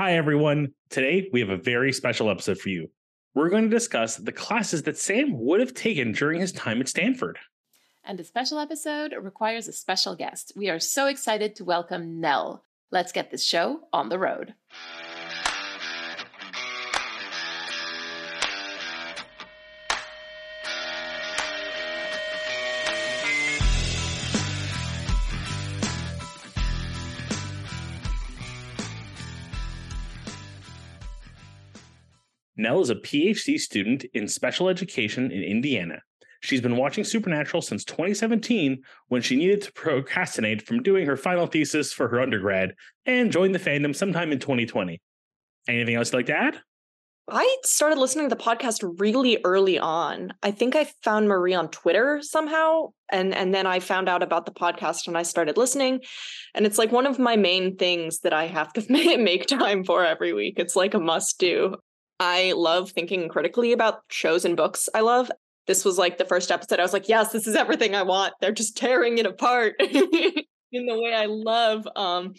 Hi, 0.00 0.14
everyone. 0.14 0.72
Today, 0.88 1.28
we 1.30 1.40
have 1.40 1.50
a 1.50 1.58
very 1.58 1.92
special 1.92 2.30
episode 2.30 2.58
for 2.58 2.70
you. 2.70 2.88
We're 3.34 3.50
going 3.50 3.64
to 3.64 3.68
discuss 3.68 4.16
the 4.16 4.32
classes 4.32 4.84
that 4.84 4.96
Sam 4.96 5.38
would 5.38 5.60
have 5.60 5.74
taken 5.74 6.12
during 6.12 6.40
his 6.40 6.52
time 6.52 6.80
at 6.80 6.88
Stanford. 6.88 7.38
And 8.02 8.18
a 8.18 8.24
special 8.24 8.58
episode 8.58 9.12
requires 9.20 9.68
a 9.68 9.74
special 9.74 10.16
guest. 10.16 10.54
We 10.56 10.70
are 10.70 10.80
so 10.80 11.06
excited 11.06 11.54
to 11.56 11.66
welcome 11.66 12.18
Nell. 12.18 12.64
Let's 12.90 13.12
get 13.12 13.30
this 13.30 13.44
show 13.44 13.80
on 13.92 14.08
the 14.08 14.18
road. 14.18 14.54
Nell 32.60 32.82
is 32.82 32.90
a 32.90 32.94
PhD 32.94 33.58
student 33.58 34.04
in 34.12 34.28
special 34.28 34.68
education 34.68 35.32
in 35.32 35.42
Indiana. 35.42 36.02
She's 36.42 36.60
been 36.60 36.76
watching 36.76 37.04
Supernatural 37.04 37.62
since 37.62 37.84
2017 37.84 38.82
when 39.08 39.22
she 39.22 39.36
needed 39.36 39.62
to 39.62 39.72
procrastinate 39.72 40.66
from 40.66 40.82
doing 40.82 41.06
her 41.06 41.16
final 41.16 41.46
thesis 41.46 41.92
for 41.92 42.08
her 42.08 42.20
undergrad 42.20 42.74
and 43.06 43.32
joined 43.32 43.54
the 43.54 43.58
fandom 43.58 43.96
sometime 43.96 44.30
in 44.30 44.38
2020. 44.38 45.00
Anything 45.68 45.94
else 45.94 46.12
you'd 46.12 46.18
like 46.18 46.26
to 46.26 46.36
add? 46.36 46.60
I 47.30 47.56
started 47.64 47.98
listening 47.98 48.28
to 48.28 48.34
the 48.34 48.42
podcast 48.42 48.82
really 48.98 49.38
early 49.44 49.78
on. 49.78 50.32
I 50.42 50.50
think 50.50 50.74
I 50.76 50.90
found 51.02 51.28
Marie 51.28 51.54
on 51.54 51.68
Twitter 51.68 52.20
somehow 52.22 52.88
and 53.10 53.34
and 53.34 53.54
then 53.54 53.66
I 53.66 53.80
found 53.80 54.08
out 54.08 54.22
about 54.22 54.46
the 54.46 54.52
podcast 54.52 55.06
and 55.06 55.16
I 55.16 55.22
started 55.22 55.56
listening 55.56 56.00
and 56.54 56.66
it's 56.66 56.78
like 56.78 56.90
one 56.90 57.06
of 57.06 57.18
my 57.18 57.36
main 57.36 57.76
things 57.76 58.20
that 58.20 58.32
I 58.32 58.48
have 58.48 58.72
to 58.74 58.84
make 59.18 59.46
time 59.46 59.84
for 59.84 60.04
every 60.04 60.32
week. 60.32 60.54
It's 60.58 60.76
like 60.76 60.94
a 60.94 60.98
must 60.98 61.38
do. 61.38 61.76
I 62.20 62.52
love 62.52 62.90
thinking 62.90 63.28
critically 63.28 63.72
about 63.72 64.02
shows 64.10 64.44
and 64.44 64.56
books 64.56 64.88
I 64.94 65.00
love. 65.00 65.30
This 65.66 65.84
was 65.84 65.98
like 65.98 66.18
the 66.18 66.24
first 66.24 66.50
episode. 66.50 66.78
I 66.78 66.82
was 66.82 66.92
like, 66.92 67.08
yes, 67.08 67.32
this 67.32 67.46
is 67.46 67.56
everything 67.56 67.94
I 67.94 68.02
want. 68.02 68.34
They're 68.40 68.52
just 68.52 68.76
tearing 68.76 69.18
it 69.18 69.26
apart 69.26 69.76
in 69.80 70.86
the 70.86 71.00
way 71.00 71.14
I 71.14 71.26
love. 71.26 71.88
Um, 71.96 72.34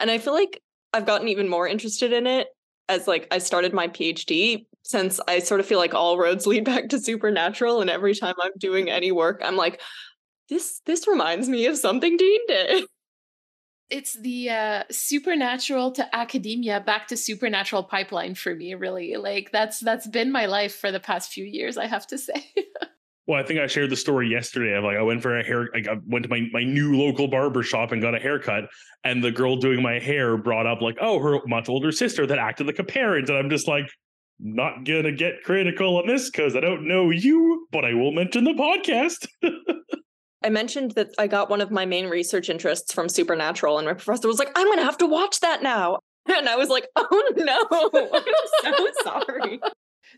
and 0.00 0.10
I 0.10 0.18
feel 0.18 0.34
like 0.34 0.60
I've 0.92 1.06
gotten 1.06 1.28
even 1.28 1.48
more 1.48 1.68
interested 1.68 2.12
in 2.12 2.26
it 2.26 2.48
as 2.88 3.06
like 3.06 3.28
I 3.30 3.38
started 3.38 3.72
my 3.72 3.86
PhD 3.86 4.66
since 4.82 5.20
I 5.28 5.38
sort 5.38 5.60
of 5.60 5.66
feel 5.66 5.78
like 5.78 5.94
all 5.94 6.18
roads 6.18 6.46
lead 6.46 6.64
back 6.64 6.88
to 6.88 6.98
supernatural. 6.98 7.80
And 7.80 7.88
every 7.88 8.14
time 8.14 8.34
I'm 8.42 8.52
doing 8.58 8.90
any 8.90 9.12
work, 9.12 9.40
I'm 9.44 9.56
like, 9.56 9.80
this 10.48 10.80
this 10.86 11.06
reminds 11.06 11.48
me 11.48 11.66
of 11.66 11.78
something 11.78 12.16
Dean 12.16 12.40
did. 12.48 12.84
It's 13.90 14.14
the 14.14 14.50
uh, 14.50 14.84
supernatural 14.90 15.92
to 15.92 16.14
academia 16.14 16.80
back 16.80 17.08
to 17.08 17.16
supernatural 17.16 17.82
pipeline 17.82 18.34
for 18.34 18.54
me. 18.54 18.74
Really, 18.74 19.16
like 19.16 19.50
that's 19.52 19.80
that's 19.80 20.06
been 20.06 20.30
my 20.30 20.46
life 20.46 20.76
for 20.76 20.92
the 20.92 21.00
past 21.00 21.32
few 21.32 21.44
years. 21.44 21.76
I 21.76 21.86
have 21.86 22.06
to 22.08 22.18
say. 22.18 22.44
Well, 23.30 23.38
I 23.38 23.44
think 23.44 23.60
I 23.60 23.68
shared 23.68 23.90
the 23.90 23.96
story 23.96 24.28
yesterday 24.28 24.76
of 24.76 24.82
like 24.82 24.96
I 24.96 25.02
went 25.02 25.22
for 25.22 25.38
a 25.38 25.44
hair. 25.44 25.68
I 25.72 25.98
went 26.04 26.24
to 26.24 26.28
my 26.28 26.48
my 26.52 26.64
new 26.64 26.96
local 26.96 27.28
barber 27.28 27.62
shop 27.62 27.92
and 27.92 28.02
got 28.02 28.12
a 28.12 28.18
haircut, 28.18 28.64
and 29.04 29.22
the 29.22 29.30
girl 29.30 29.54
doing 29.54 29.80
my 29.80 30.00
hair 30.00 30.36
brought 30.36 30.66
up 30.66 30.80
like, 30.80 30.96
oh, 31.00 31.20
her 31.20 31.38
much 31.46 31.68
older 31.68 31.92
sister 31.92 32.26
that 32.26 32.38
acted 32.38 32.66
like 32.66 32.80
a 32.80 32.84
parent, 32.84 33.28
and 33.28 33.38
I'm 33.38 33.48
just 33.48 33.68
like, 33.68 33.88
not 34.40 34.84
gonna 34.84 35.12
get 35.12 35.44
critical 35.44 35.98
on 35.98 36.08
this 36.08 36.28
because 36.28 36.56
I 36.56 36.60
don't 36.60 36.88
know 36.88 37.10
you, 37.10 37.68
but 37.70 37.84
I 37.84 37.94
will 37.94 38.10
mention 38.10 38.42
the 38.42 38.54
podcast. 38.54 39.28
I 40.42 40.48
mentioned 40.48 40.92
that 40.92 41.10
I 41.18 41.26
got 41.26 41.50
one 41.50 41.60
of 41.60 41.70
my 41.70 41.84
main 41.84 42.08
research 42.08 42.48
interests 42.48 42.92
from 42.92 43.08
Supernatural, 43.08 43.78
and 43.78 43.86
my 43.86 43.94
professor 43.94 44.28
was 44.28 44.38
like, 44.38 44.50
I'm 44.56 44.66
going 44.66 44.78
to 44.78 44.84
have 44.84 44.98
to 44.98 45.06
watch 45.06 45.40
that 45.40 45.62
now. 45.62 45.98
And 46.28 46.48
I 46.48 46.54
was 46.54 46.68
like, 46.68 46.86
oh 46.94 47.32
no, 47.36 47.66
I'm 48.62 48.74
so 48.76 48.86
sorry 49.02 49.58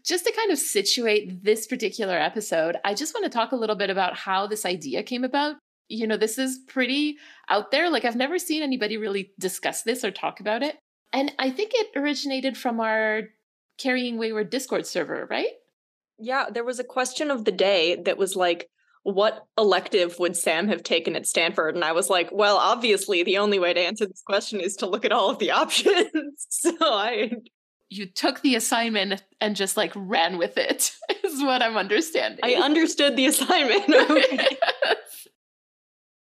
just 0.04 0.24
to 0.24 0.32
kind 0.32 0.50
of 0.50 0.58
situate 0.58 1.44
this 1.44 1.66
particular 1.66 2.16
episode, 2.16 2.76
I 2.84 2.94
just 2.94 3.14
want 3.14 3.24
to 3.24 3.30
talk 3.30 3.52
a 3.52 3.56
little 3.56 3.76
bit 3.76 3.90
about 3.90 4.16
how 4.16 4.46
this 4.46 4.64
idea 4.64 5.02
came 5.02 5.24
about. 5.24 5.56
You 5.88 6.06
know, 6.06 6.16
this 6.16 6.38
is 6.38 6.58
pretty 6.66 7.18
out 7.48 7.70
there. 7.70 7.90
Like, 7.90 8.04
I've 8.04 8.16
never 8.16 8.38
seen 8.38 8.62
anybody 8.62 8.96
really 8.96 9.32
discuss 9.38 9.82
this 9.82 10.04
or 10.04 10.10
talk 10.10 10.40
about 10.40 10.62
it. 10.62 10.76
And 11.12 11.32
I 11.38 11.50
think 11.50 11.72
it 11.74 11.88
originated 11.94 12.56
from 12.56 12.80
our 12.80 13.22
Carrying 13.78 14.16
Wayward 14.16 14.50
Discord 14.50 14.86
server, 14.86 15.26
right? 15.30 15.52
Yeah, 16.18 16.46
there 16.50 16.64
was 16.64 16.78
a 16.78 16.84
question 16.84 17.30
of 17.30 17.44
the 17.44 17.52
day 17.52 18.00
that 18.04 18.16
was 18.16 18.34
like, 18.36 18.68
what 19.04 19.44
elective 19.58 20.18
would 20.18 20.36
Sam 20.36 20.68
have 20.68 20.82
taken 20.82 21.16
at 21.16 21.26
Stanford? 21.26 21.74
And 21.74 21.84
I 21.84 21.92
was 21.92 22.08
like, 22.08 22.30
well, 22.32 22.56
obviously, 22.56 23.22
the 23.22 23.38
only 23.38 23.58
way 23.58 23.74
to 23.74 23.80
answer 23.80 24.06
this 24.06 24.22
question 24.24 24.60
is 24.60 24.76
to 24.76 24.86
look 24.86 25.04
at 25.04 25.12
all 25.12 25.30
of 25.30 25.38
the 25.38 25.50
options. 25.62 26.46
so 26.48 26.76
I 26.80 27.32
you 27.92 28.06
took 28.06 28.40
the 28.40 28.54
assignment 28.54 29.22
and 29.40 29.54
just 29.54 29.76
like 29.76 29.92
ran 29.94 30.38
with 30.38 30.56
it 30.56 30.92
is 31.24 31.42
what 31.42 31.62
i'm 31.62 31.76
understanding 31.76 32.40
i 32.42 32.54
understood 32.54 33.16
the 33.16 33.26
assignment 33.26 33.84
okay. 34.10 34.56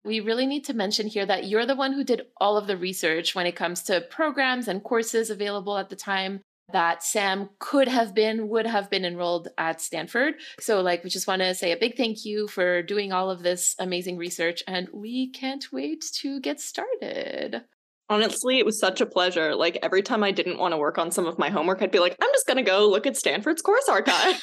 we 0.03 0.19
really 0.19 0.45
need 0.45 0.65
to 0.65 0.73
mention 0.73 1.07
here 1.07 1.25
that 1.25 1.45
you're 1.47 1.65
the 1.65 1.75
one 1.75 1.93
who 1.93 2.03
did 2.03 2.23
all 2.41 2.57
of 2.57 2.67
the 2.67 2.77
research 2.77 3.33
when 3.33 3.45
it 3.45 3.55
comes 3.55 3.83
to 3.83 4.01
programs 4.01 4.67
and 4.67 4.83
courses 4.83 5.29
available 5.29 5.77
at 5.77 5.89
the 5.89 5.95
time 5.95 6.41
that 6.71 7.03
Sam 7.03 7.49
could 7.59 7.87
have 7.87 8.13
been, 8.13 8.49
would 8.49 8.65
have 8.65 8.89
been 8.89 9.05
enrolled 9.05 9.49
at 9.57 9.81
Stanford. 9.81 10.35
So, 10.59 10.81
like, 10.81 11.03
we 11.03 11.09
just 11.09 11.27
want 11.27 11.41
to 11.41 11.53
say 11.53 11.71
a 11.71 11.77
big 11.77 11.95
thank 11.95 12.25
you 12.25 12.47
for 12.47 12.81
doing 12.81 13.11
all 13.11 13.29
of 13.29 13.43
this 13.43 13.75
amazing 13.79 14.17
research, 14.17 14.63
and 14.67 14.89
we 14.93 15.31
can't 15.31 15.65
wait 15.71 16.03
to 16.21 16.39
get 16.39 16.59
started. 16.59 17.63
Honestly, 18.09 18.59
it 18.59 18.65
was 18.65 18.79
such 18.79 19.01
a 19.01 19.05
pleasure. 19.05 19.55
Like 19.55 19.79
every 19.81 20.03
time 20.03 20.23
I 20.23 20.31
didn't 20.31 20.59
want 20.59 20.73
to 20.73 20.77
work 20.77 20.99
on 20.99 21.11
some 21.11 21.25
of 21.25 21.39
my 21.39 21.49
homework, 21.49 21.81
I'd 21.81 21.89
be 21.91 21.99
like, 21.99 22.15
I'm 22.21 22.29
just 22.33 22.45
going 22.45 22.57
to 22.57 22.63
go 22.63 22.87
look 22.87 23.07
at 23.07 23.17
Stanford's 23.17 23.63
course 23.63 23.89
archive. 23.89 24.39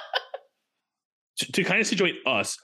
to, 1.38 1.52
to 1.52 1.64
kind 1.64 1.80
of 1.80 1.86
situate 1.88 2.14
us, 2.26 2.56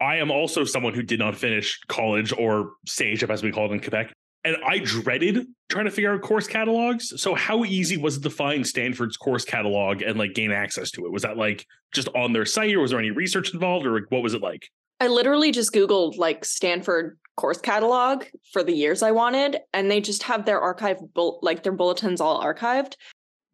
I 0.00 0.16
am 0.16 0.30
also 0.30 0.64
someone 0.64 0.94
who 0.94 1.02
did 1.02 1.18
not 1.18 1.34
finish 1.34 1.80
college 1.88 2.32
or 2.32 2.74
CEGEP 2.88 3.28
as 3.28 3.42
we 3.42 3.50
call 3.50 3.66
it 3.66 3.72
in 3.72 3.80
Quebec. 3.80 4.12
And 4.44 4.56
I 4.66 4.78
dreaded 4.78 5.46
trying 5.68 5.84
to 5.84 5.90
figure 5.90 6.14
out 6.14 6.22
course 6.22 6.46
catalogs. 6.46 7.20
So 7.20 7.34
how 7.34 7.64
easy 7.64 7.96
was 7.96 8.16
it 8.16 8.22
to 8.22 8.30
find 8.30 8.66
Stanford's 8.66 9.16
course 9.16 9.44
catalog 9.44 10.02
and 10.02 10.18
like 10.18 10.34
gain 10.34 10.50
access 10.50 10.90
to 10.92 11.04
it? 11.04 11.12
Was 11.12 11.22
that 11.22 11.36
like 11.36 11.66
just 11.92 12.08
on 12.14 12.32
their 12.32 12.46
site 12.46 12.74
or 12.74 12.80
was 12.80 12.90
there 12.90 13.00
any 13.00 13.10
research 13.10 13.52
involved 13.52 13.86
or 13.86 14.06
what 14.08 14.22
was 14.22 14.34
it 14.34 14.40
like? 14.40 14.68
I 15.00 15.08
literally 15.08 15.50
just 15.50 15.72
Googled 15.72 16.18
like 16.18 16.44
Stanford 16.44 17.18
course 17.36 17.60
catalog 17.60 18.24
for 18.52 18.62
the 18.62 18.74
years 18.74 19.02
I 19.02 19.12
wanted, 19.12 19.58
and 19.72 19.90
they 19.90 20.00
just 20.00 20.22
have 20.24 20.44
their 20.44 20.60
archive, 20.60 20.98
like 21.40 21.62
their 21.62 21.72
bulletins 21.72 22.20
all 22.20 22.42
archived. 22.42 22.94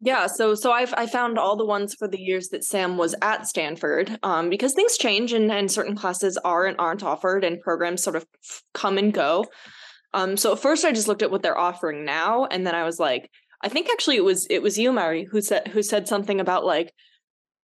Yeah, 0.01 0.27
so 0.27 0.53
so 0.53 0.71
I've 0.71 0.93
I 0.95 1.07
found 1.07 1.39
all 1.39 1.55
the 1.55 1.65
ones 1.65 1.95
for 1.97 2.07
the 2.07 2.19
years 2.19 2.49
that 2.49 2.65
Sam 2.65 2.97
was 2.97 3.15
at 3.21 3.47
Stanford, 3.47 4.19
um, 4.23 4.49
because 4.49 4.73
things 4.73 4.97
change 4.97 5.31
and, 5.31 5.49
and 5.51 5.71
certain 5.71 5.95
classes 5.95 6.37
are 6.43 6.65
and 6.65 6.75
aren't 6.77 7.01
offered, 7.01 7.45
and 7.45 7.61
programs 7.61 8.03
sort 8.03 8.17
of 8.17 8.25
come 8.73 8.97
and 8.97 9.13
go. 9.13 9.45
Um, 10.13 10.37
so 10.37 10.53
at 10.53 10.59
first 10.59 10.85
I 10.85 10.91
just 10.91 11.07
looked 11.07 11.21
at 11.21 11.31
what 11.31 11.41
they're 11.41 11.57
offering 11.57 12.05
now, 12.05 12.45
and 12.45 12.65
then 12.65 12.75
I 12.75 12.83
was 12.83 12.99
like, 12.99 13.29
I 13.61 13.69
think 13.69 13.89
actually 13.89 14.17
it 14.17 14.23
was 14.23 14.47
it 14.49 14.61
was 14.61 14.77
you, 14.77 14.91
Marie, 14.91 15.25
who 15.25 15.41
said 15.41 15.67
who 15.69 15.81
said 15.81 16.07
something 16.07 16.39
about 16.39 16.65
like 16.65 16.93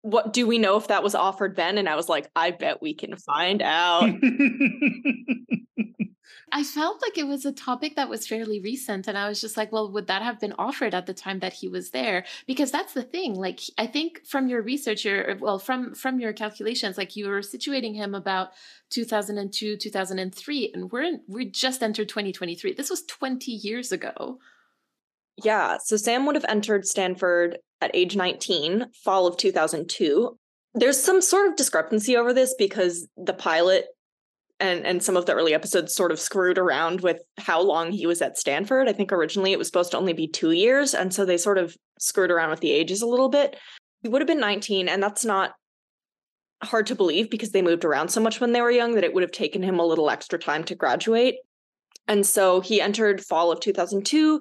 what 0.02 0.32
do 0.32 0.46
we 0.46 0.58
know 0.58 0.76
if 0.76 0.88
that 0.88 1.02
was 1.02 1.14
offered 1.14 1.56
then? 1.56 1.76
And 1.76 1.88
I 1.88 1.96
was 1.96 2.08
like, 2.08 2.30
I 2.34 2.52
bet 2.52 2.80
we 2.80 2.94
can 2.94 3.16
find 3.16 3.60
out. 3.60 4.08
I 6.52 6.64
felt 6.64 7.00
like 7.02 7.16
it 7.16 7.26
was 7.26 7.44
a 7.44 7.52
topic 7.52 7.96
that 7.96 8.08
was 8.08 8.26
fairly 8.26 8.60
recent. 8.60 9.06
And 9.06 9.16
I 9.16 9.28
was 9.28 9.40
just 9.40 9.56
like, 9.56 9.70
well, 9.72 9.90
would 9.92 10.08
that 10.08 10.22
have 10.22 10.40
been 10.40 10.54
offered 10.58 10.94
at 10.94 11.06
the 11.06 11.14
time 11.14 11.38
that 11.40 11.52
he 11.52 11.68
was 11.68 11.90
there? 11.90 12.24
Because 12.46 12.70
that's 12.70 12.92
the 12.92 13.02
thing. 13.02 13.34
Like, 13.34 13.60
I 13.78 13.86
think 13.86 14.26
from 14.26 14.48
your 14.48 14.62
research, 14.62 15.04
your, 15.04 15.36
well, 15.38 15.58
from, 15.58 15.94
from 15.94 16.18
your 16.18 16.32
calculations, 16.32 16.98
like 16.98 17.16
you 17.16 17.28
were 17.28 17.40
situating 17.40 17.94
him 17.94 18.14
about 18.14 18.50
2002, 18.90 19.76
2003, 19.76 20.70
and 20.74 20.90
we're 20.90 21.02
in, 21.02 21.20
we 21.28 21.44
just 21.44 21.82
entered 21.82 22.08
2023. 22.08 22.74
This 22.74 22.90
was 22.90 23.02
20 23.04 23.52
years 23.52 23.92
ago. 23.92 24.38
Yeah. 25.44 25.78
So 25.82 25.96
Sam 25.96 26.26
would 26.26 26.34
have 26.34 26.44
entered 26.48 26.86
Stanford 26.86 27.58
at 27.80 27.90
age 27.94 28.16
19, 28.16 28.86
fall 28.92 29.26
of 29.26 29.36
2002. 29.36 30.36
There's 30.74 31.02
some 31.02 31.20
sort 31.20 31.48
of 31.48 31.56
discrepancy 31.56 32.16
over 32.16 32.32
this 32.32 32.54
because 32.58 33.08
the 33.16 33.32
pilot 33.32 33.86
and 34.60 34.86
and 34.86 35.02
some 35.02 35.16
of 35.16 35.26
the 35.26 35.34
early 35.34 35.54
episodes 35.54 35.94
sort 35.94 36.12
of 36.12 36.20
screwed 36.20 36.58
around 36.58 37.00
with 37.00 37.22
how 37.38 37.60
long 37.60 37.90
he 37.90 38.06
was 38.06 38.22
at 38.22 38.38
Stanford. 38.38 38.88
I 38.88 38.92
think 38.92 39.12
originally 39.12 39.52
it 39.52 39.58
was 39.58 39.66
supposed 39.66 39.90
to 39.92 39.98
only 39.98 40.12
be 40.12 40.28
2 40.28 40.52
years 40.52 40.94
and 40.94 41.12
so 41.12 41.24
they 41.24 41.36
sort 41.36 41.58
of 41.58 41.76
screwed 41.98 42.30
around 42.30 42.50
with 42.50 42.60
the 42.60 42.70
ages 42.70 43.02
a 43.02 43.06
little 43.06 43.28
bit. 43.28 43.56
He 44.02 44.08
would 44.08 44.20
have 44.20 44.28
been 44.28 44.40
19 44.40 44.88
and 44.88 45.02
that's 45.02 45.24
not 45.24 45.52
hard 46.62 46.86
to 46.86 46.94
believe 46.94 47.30
because 47.30 47.52
they 47.52 47.62
moved 47.62 47.84
around 47.84 48.10
so 48.10 48.20
much 48.20 48.40
when 48.40 48.52
they 48.52 48.60
were 48.60 48.70
young 48.70 48.94
that 48.94 49.04
it 49.04 49.14
would 49.14 49.22
have 49.22 49.32
taken 49.32 49.62
him 49.62 49.78
a 49.78 49.86
little 49.86 50.10
extra 50.10 50.38
time 50.38 50.62
to 50.64 50.74
graduate. 50.74 51.36
And 52.06 52.26
so 52.26 52.60
he 52.60 52.80
entered 52.80 53.24
fall 53.24 53.50
of 53.50 53.60
2002 53.60 54.40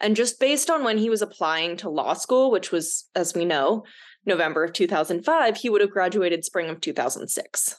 and 0.00 0.14
just 0.14 0.38
based 0.38 0.70
on 0.70 0.84
when 0.84 0.98
he 0.98 1.10
was 1.10 1.22
applying 1.22 1.76
to 1.78 1.88
law 1.88 2.12
school, 2.12 2.50
which 2.50 2.70
was, 2.70 3.08
as 3.14 3.34
we 3.34 3.44
know, 3.44 3.84
November 4.26 4.62
of 4.62 4.72
2005, 4.74 5.56
he 5.56 5.70
would 5.70 5.80
have 5.80 5.90
graduated 5.90 6.44
spring 6.44 6.68
of 6.68 6.80
2006. 6.80 7.76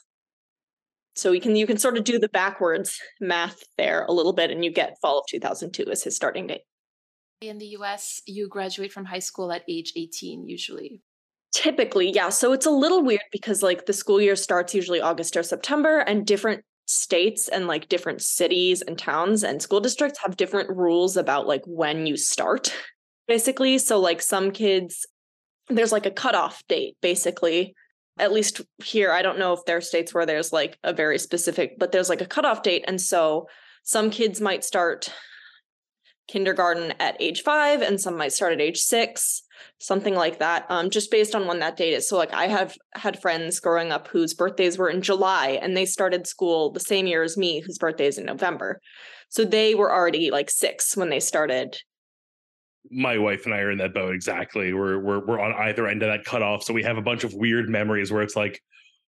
So 1.18 1.32
we 1.32 1.40
can 1.40 1.56
you 1.56 1.66
can 1.66 1.78
sort 1.78 1.98
of 1.98 2.04
do 2.04 2.20
the 2.20 2.28
backwards 2.28 3.00
math 3.20 3.64
there 3.76 4.04
a 4.04 4.12
little 4.12 4.32
bit, 4.32 4.52
and 4.52 4.64
you 4.64 4.70
get 4.70 5.00
fall 5.02 5.18
of 5.18 5.26
2002 5.28 5.90
as 5.90 6.04
his 6.04 6.14
starting 6.14 6.46
date. 6.46 6.60
In 7.40 7.58
the 7.58 7.66
US, 7.78 8.22
you 8.24 8.46
graduate 8.46 8.92
from 8.92 9.04
high 9.04 9.18
school 9.18 9.50
at 9.50 9.64
age 9.68 9.92
18 9.96 10.46
usually. 10.46 11.02
Typically, 11.52 12.12
yeah. 12.12 12.28
So 12.28 12.52
it's 12.52 12.66
a 12.66 12.70
little 12.70 13.02
weird 13.02 13.22
because 13.32 13.64
like 13.64 13.86
the 13.86 13.92
school 13.92 14.20
year 14.20 14.36
starts 14.36 14.74
usually 14.74 15.00
August 15.00 15.36
or 15.36 15.42
September 15.42 15.98
and 15.98 16.24
different 16.24 16.64
states 16.86 17.48
and 17.48 17.66
like 17.66 17.88
different 17.88 18.22
cities 18.22 18.80
and 18.82 18.96
towns 18.96 19.42
and 19.42 19.60
school 19.60 19.80
districts 19.80 20.20
have 20.20 20.36
different 20.36 20.70
rules 20.70 21.16
about 21.16 21.48
like 21.48 21.62
when 21.66 22.06
you 22.06 22.16
start 22.16 22.72
basically 23.26 23.76
so 23.76 24.00
like 24.00 24.22
some 24.22 24.50
kids 24.50 25.04
there's 25.68 25.92
like 25.92 26.06
a 26.06 26.10
cutoff 26.10 26.66
date 26.66 26.96
basically 27.02 27.74
at 28.18 28.32
least 28.32 28.60
here 28.84 29.10
i 29.12 29.22
don't 29.22 29.38
know 29.38 29.52
if 29.52 29.64
there 29.66 29.76
are 29.76 29.82
states 29.82 30.12
where 30.12 30.26
there's 30.26 30.52
like 30.52 30.78
a 30.84 30.92
very 30.92 31.18
specific 31.18 31.78
but 31.78 31.92
there's 31.92 32.08
like 32.08 32.20
a 32.20 32.26
cutoff 32.26 32.62
date 32.62 32.84
and 32.86 33.00
so 33.00 33.46
some 33.82 34.10
kids 34.10 34.40
might 34.40 34.64
start 34.64 35.12
kindergarten 36.28 36.92
at 37.00 37.20
age 37.20 37.42
five 37.42 37.80
and 37.80 38.00
some 38.00 38.16
might 38.16 38.32
start 38.32 38.52
at 38.52 38.60
age 38.60 38.78
six 38.78 39.42
something 39.78 40.14
like 40.14 40.38
that 40.38 40.66
um, 40.68 40.90
just 40.90 41.10
based 41.10 41.34
on 41.34 41.46
when 41.46 41.60
that 41.60 41.76
date 41.76 41.94
is. 41.94 42.08
So 42.08 42.16
like 42.16 42.32
i 42.34 42.46
have 42.46 42.76
had 42.94 43.20
friends 43.20 43.60
growing 43.60 43.92
up 43.92 44.08
whose 44.08 44.34
birthdays 44.34 44.78
were 44.78 44.90
in 44.90 45.02
july 45.02 45.58
and 45.62 45.76
they 45.76 45.86
started 45.86 46.26
school 46.26 46.70
the 46.70 46.80
same 46.80 47.06
year 47.06 47.22
as 47.22 47.36
me 47.36 47.60
whose 47.60 47.78
birthday 47.78 48.06
is 48.06 48.18
in 48.18 48.26
november. 48.26 48.80
So 49.30 49.44
they 49.44 49.74
were 49.74 49.92
already 49.92 50.30
like 50.30 50.50
six 50.50 50.96
when 50.96 51.10
they 51.10 51.20
started 51.20 51.78
my 52.90 53.18
wife 53.18 53.44
and 53.44 53.54
I 53.54 53.58
are 53.60 53.70
in 53.70 53.78
that 53.78 53.94
boat 53.94 54.14
exactly. 54.14 54.72
We're 54.72 54.98
we're 54.98 55.24
we're 55.24 55.40
on 55.40 55.52
either 55.68 55.86
end 55.86 56.02
of 56.02 56.08
that 56.08 56.24
cutoff, 56.24 56.62
so 56.62 56.72
we 56.72 56.82
have 56.82 56.98
a 56.98 57.02
bunch 57.02 57.24
of 57.24 57.34
weird 57.34 57.68
memories 57.68 58.10
where 58.10 58.22
it's 58.22 58.36
like, 58.36 58.62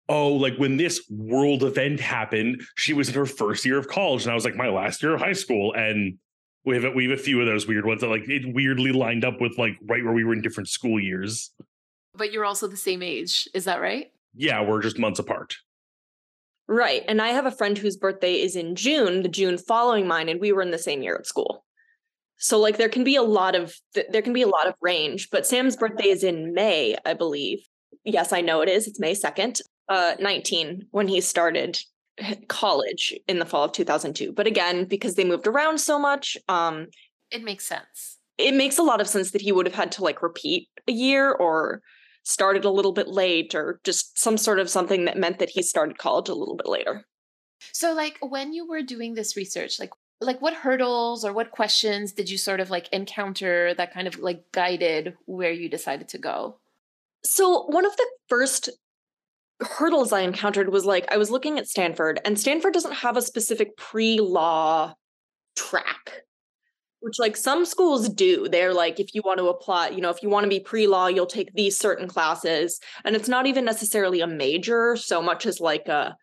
oh, 0.08 0.32
like 0.32 0.56
when 0.56 0.76
this 0.76 1.04
world 1.10 1.62
event 1.62 2.00
happened, 2.00 2.62
she 2.76 2.92
was 2.92 3.08
in 3.08 3.14
her 3.14 3.26
first 3.26 3.64
year 3.64 3.78
of 3.78 3.88
college, 3.88 4.22
and 4.22 4.32
I 4.32 4.34
was 4.34 4.44
like 4.44 4.56
my 4.56 4.68
last 4.68 5.02
year 5.02 5.14
of 5.14 5.20
high 5.20 5.32
school, 5.32 5.72
and 5.74 6.18
we 6.64 6.74
have 6.74 6.84
a, 6.84 6.90
we 6.90 7.08
have 7.08 7.18
a 7.18 7.22
few 7.22 7.40
of 7.40 7.46
those 7.46 7.66
weird 7.66 7.86
ones 7.86 8.00
that 8.00 8.08
like 8.08 8.28
it 8.28 8.54
weirdly 8.54 8.92
lined 8.92 9.24
up 9.24 9.40
with 9.40 9.58
like 9.58 9.76
right 9.82 10.04
where 10.04 10.14
we 10.14 10.24
were 10.24 10.32
in 10.32 10.42
different 10.42 10.68
school 10.68 11.00
years. 11.00 11.50
But 12.14 12.32
you're 12.32 12.44
also 12.44 12.68
the 12.68 12.76
same 12.76 13.02
age, 13.02 13.48
is 13.54 13.64
that 13.64 13.80
right? 13.80 14.06
Yeah, 14.36 14.62
we're 14.62 14.82
just 14.82 14.98
months 14.98 15.18
apart. 15.18 15.56
Right, 16.66 17.02
and 17.08 17.20
I 17.20 17.28
have 17.28 17.44
a 17.44 17.50
friend 17.50 17.76
whose 17.76 17.96
birthday 17.96 18.40
is 18.40 18.56
in 18.56 18.74
June, 18.74 19.22
the 19.22 19.28
June 19.28 19.58
following 19.58 20.06
mine, 20.06 20.28
and 20.28 20.40
we 20.40 20.52
were 20.52 20.62
in 20.62 20.70
the 20.70 20.78
same 20.78 21.02
year 21.02 21.16
at 21.16 21.26
school. 21.26 21.64
So 22.38 22.58
like 22.58 22.76
there 22.76 22.88
can 22.88 23.04
be 23.04 23.16
a 23.16 23.22
lot 23.22 23.54
of 23.54 23.74
there 24.10 24.22
can 24.22 24.32
be 24.32 24.42
a 24.42 24.48
lot 24.48 24.66
of 24.66 24.74
range, 24.80 25.30
but 25.30 25.46
Sam's 25.46 25.76
birthday 25.76 26.08
is 26.08 26.24
in 26.24 26.52
May, 26.52 26.96
I 27.04 27.14
believe. 27.14 27.60
Yes, 28.04 28.32
I 28.32 28.40
know 28.40 28.60
it 28.60 28.68
is. 28.68 28.86
It's 28.86 29.00
May 29.00 29.14
2nd, 29.14 29.60
uh 29.88 30.14
19 30.20 30.86
when 30.90 31.08
he 31.08 31.20
started 31.20 31.78
college 32.48 33.14
in 33.28 33.38
the 33.38 33.46
fall 33.46 33.64
of 33.64 33.72
2002. 33.72 34.32
But 34.32 34.46
again, 34.46 34.84
because 34.84 35.14
they 35.14 35.24
moved 35.24 35.46
around 35.46 35.78
so 35.78 35.98
much, 35.98 36.36
um 36.48 36.86
it 37.30 37.42
makes 37.42 37.66
sense. 37.66 38.18
It 38.36 38.54
makes 38.54 38.78
a 38.78 38.82
lot 38.82 39.00
of 39.00 39.08
sense 39.08 39.30
that 39.30 39.42
he 39.42 39.52
would 39.52 39.66
have 39.66 39.74
had 39.74 39.92
to 39.92 40.04
like 40.04 40.22
repeat 40.22 40.68
a 40.88 40.92
year 40.92 41.32
or 41.32 41.82
started 42.24 42.64
a 42.64 42.70
little 42.70 42.92
bit 42.92 43.08
late 43.08 43.54
or 43.54 43.80
just 43.84 44.18
some 44.18 44.36
sort 44.36 44.58
of 44.58 44.70
something 44.70 45.04
that 45.04 45.16
meant 45.16 45.38
that 45.38 45.50
he 45.50 45.62
started 45.62 45.98
college 45.98 46.28
a 46.28 46.34
little 46.34 46.56
bit 46.56 46.66
later. 46.66 47.06
So 47.72 47.92
like 47.92 48.18
when 48.20 48.52
you 48.52 48.66
were 48.66 48.82
doing 48.82 49.14
this 49.14 49.36
research, 49.36 49.78
like 49.78 49.90
like 50.20 50.40
what 50.40 50.54
hurdles 50.54 51.24
or 51.24 51.32
what 51.32 51.50
questions 51.50 52.12
did 52.12 52.30
you 52.30 52.38
sort 52.38 52.60
of 52.60 52.70
like 52.70 52.88
encounter 52.92 53.74
that 53.74 53.92
kind 53.92 54.06
of 54.06 54.18
like 54.18 54.44
guided 54.52 55.14
where 55.26 55.52
you 55.52 55.68
decided 55.68 56.08
to 56.08 56.18
go? 56.18 56.58
So 57.24 57.64
one 57.66 57.86
of 57.86 57.96
the 57.96 58.06
first 58.28 58.70
hurdles 59.60 60.12
I 60.12 60.20
encountered 60.20 60.70
was 60.70 60.84
like 60.84 61.10
I 61.12 61.16
was 61.16 61.30
looking 61.30 61.58
at 61.58 61.68
Stanford 61.68 62.20
and 62.24 62.38
Stanford 62.38 62.74
doesn't 62.74 62.94
have 62.94 63.16
a 63.16 63.22
specific 63.22 63.76
pre-law 63.76 64.94
track 65.56 66.24
which 67.00 67.18
like 67.18 67.36
some 67.36 67.64
schools 67.64 68.08
do 68.08 68.48
they're 68.48 68.74
like 68.74 68.98
if 68.98 69.14
you 69.14 69.22
want 69.24 69.38
to 69.38 69.48
apply 69.48 69.88
you 69.90 70.00
know 70.00 70.10
if 70.10 70.22
you 70.22 70.28
want 70.28 70.42
to 70.42 70.50
be 70.50 70.58
pre-law 70.58 71.06
you'll 71.06 71.26
take 71.26 71.52
these 71.54 71.78
certain 71.78 72.08
classes 72.08 72.80
and 73.04 73.14
it's 73.14 73.28
not 73.28 73.46
even 73.46 73.64
necessarily 73.64 74.20
a 74.20 74.26
major 74.26 74.96
so 74.96 75.22
much 75.22 75.46
as 75.46 75.60
like 75.60 75.86
a 75.86 76.16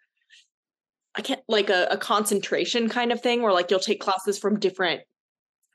I 1.15 1.21
can't 1.21 1.41
like 1.47 1.69
a, 1.69 1.87
a 1.91 1.97
concentration 1.97 2.89
kind 2.89 3.11
of 3.11 3.21
thing 3.21 3.41
where 3.41 3.51
like 3.51 3.69
you'll 3.69 3.79
take 3.79 3.99
classes 3.99 4.39
from 4.39 4.59
different 4.59 5.01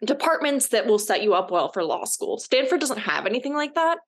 departments 0.05 0.69
that 0.69 0.87
will 0.87 0.99
set 0.99 1.23
you 1.23 1.35
up 1.35 1.51
well 1.51 1.71
for 1.73 1.85
law 1.85 2.05
school. 2.05 2.39
Stanford 2.39 2.81
doesn't 2.81 2.99
have 2.99 3.27
anything 3.27 3.55
like 3.55 3.75
that. 3.75 3.99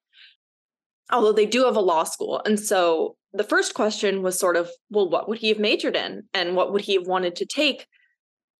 Although 1.10 1.32
they 1.32 1.46
do 1.46 1.64
have 1.64 1.76
a 1.76 1.80
law 1.80 2.04
school. 2.04 2.42
And 2.44 2.60
so 2.60 3.16
the 3.32 3.44
first 3.44 3.75
question 3.75 4.22
was 4.22 4.38
sort 4.38 4.56
of, 4.56 4.70
well, 4.90 5.08
what 5.08 5.28
would 5.28 5.38
he 5.38 5.48
have 5.48 5.58
majored 5.58 5.96
in? 5.96 6.25
And 6.34 6.54
what 6.54 6.72
would 6.72 6.82
he 6.82 6.94
have 6.94 7.06
wanted 7.06 7.36
to 7.36 7.46
take? 7.46 7.86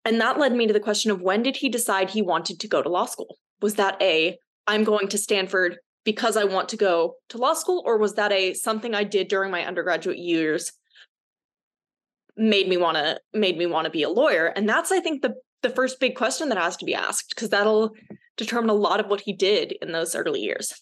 And 0.05 0.21
that 0.21 0.39
led 0.39 0.55
me 0.55 0.67
to 0.67 0.73
the 0.73 0.81
question 0.81 1.11
of 1.11 1.21
when 1.21 1.43
did 1.43 1.57
he 1.57 1.69
decide 1.69 2.09
he 2.09 2.23
wanted 2.23 2.61
to 2.61 2.69
go 2.69 2.83
to 2.83 2.89
law 2.89 3.05
school? 3.05 3.37
Was 3.61 3.75
that 3.75 4.01
a, 4.01 4.39
I'm 4.67 4.85
going 4.85 5.09
to 5.09 5.19
Stanford 5.19 5.79
because 6.05 6.37
I 6.37 6.45
want 6.45 6.71
to 6.71 6.77
go 6.77 7.17
to 7.29 7.39
law 7.39 7.53
school? 7.53 7.83
Or 7.85 7.99
was 7.99 8.15
that 8.15 8.33
a 8.33 8.55
something 8.55 8.95
I 8.95 9.05
did 9.05 9.29
during 9.29 9.51
my 9.51 9.67
undergraduate 9.67 10.19
years 10.19 10.73
made 12.39 12.69
me 12.69 12.77
want 12.77 12.97
to 12.97 13.21
made 13.35 13.59
me 13.59 13.67
want 13.67 13.85
to 13.85 13.91
be 13.91 14.03
a 14.03 14.09
lawyer 14.09 14.47
and 14.47 14.69
that's 14.69 14.93
i 14.93 15.01
think 15.01 15.23
the 15.23 15.35
the 15.63 15.71
first 15.71 16.01
big 16.01 16.15
question 16.15 16.49
that 16.49 16.59
has 16.59 16.77
to 16.77 16.85
be 16.85 16.95
asked 16.95 17.31
because 17.31 17.51
that'll 17.51 17.93
determine 18.37 18.71
a 18.71 18.75
lot 18.75 19.01
of 19.01 19.07
what 19.09 19.21
he 19.21 19.33
did 19.33 19.73
in 19.83 19.93
those 19.93 20.15
early 20.15 20.41
years. 20.41 20.73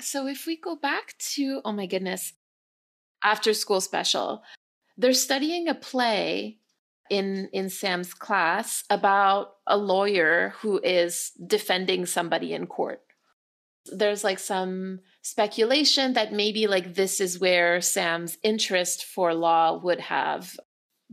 So 0.00 0.26
if 0.26 0.46
we 0.46 0.60
go 0.60 0.76
back 0.76 1.14
to 1.34 1.60
oh 1.64 1.72
my 1.72 1.86
goodness 1.86 2.32
after 3.22 3.54
school 3.54 3.80
special 3.80 4.42
they're 4.98 5.12
studying 5.12 5.68
a 5.68 5.74
play 5.74 6.58
in 7.10 7.48
in 7.52 7.70
Sam's 7.70 8.12
class 8.12 8.84
about 8.90 9.54
a 9.66 9.76
lawyer 9.76 10.54
who 10.60 10.80
is 10.82 11.32
defending 11.46 12.06
somebody 12.06 12.52
in 12.52 12.66
court 12.66 13.00
there's 13.86 14.24
like 14.24 14.38
some 14.38 15.00
speculation 15.22 16.14
that 16.14 16.32
maybe 16.32 16.66
like 16.66 16.94
this 16.94 17.20
is 17.20 17.38
where 17.38 17.80
Sam's 17.80 18.38
interest 18.42 19.04
for 19.04 19.34
law 19.34 19.78
would 19.78 20.00
have 20.00 20.56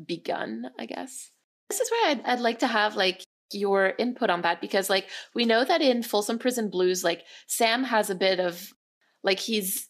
begun, 0.06 0.66
I 0.80 0.86
guess. 0.86 1.32
This 1.70 1.80
is 1.80 1.92
where 1.92 2.12
I'd, 2.12 2.26
I'd 2.26 2.40
like 2.40 2.60
to 2.60 2.68
have 2.68 2.96
like 2.96 3.22
your 3.52 3.94
input 3.98 4.30
on 4.30 4.42
that 4.44 4.62
because 4.62 4.90
like 4.90 5.08
we 5.36 5.46
know 5.46 5.64
that 5.64 5.82
in 5.82 6.04
Folsom 6.04 6.40
Prison 6.40 6.70
Blues, 6.70 7.04
like 7.04 7.24
Sam 7.48 7.84
has 7.84 8.10
a 8.10 8.16
bit 8.16 8.40
of 8.40 8.74
like 9.24 9.40
he's 9.40 9.90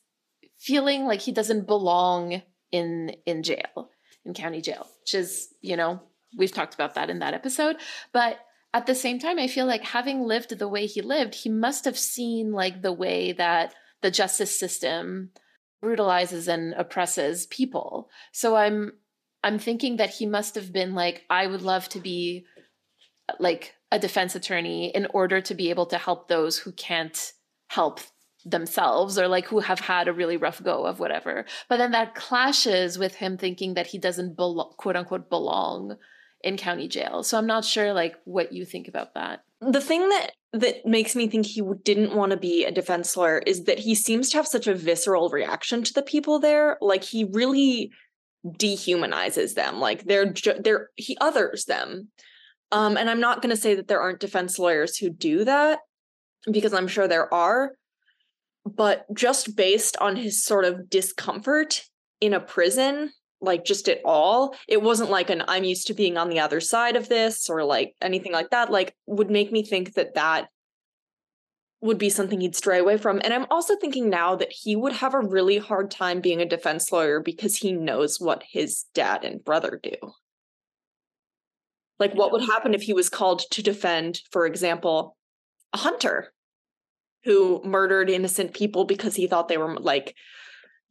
feeling 0.59 1.05
like 1.05 1.21
he 1.21 1.31
doesn't 1.31 1.67
belong 1.67 2.41
in 2.71 3.15
in 3.25 3.43
jail, 3.43 3.89
in 4.25 4.33
county 4.33 4.61
jail, 4.61 4.87
which 5.01 5.13
is, 5.13 5.49
you 5.61 5.75
know, 5.75 6.01
we've 6.37 6.51
talked 6.51 6.73
about 6.73 6.95
that 6.95 7.09
in 7.09 7.19
that 7.19 7.33
episode. 7.33 7.77
But 8.13 8.37
at 8.73 8.85
the 8.85 8.95
same 8.95 9.19
time, 9.19 9.37
I 9.37 9.47
feel 9.47 9.65
like 9.65 9.83
having 9.83 10.21
lived 10.21 10.57
the 10.57 10.67
way 10.67 10.85
he 10.85 11.01
lived, 11.01 11.35
he 11.35 11.49
must 11.49 11.85
have 11.85 11.97
seen 11.97 12.51
like 12.51 12.81
the 12.81 12.93
way 12.93 13.33
that 13.33 13.73
the 14.01 14.11
justice 14.11 14.57
system 14.57 15.31
brutalizes 15.81 16.47
and 16.47 16.73
oppresses 16.73 17.47
people. 17.47 18.09
So 18.31 18.55
I'm 18.55 18.93
I'm 19.43 19.57
thinking 19.57 19.97
that 19.97 20.11
he 20.11 20.25
must 20.25 20.55
have 20.55 20.71
been 20.71 20.93
like, 20.93 21.23
I 21.29 21.47
would 21.47 21.63
love 21.63 21.89
to 21.89 21.99
be 21.99 22.45
like 23.39 23.73
a 23.91 23.97
defense 23.97 24.35
attorney 24.35 24.89
in 24.89 25.07
order 25.07 25.41
to 25.41 25.55
be 25.55 25.69
able 25.71 25.87
to 25.87 25.97
help 25.97 26.27
those 26.27 26.59
who 26.59 26.71
can't 26.71 27.33
help 27.67 27.99
themselves 28.45 29.17
or 29.17 29.27
like 29.27 29.45
who 29.45 29.59
have 29.59 29.79
had 29.79 30.07
a 30.07 30.13
really 30.13 30.37
rough 30.37 30.63
go 30.63 30.85
of 30.85 30.99
whatever. 30.99 31.45
But 31.67 31.77
then 31.77 31.91
that 31.91 32.15
clashes 32.15 32.97
with 32.97 33.15
him 33.15 33.37
thinking 33.37 33.73
that 33.73 33.87
he 33.87 33.97
doesn't 33.97 34.37
belo- 34.37 34.75
quote 34.77 34.95
unquote 34.95 35.29
belong 35.29 35.97
in 36.43 36.57
county 36.57 36.87
jail. 36.87 37.23
So 37.23 37.37
I'm 37.37 37.47
not 37.47 37.65
sure 37.65 37.93
like 37.93 38.15
what 38.25 38.53
you 38.53 38.65
think 38.65 38.87
about 38.87 39.13
that. 39.15 39.41
The 39.61 39.81
thing 39.81 40.09
that 40.09 40.31
that 40.53 40.85
makes 40.85 41.15
me 41.15 41.27
think 41.27 41.45
he 41.45 41.61
didn't 41.83 42.15
want 42.15 42.31
to 42.31 42.37
be 42.37 42.65
a 42.65 42.71
defense 42.71 43.15
lawyer 43.15 43.39
is 43.39 43.63
that 43.65 43.79
he 43.79 43.95
seems 43.95 44.29
to 44.29 44.37
have 44.37 44.47
such 44.47 44.67
a 44.67 44.75
visceral 44.75 45.29
reaction 45.29 45.83
to 45.83 45.93
the 45.93 46.01
people 46.01 46.39
there. 46.39 46.77
Like 46.81 47.03
he 47.03 47.23
really 47.31 47.91
dehumanizes 48.45 49.53
them. 49.53 49.79
Like 49.79 50.05
they're 50.05 50.31
ju- 50.31 50.59
they're 50.59 50.89
he 50.95 51.17
others 51.21 51.65
them. 51.65 52.09
Um, 52.71 52.97
and 52.97 53.09
I'm 53.09 53.19
not 53.19 53.41
going 53.41 53.53
to 53.53 53.61
say 53.61 53.75
that 53.75 53.87
there 53.87 54.01
aren't 54.01 54.19
defense 54.19 54.57
lawyers 54.57 54.97
who 54.97 55.09
do 55.09 55.43
that 55.43 55.79
because 56.49 56.73
I'm 56.73 56.87
sure 56.87 57.07
there 57.07 57.31
are. 57.33 57.73
But 58.65 59.05
just 59.13 59.55
based 59.55 59.97
on 59.97 60.15
his 60.15 60.43
sort 60.43 60.65
of 60.65 60.89
discomfort 60.89 61.83
in 62.21 62.33
a 62.33 62.39
prison, 62.39 63.11
like 63.41 63.65
just 63.65 63.89
at 63.89 63.99
all. 64.05 64.55
It 64.67 64.81
wasn't 64.81 65.09
like 65.09 65.29
an 65.29 65.43
i'm 65.47 65.63
used 65.63 65.87
to 65.87 65.93
being 65.93 66.17
on 66.17 66.29
the 66.29 66.39
other 66.39 66.59
side 66.59 66.95
of 66.95 67.09
this 67.09 67.49
or 67.49 67.63
like 67.63 67.95
anything 68.01 68.31
like 68.31 68.51
that 68.51 68.71
like 68.71 68.95
would 69.07 69.29
make 69.29 69.51
me 69.51 69.63
think 69.63 69.93
that 69.95 70.13
that 70.13 70.47
would 71.81 71.97
be 71.97 72.11
something 72.11 72.39
he'd 72.41 72.55
stray 72.55 72.77
away 72.79 72.97
from. 72.97 73.19
And 73.23 73.33
i'm 73.33 73.47
also 73.49 73.75
thinking 73.75 74.09
now 74.09 74.35
that 74.35 74.51
he 74.51 74.75
would 74.75 74.93
have 74.93 75.13
a 75.13 75.19
really 75.19 75.57
hard 75.57 75.91
time 75.91 76.21
being 76.21 76.41
a 76.41 76.45
defense 76.45 76.91
lawyer 76.91 77.19
because 77.19 77.57
he 77.57 77.71
knows 77.71 78.19
what 78.19 78.43
his 78.49 78.85
dad 78.93 79.23
and 79.23 79.43
brother 79.43 79.79
do. 79.81 79.95
Like 81.99 82.13
what 82.13 82.31
would 82.31 82.43
happen 82.43 82.73
if 82.73 82.83
he 82.83 82.93
was 82.93 83.09
called 83.09 83.43
to 83.51 83.63
defend 83.63 84.21
for 84.31 84.45
example 84.45 85.17
a 85.73 85.77
hunter 85.77 86.33
who 87.23 87.61
murdered 87.63 88.09
innocent 88.09 88.53
people 88.53 88.85
because 88.85 89.15
he 89.15 89.27
thought 89.27 89.47
they 89.47 89.57
were 89.57 89.79
like 89.79 90.15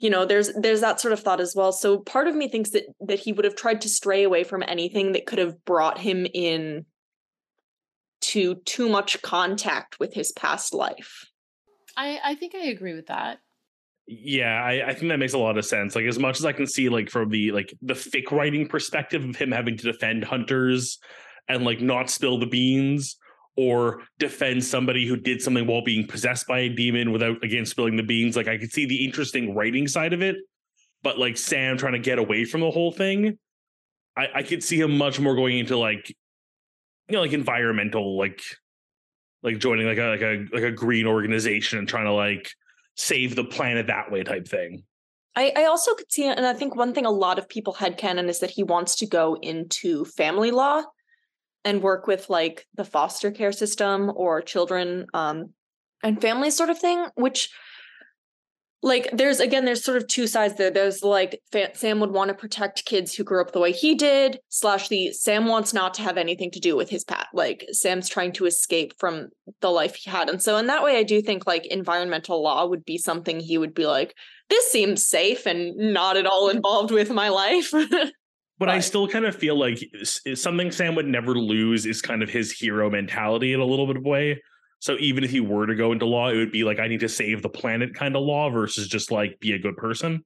you 0.01 0.11
know 0.11 0.25
there's 0.25 0.53
there's 0.55 0.81
that 0.81 1.01
sort 1.01 1.13
of 1.13 1.21
thought 1.21 1.41
as 1.41 1.55
well 1.55 1.71
so 1.71 1.99
part 1.99 2.27
of 2.27 2.35
me 2.35 2.49
thinks 2.49 2.71
that 2.71 2.85
that 3.01 3.21
he 3.21 3.33
would 3.33 3.45
have 3.45 3.55
tried 3.55 3.81
to 3.81 3.89
stray 3.89 4.25
away 4.25 4.43
from 4.43 4.65
anything 4.67 5.13
that 5.13 5.27
could 5.27 5.39
have 5.39 5.65
brought 5.65 5.99
him 5.99 6.27
in 6.35 6.85
to 8.21 8.57
too 8.67 8.89
much 8.89 9.21
contact 9.23 9.99
with 9.99 10.15
his 10.15 10.33
past 10.33 10.75
life. 10.75 11.27
I, 11.97 12.19
I 12.23 12.35
think 12.35 12.55
I 12.55 12.67
agree 12.67 12.95
with 12.95 13.07
that. 13.07 13.39
Yeah, 14.07 14.63
I, 14.63 14.89
I, 14.89 14.95
think 14.95 15.09
that 15.11 15.19
makes 15.19 15.35
a 15.35 15.39
lot 15.39 15.57
of 15.57 15.65
sense. 15.65 15.95
Like 15.95 16.05
as 16.05 16.19
much 16.19 16.39
as 16.39 16.45
I 16.45 16.53
can 16.53 16.67
see, 16.67 16.89
like 16.89 17.11
from 17.11 17.29
the 17.31 17.53
like 17.53 17.73
the 17.81 17.95
fic 17.95 18.31
writing 18.33 18.67
perspective 18.67 19.25
of 19.25 19.37
him 19.37 19.53
having 19.53 19.77
to 19.77 19.93
defend 19.93 20.25
hunters 20.25 20.99
and 21.49 21.65
like 21.65 21.81
not 21.81 22.11
spill 22.11 22.39
the 22.39 22.47
beans 22.47 23.17
or 23.57 24.03
defend 24.19 24.65
somebody 24.65 25.07
who 25.07 25.17
did 25.17 25.43
something 25.43 25.67
while 25.67 25.83
being 25.83 26.07
possessed 26.07 26.47
by 26.47 26.61
a 26.61 26.69
demon 26.69 27.13
without 27.13 27.43
again 27.45 27.67
spilling 27.67 27.97
the 27.97 28.03
beans. 28.03 28.37
Like 28.37 28.49
I 28.49 28.59
could 28.59 28.73
see 28.73 28.87
the 28.87 29.05
interesting 29.05 29.55
writing 29.55 29.89
side 29.89 30.13
of 30.13 30.23
it, 30.23 30.37
but 31.03 31.19
like 31.19 31.37
Sam 31.37 31.77
trying 31.77 31.95
to 31.95 31.99
get 31.99 32.19
away 32.19 32.45
from 32.45 32.61
the 32.61 32.71
whole 32.71 32.93
thing, 32.93 33.39
I, 34.17 34.29
I 34.37 34.43
could 34.43 34.63
see 34.63 34.81
him 34.81 34.97
much 34.97 35.21
more 35.21 35.35
going 35.35 35.59
into 35.59 35.77
like 35.77 36.09
you 36.09 37.17
know 37.17 37.23
like 37.23 37.33
environmental 37.33 38.17
like 38.19 38.43
like 39.43 39.59
joining 39.59 39.87
like 39.87 39.99
a 39.99 40.05
like 40.05 40.23
a 40.23 40.47
like 40.53 40.63
a 40.63 40.73
green 40.73 41.07
organization 41.07 41.79
and 41.79 41.89
trying 41.89 42.07
to 42.07 42.13
like 42.13 42.51
save 42.97 43.35
the 43.35 43.45
planet 43.45 43.87
that 43.89 44.11
way 44.11 44.23
type 44.23 44.47
thing. 44.47 44.85
I, 45.37 45.53
I 45.57 45.65
also 45.67 45.95
could 45.95 46.11
see, 46.11 46.27
and 46.27 46.45
I 46.45 46.53
think 46.53 46.75
one 46.75 46.93
thing 46.93 47.07
a 47.07 47.11
lot 47.11 47.39
of 47.39 47.49
people 47.49 47.73
had 47.73 47.97
canon 47.97 48.29
is 48.29 48.41
that 48.41 48.51
he 48.51 48.65
wants 48.65 48.97
to 48.97 49.07
go 49.07 49.37
into 49.41 50.05
family 50.05 50.51
law 50.51 50.83
and 51.65 51.83
work 51.83 52.07
with 52.07 52.31
like 52.31 52.67
the 52.75 52.85
foster 52.85 53.31
care 53.31 53.53
system 53.53 54.11
or 54.15 54.41
children 54.41 55.07
um, 55.15 55.51
and 56.03 56.21
families 56.21 56.57
sort 56.57 56.71
of 56.71 56.79
thing, 56.79 57.07
which 57.15 57.51
like 58.83 59.11
there's 59.13 59.41
again 59.41 59.67
there's 59.67 59.85
sort 59.85 59.99
of 59.99 60.09
two 60.09 60.27
sides 60.27 60.55
there. 60.57 60.71
There's 60.71 61.03
like 61.03 61.43
sam 61.75 62.01
would 62.01 62.13
want 62.13 62.29
to 62.29 62.35
protect 62.35 62.87
kids 62.87 63.15
who 63.15 63.25
grew 63.25 63.43
up 63.43 63.53
the 63.53 63.61
way 63.61 63.73
he 63.73 63.95
did 63.95 64.39
slash 64.49 64.89
the 64.89 65.13
sam 65.13 65.47
wants 65.47 65.75
not 65.75 65.93
to 65.95 66.03
have 66.03 66.17
anything 66.17 66.51
to 66.53 66.61
do 66.61 66.77
with 66.77 66.89
his 66.89 67.05
pat 67.05 67.29
like 67.35 67.67
sam's 67.73 68.09
trying 68.09 68.33
to 68.33 68.47
escape 68.47 68.95
from 68.99 69.29
the 69.61 69.69
life 69.69 69.97
he 69.97 70.11
had. 70.11 70.31
And 70.31 70.43
so 70.43 70.57
in 70.57 70.67
that 70.69 70.83
way 70.83 70.97
i 70.97 71.03
do 71.03 71.21
think 71.21 71.47
like 71.47 71.67
environmental 71.67 72.43
law 72.43 72.67
would 72.67 72.85
be 72.85 72.97
something 72.97 73.41
he 73.41 73.59
would 73.59 73.75
be 73.75 73.87
like 73.87 74.15
this 74.49 74.71
seems 74.71 75.07
safe 75.07 75.47
and 75.47 75.77
not 75.77 76.17
at 76.17 76.27
all 76.27 76.49
involved 76.49 76.91
with 76.91 77.11
my 77.11 77.29
life 77.29 77.73
but, 78.61 78.67
but 78.67 78.75
I 78.75 78.81
still 78.81 79.09
kind 79.09 79.25
of 79.25 79.35
feel 79.35 79.59
like 79.59 79.83
something 80.35 80.71
Sam 80.71 80.95
would 80.95 81.07
never 81.07 81.35
lose 81.35 81.87
is 81.87 82.03
kind 82.03 82.23
of 82.23 82.29
his 82.29 82.53
hero 82.53 82.91
mentality 82.91 83.55
in 83.55 83.61
a 83.61 83.65
little 83.65 83.87
bit 83.87 83.97
of 83.97 84.05
way. 84.05 84.43
So 84.81 84.97
even 85.01 85.25
if 85.25 85.31
he 85.31 85.41
were 85.41 85.67
to 85.67 85.75
go 85.75 85.93
into 85.93 86.05
law, 86.05 86.29
it 86.29 86.37
would 86.37 86.53
be 86.53 86.63
like 86.63 86.79
I 86.79 86.87
need 86.87 87.01
to 87.01 87.09
save 87.09 87.41
the 87.41 87.49
planet 87.49 87.95
kind 87.95 88.15
of 88.15 88.23
law 88.23 88.51
versus 88.51 88.87
just 88.87 89.11
like 89.11 89.41
be 89.41 89.53
a 89.53 89.59
good 89.59 89.79
person. 89.79 90.25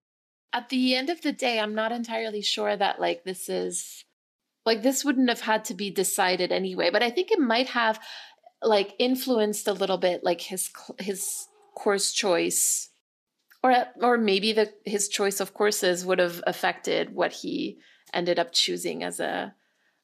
At 0.53 0.69
the 0.69 0.97
end 0.97 1.11
of 1.11 1.23
the 1.23 1.31
day, 1.31 1.61
I'm 1.61 1.77
not 1.77 1.93
entirely 1.93 2.43
sure 2.43 2.77
that 2.77 3.01
like 3.01 3.23
this 3.23 3.49
is 3.49 4.05
like 4.67 4.83
this 4.83 5.05
wouldn't 5.05 5.29
have 5.29 5.41
had 5.41 5.65
to 5.67 5.75
be 5.75 5.93
decided 5.93 6.51
anyway, 6.51 6.91
but 6.91 7.05
I 7.05 7.11
think 7.11 7.31
it 7.31 7.39
might 7.39 7.69
have 7.69 8.01
like 8.63 8.95
influenced 8.99 9.69
a 9.69 9.73
little 9.73 9.99
bit 9.99 10.25
like 10.25 10.41
his 10.41 10.71
his 10.99 11.47
course 11.77 12.13
choice. 12.13 12.89
Or 13.63 13.87
or 14.03 14.19
maybe 14.19 14.53
the 14.53 14.73
his 14.85 15.09
choice 15.09 15.39
of 15.39 15.55
courses 15.55 16.05
would 16.05 16.19
have 16.19 16.43
affected 16.49 17.15
what 17.15 17.33
he 17.33 17.79
ended 18.15 18.39
up 18.39 18.53
choosing 18.53 19.03
as 19.03 19.21
a 19.21 19.55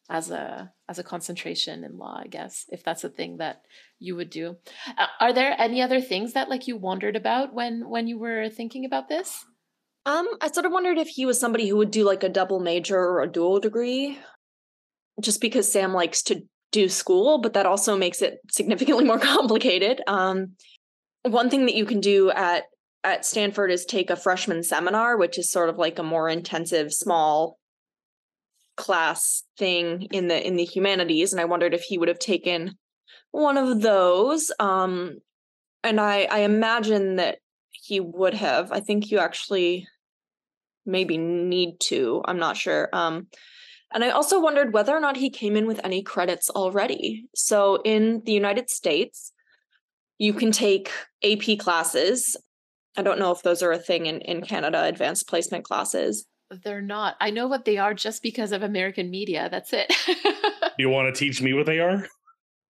as 0.08 0.30
a 0.30 0.72
as 0.88 0.98
a 0.98 1.04
concentration 1.04 1.84
in 1.84 1.96
law 1.96 2.20
i 2.22 2.26
guess 2.26 2.64
if 2.70 2.82
that's 2.82 3.04
a 3.04 3.08
thing 3.08 3.36
that 3.36 3.62
you 4.00 4.16
would 4.16 4.30
do. 4.30 4.56
Uh, 4.98 5.06
are 5.20 5.32
there 5.32 5.54
any 5.58 5.82
other 5.82 6.00
things 6.00 6.32
that 6.32 6.48
like 6.48 6.66
you 6.66 6.76
wondered 6.76 7.14
about 7.14 7.54
when 7.54 7.88
when 7.88 8.06
you 8.08 8.18
were 8.18 8.48
thinking 8.48 8.84
about 8.84 9.08
this? 9.08 9.44
Um 10.06 10.26
i 10.40 10.50
sort 10.50 10.66
of 10.66 10.72
wondered 10.72 10.98
if 10.98 11.08
he 11.08 11.26
was 11.26 11.38
somebody 11.38 11.68
who 11.68 11.76
would 11.76 11.90
do 11.90 12.04
like 12.04 12.24
a 12.24 12.28
double 12.28 12.58
major 12.58 12.98
or 12.98 13.22
a 13.22 13.30
dual 13.30 13.60
degree 13.60 14.18
just 15.20 15.40
because 15.40 15.70
sam 15.70 15.92
likes 15.92 16.22
to 16.22 16.42
do 16.72 16.88
school 16.88 17.38
but 17.40 17.52
that 17.52 17.66
also 17.66 17.96
makes 17.96 18.22
it 18.22 18.38
significantly 18.50 19.04
more 19.10 19.20
complicated. 19.20 20.00
Um 20.06 20.56
one 21.22 21.50
thing 21.50 21.66
that 21.66 21.74
you 21.74 21.84
can 21.84 22.00
do 22.00 22.30
at 22.30 22.64
at 23.04 23.26
stanford 23.26 23.70
is 23.70 23.84
take 23.84 24.08
a 24.08 24.16
freshman 24.16 24.62
seminar 24.62 25.18
which 25.18 25.38
is 25.38 25.50
sort 25.50 25.68
of 25.68 25.76
like 25.76 25.98
a 25.98 26.02
more 26.02 26.28
intensive 26.28 26.92
small 26.92 27.58
class 28.80 29.44
thing 29.58 30.08
in 30.10 30.28
the 30.28 30.46
in 30.46 30.56
the 30.56 30.64
humanities 30.64 31.32
and 31.32 31.40
i 31.40 31.44
wondered 31.44 31.74
if 31.74 31.82
he 31.82 31.98
would 31.98 32.08
have 32.08 32.18
taken 32.18 32.74
one 33.30 33.58
of 33.58 33.82
those 33.82 34.50
um 34.58 35.18
and 35.84 36.00
i 36.00 36.26
i 36.30 36.40
imagine 36.40 37.16
that 37.16 37.38
he 37.90 38.00
would 38.00 38.34
have. 38.34 38.70
I 38.72 38.80
think 38.80 39.10
you 39.10 39.18
actually 39.18 39.86
maybe 40.86 41.18
need 41.18 41.78
to 41.78 42.22
i'm 42.24 42.38
not 42.38 42.56
sure 42.56 42.88
um 42.92 43.26
and 43.92 44.02
i 44.02 44.10
also 44.10 44.40
wondered 44.40 44.72
whether 44.72 44.96
or 44.96 45.00
not 45.00 45.16
he 45.16 45.30
came 45.30 45.56
in 45.56 45.66
with 45.66 45.80
any 45.84 46.02
credits 46.02 46.48
already. 46.50 47.26
So 47.34 47.80
in 47.84 48.22
the 48.24 48.32
united 48.32 48.70
states 48.70 49.32
you 50.18 50.32
can 50.34 50.52
take 50.52 50.90
ap 51.24 51.58
classes. 51.58 52.36
I 52.96 53.02
don't 53.02 53.18
know 53.18 53.30
if 53.30 53.42
those 53.42 53.62
are 53.62 53.72
a 53.72 53.78
thing 53.78 54.06
in 54.06 54.20
in 54.22 54.42
canada 54.42 54.84
advanced 54.84 55.28
placement 55.28 55.64
classes 55.64 56.26
they're 56.64 56.82
not. 56.82 57.16
I 57.20 57.30
know 57.30 57.46
what 57.46 57.64
they 57.64 57.78
are 57.78 57.94
just 57.94 58.22
because 58.22 58.52
of 58.52 58.62
American 58.62 59.10
media. 59.10 59.48
That's 59.50 59.72
it. 59.72 59.92
you 60.78 60.88
want 60.88 61.12
to 61.14 61.18
teach 61.18 61.40
me 61.40 61.52
what 61.52 61.66
they 61.66 61.78
are? 61.78 62.06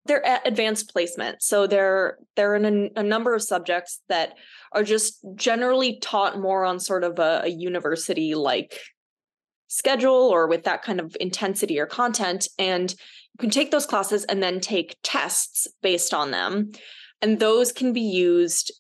They're 0.06 0.26
at 0.26 0.48
advanced 0.48 0.92
placement. 0.92 1.42
So 1.42 1.68
they're 1.68 2.18
they're 2.36 2.56
in 2.56 2.66
a, 2.96 3.00
a 3.00 3.04
number 3.04 3.34
of 3.34 3.44
subjects 3.44 4.02
that 4.10 4.36
are 4.72 4.84
just 4.84 5.26
generally 5.36 6.00
taught 6.00 6.40
more 6.40 6.66
on 6.66 6.80
sort 6.80 7.04
of 7.04 7.20
a, 7.20 7.42
a 7.44 7.50
university 7.50 8.36
like 8.36 8.80
schedule 9.68 10.14
or 10.14 10.48
with 10.48 10.64
that 10.64 10.82
kind 10.82 11.00
of 11.00 11.16
intensity 11.20 11.80
or 11.80 11.86
content. 11.86 12.48
And 12.58 12.92
you 12.92 13.40
can 13.40 13.50
take 13.50 13.72
those 13.72 13.86
classes 13.86 14.26
and 14.26 14.42
then 14.42 14.60
take 14.60 14.98
tests 15.04 15.68
based 15.82 16.14
on 16.14 16.32
them. 16.32 16.72
And 17.22 17.40
those 17.40 17.72
can 17.72 17.94
be 17.94 18.02
used 18.02 18.72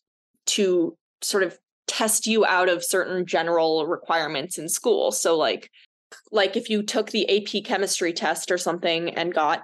to 0.48 0.98
sort 1.22 1.44
of 1.44 1.58
test 1.89 2.27
you 2.27 2.46
out 2.46 2.69
of 2.69 2.86
certain 2.86 3.25
general 3.25 3.88
requirements 3.88 4.58
in 4.58 4.69
school. 4.69 5.12
So 5.12 5.36
like 5.36 5.69
like 6.31 6.55
if 6.55 6.69
you 6.69 6.84
took 6.84 7.12
the 7.12 7.27
AP 7.29 7.63
chemistry 7.65 8.13
test 8.13 8.51
or 8.51 8.58
something 8.58 9.10
and 9.15 9.34
got 9.34 9.63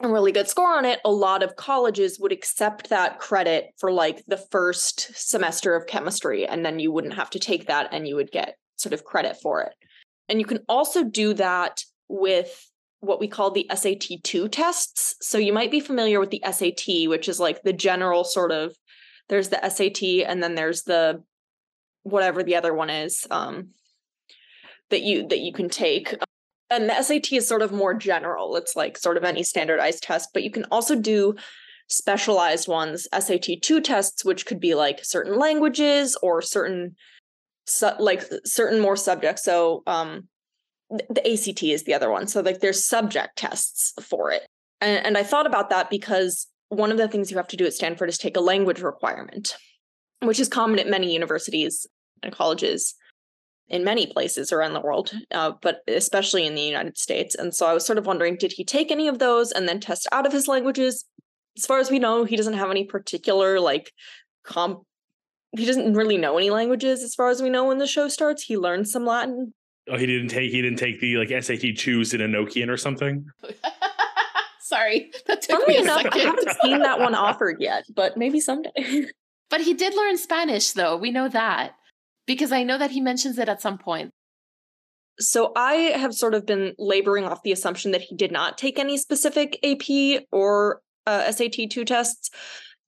a 0.00 0.08
really 0.08 0.32
good 0.32 0.48
score 0.48 0.76
on 0.76 0.84
it, 0.84 0.98
a 1.04 1.10
lot 1.10 1.42
of 1.42 1.56
colleges 1.56 2.18
would 2.18 2.32
accept 2.32 2.90
that 2.90 3.20
credit 3.20 3.70
for 3.78 3.92
like 3.92 4.22
the 4.26 4.36
first 4.50 5.10
semester 5.14 5.76
of 5.76 5.86
chemistry 5.86 6.46
and 6.46 6.66
then 6.66 6.80
you 6.80 6.90
wouldn't 6.90 7.14
have 7.14 7.30
to 7.30 7.38
take 7.38 7.66
that 7.66 7.88
and 7.92 8.06
you 8.08 8.16
would 8.16 8.32
get 8.32 8.56
sort 8.76 8.92
of 8.92 9.04
credit 9.04 9.36
for 9.40 9.62
it. 9.62 9.72
And 10.28 10.40
you 10.40 10.46
can 10.46 10.60
also 10.68 11.04
do 11.04 11.34
that 11.34 11.84
with 12.08 12.68
what 13.00 13.20
we 13.20 13.28
call 13.28 13.50
the 13.50 13.68
SAT 13.72 14.22
2 14.22 14.48
tests. 14.48 15.14
So 15.20 15.38
you 15.38 15.52
might 15.52 15.70
be 15.70 15.80
familiar 15.80 16.18
with 16.18 16.30
the 16.30 16.42
SAT, 16.44 17.08
which 17.08 17.28
is 17.28 17.38
like 17.38 17.62
the 17.62 17.72
general 17.72 18.24
sort 18.24 18.50
of 18.50 18.74
there's 19.28 19.48
the 19.48 19.68
SAT 19.68 20.28
and 20.28 20.42
then 20.42 20.56
there's 20.56 20.82
the 20.82 21.22
whatever 22.02 22.42
the 22.42 22.56
other 22.56 22.74
one 22.74 22.90
is 22.90 23.26
um, 23.30 23.68
that 24.90 25.02
you 25.02 25.26
that 25.28 25.40
you 25.40 25.52
can 25.52 25.68
take. 25.68 26.14
And 26.70 26.88
the 26.88 27.02
SAT 27.02 27.32
is 27.32 27.46
sort 27.46 27.62
of 27.62 27.72
more 27.72 27.94
general. 27.94 28.56
It's 28.56 28.74
like 28.74 28.96
sort 28.96 29.16
of 29.16 29.24
any 29.24 29.42
standardized 29.42 30.02
test 30.02 30.30
but 30.32 30.42
you 30.42 30.50
can 30.50 30.64
also 30.70 30.94
do 30.94 31.34
specialized 31.88 32.68
ones 32.68 33.06
SAT 33.12 33.60
2 33.60 33.80
tests 33.80 34.24
which 34.24 34.46
could 34.46 34.58
be 34.58 34.74
like 34.74 35.04
certain 35.04 35.38
languages 35.38 36.16
or 36.22 36.40
certain 36.40 36.96
su- 37.66 37.90
like 37.98 38.22
certain 38.44 38.80
more 38.80 38.96
subjects. 38.96 39.44
So 39.44 39.82
um 39.86 40.28
the 40.90 41.32
ACT 41.32 41.62
is 41.62 41.84
the 41.84 41.94
other 41.94 42.10
one. 42.10 42.26
So 42.26 42.40
like 42.40 42.60
there's 42.60 42.84
subject 42.84 43.36
tests 43.36 43.92
for 44.02 44.30
it. 44.30 44.46
And, 44.80 45.06
and 45.06 45.18
I 45.18 45.22
thought 45.22 45.46
about 45.46 45.70
that 45.70 45.90
because 45.90 46.46
one 46.68 46.90
of 46.90 46.98
the 46.98 47.08
things 47.08 47.30
you 47.30 47.36
have 47.36 47.48
to 47.48 47.56
do 47.56 47.66
at 47.66 47.74
Stanford 47.74 48.08
is 48.08 48.18
take 48.18 48.36
a 48.36 48.40
language 48.40 48.80
requirement 48.80 49.56
which 50.22 50.40
is 50.40 50.48
common 50.48 50.78
at 50.78 50.88
many 50.88 51.12
universities 51.12 51.86
and 52.22 52.32
colleges 52.32 52.94
in 53.68 53.84
many 53.84 54.06
places 54.06 54.52
around 54.52 54.74
the 54.74 54.80
world, 54.80 55.12
uh, 55.32 55.52
but 55.62 55.80
especially 55.88 56.46
in 56.46 56.54
the 56.54 56.62
United 56.62 56.98
States. 56.98 57.34
And 57.34 57.54
so 57.54 57.66
I 57.66 57.72
was 57.72 57.86
sort 57.86 57.98
of 57.98 58.06
wondering 58.06 58.36
did 58.36 58.52
he 58.52 58.64
take 58.64 58.90
any 58.90 59.08
of 59.08 59.18
those 59.18 59.50
and 59.50 59.66
then 59.66 59.80
test 59.80 60.06
out 60.12 60.26
of 60.26 60.32
his 60.32 60.46
languages? 60.46 61.06
As 61.56 61.66
far 61.66 61.78
as 61.78 61.90
we 61.90 61.98
know, 61.98 62.24
he 62.24 62.36
doesn't 62.36 62.54
have 62.54 62.70
any 62.70 62.84
particular 62.84 63.60
like 63.60 63.92
comp. 64.44 64.82
He 65.56 65.66
doesn't 65.66 65.94
really 65.94 66.16
know 66.16 66.38
any 66.38 66.50
languages 66.50 67.02
as 67.02 67.14
far 67.14 67.28
as 67.28 67.42
we 67.42 67.50
know 67.50 67.66
when 67.66 67.78
the 67.78 67.86
show 67.86 68.08
starts. 68.08 68.42
He 68.42 68.56
learned 68.56 68.88
some 68.88 69.04
Latin. 69.04 69.52
Oh, 69.88 69.96
he 69.96 70.06
didn't 70.06 70.28
take 70.28 70.50
he 70.50 70.62
didn't 70.62 70.78
take 70.78 71.00
the 71.00 71.16
like 71.16 71.28
SAT 71.28 71.76
twos 71.76 72.14
in 72.14 72.20
Enochian 72.20 72.68
or 72.68 72.76
something. 72.76 73.26
Sorry, 74.60 75.10
that 75.26 75.42
took 75.42 75.60
Funnily 75.60 75.74
me 75.74 75.82
enough, 75.82 76.06
I 76.10 76.18
haven't 76.18 76.56
seen 76.62 76.78
that 76.78 76.98
one 76.98 77.14
offered 77.28 77.56
yet, 77.60 77.84
but 77.94 78.16
maybe 78.16 78.40
someday. 78.40 78.70
But 79.52 79.60
he 79.60 79.74
did 79.74 79.94
learn 79.94 80.16
Spanish, 80.16 80.72
though. 80.72 80.96
We 80.96 81.10
know 81.10 81.28
that 81.28 81.74
because 82.26 82.52
I 82.52 82.62
know 82.62 82.78
that 82.78 82.90
he 82.90 83.02
mentions 83.02 83.38
it 83.38 83.50
at 83.50 83.60
some 83.60 83.76
point. 83.76 84.10
So 85.20 85.52
I 85.54 85.74
have 85.94 86.14
sort 86.14 86.34
of 86.34 86.46
been 86.46 86.72
laboring 86.78 87.26
off 87.26 87.42
the 87.42 87.52
assumption 87.52 87.90
that 87.90 88.00
he 88.00 88.16
did 88.16 88.32
not 88.32 88.56
take 88.56 88.78
any 88.78 88.96
specific 88.96 89.58
AP 89.62 90.24
or 90.32 90.80
uh, 91.06 91.30
SAT 91.30 91.70
2 91.70 91.84
tests, 91.84 92.30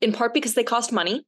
in 0.01 0.15
part 0.15 0.33
because 0.33 0.55
they 0.55 0.65
cost 0.65 0.91
money, 0.91 1.23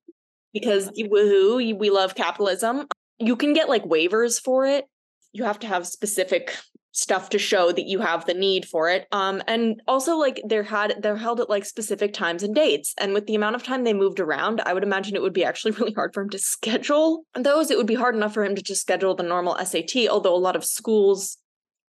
because 0.54 0.90
woohoo, 0.98 1.78
we 1.78 1.90
love 1.90 2.14
capitalism. 2.14 2.86
You 3.18 3.36
can 3.36 3.52
get 3.52 3.68
like 3.68 3.84
waivers 3.84 4.40
for 4.40 4.64
it. 4.64 4.86
You 5.34 5.44
have 5.44 5.58
to 5.58 5.66
have 5.66 5.86
specific 5.86 6.56
stuff 6.96 7.28
to 7.28 7.38
show 7.38 7.70
that 7.70 7.86
you 7.86 8.00
have 8.00 8.24
the 8.24 8.32
need 8.32 8.64
for 8.64 8.88
it. 8.88 9.06
Um, 9.12 9.42
and 9.46 9.82
also 9.86 10.16
like 10.16 10.40
they're 10.46 10.62
had 10.62 10.94
they're 11.02 11.18
held 11.18 11.40
at 11.40 11.50
like 11.50 11.66
specific 11.66 12.14
times 12.14 12.42
and 12.42 12.54
dates. 12.54 12.94
And 12.96 13.12
with 13.12 13.26
the 13.26 13.34
amount 13.34 13.54
of 13.54 13.62
time 13.62 13.84
they 13.84 13.92
moved 13.92 14.18
around, 14.18 14.62
I 14.64 14.72
would 14.72 14.82
imagine 14.82 15.14
it 15.14 15.20
would 15.20 15.34
be 15.34 15.44
actually 15.44 15.70
really 15.78 15.92
hard 15.92 16.14
for 16.14 16.22
him 16.22 16.30
to 16.30 16.38
schedule 16.38 17.26
those. 17.34 17.70
It 17.70 17.76
would 17.76 17.86
be 17.86 17.94
hard 17.94 18.14
enough 18.14 18.32
for 18.32 18.44
him 18.44 18.54
to 18.54 18.62
just 18.62 18.80
schedule 18.80 19.14
the 19.14 19.22
normal 19.22 19.58
SAT, 19.62 20.08
although 20.10 20.34
a 20.34 20.38
lot 20.38 20.56
of 20.56 20.64
schools 20.64 21.36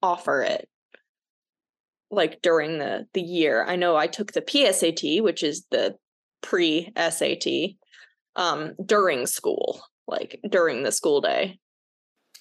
offer 0.03 0.41
it 0.43 0.69
like 2.11 2.41
during 2.41 2.79
the 2.79 3.07
the 3.13 3.23
year. 3.23 3.63
I 3.63 3.77
know 3.77 3.97
I 3.97 4.07
took 4.07 4.33
the 4.33 4.41
PSAT, 4.41 5.23
which 5.23 5.43
is 5.43 5.67
the 5.71 5.97
pre 6.41 6.91
SAT, 6.97 7.77
um, 8.37 8.75
during 8.85 9.27
school, 9.27 9.83
like 10.07 10.41
during 10.49 10.83
the 10.83 10.93
school 10.93 11.21
day. 11.21 11.59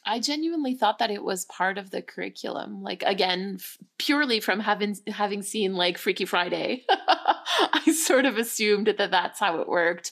I 0.06 0.20
genuinely 0.20 0.76
thought 0.76 1.00
that 1.00 1.12
it 1.12 1.24
was 1.24 1.46
part 1.46 1.78
of 1.78 1.90
the 1.90 2.02
curriculum. 2.02 2.82
Like 2.82 3.04
again, 3.04 3.58
f- 3.60 3.78
purely 3.98 4.40
from 4.40 4.60
having 4.60 4.98
having 5.08 5.42
seen 5.42 5.76
like 5.76 5.98
Freaky 5.98 6.26
Friday, 6.26 6.86
I 6.90 7.96
sort 8.06 8.26
of 8.26 8.38
assumed 8.38 8.88
that 8.98 9.12
that's 9.12 9.40
how 9.40 9.60
it 9.60 9.68
worked. 9.68 10.12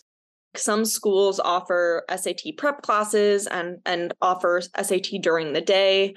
Some 0.56 0.86
schools 0.86 1.40
offer 1.40 2.04
SAT 2.14 2.58
prep 2.58 2.82
classes 2.82 3.48
and 3.48 3.80
and 3.86 4.14
offer 4.22 4.62
SAT 4.62 5.22
during 5.22 5.54
the 5.54 5.62
day. 5.62 6.16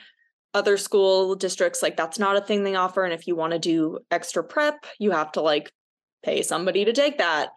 Other 0.53 0.77
school 0.77 1.35
districts 1.35 1.83
like 1.83 1.97
that's 1.97 2.19
not 2.19 2.37
a 2.37 2.41
thing 2.41 2.63
they 2.63 2.77
offer 2.77 3.05
and 3.05 3.13
if 3.13 3.27
you 3.27 3.35
want 3.35 3.55
to 3.55 3.59
do 3.59 3.99
extra 4.11 4.45
prep, 4.45 4.85
you 5.01 5.11
have 5.11 5.33
to 5.33 5.41
like 5.41 5.73
pay 6.25 6.43
somebody 6.43 6.85
to 6.85 6.93
take 6.93 7.19
that. 7.19 7.51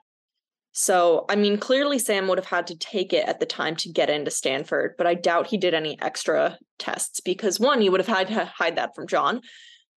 So, 0.79 1.25
I 1.27 1.35
mean, 1.35 1.57
clearly 1.57 1.97
Sam 1.97 2.27
would 2.27 2.37
have 2.37 2.45
had 2.45 2.67
to 2.67 2.77
take 2.77 3.11
it 3.11 3.27
at 3.27 3.39
the 3.39 3.47
time 3.47 3.75
to 3.77 3.91
get 3.91 4.11
into 4.11 4.29
Stanford, 4.29 4.93
but 4.95 5.07
I 5.07 5.15
doubt 5.15 5.47
he 5.47 5.57
did 5.57 5.73
any 5.73 5.99
extra 6.03 6.55
tests 6.77 7.19
because 7.19 7.59
one, 7.59 7.81
he 7.81 7.89
would 7.89 7.99
have 7.99 8.07
had 8.07 8.27
to 8.27 8.45
hide 8.45 8.75
that 8.75 8.93
from 8.93 9.07
John 9.07 9.41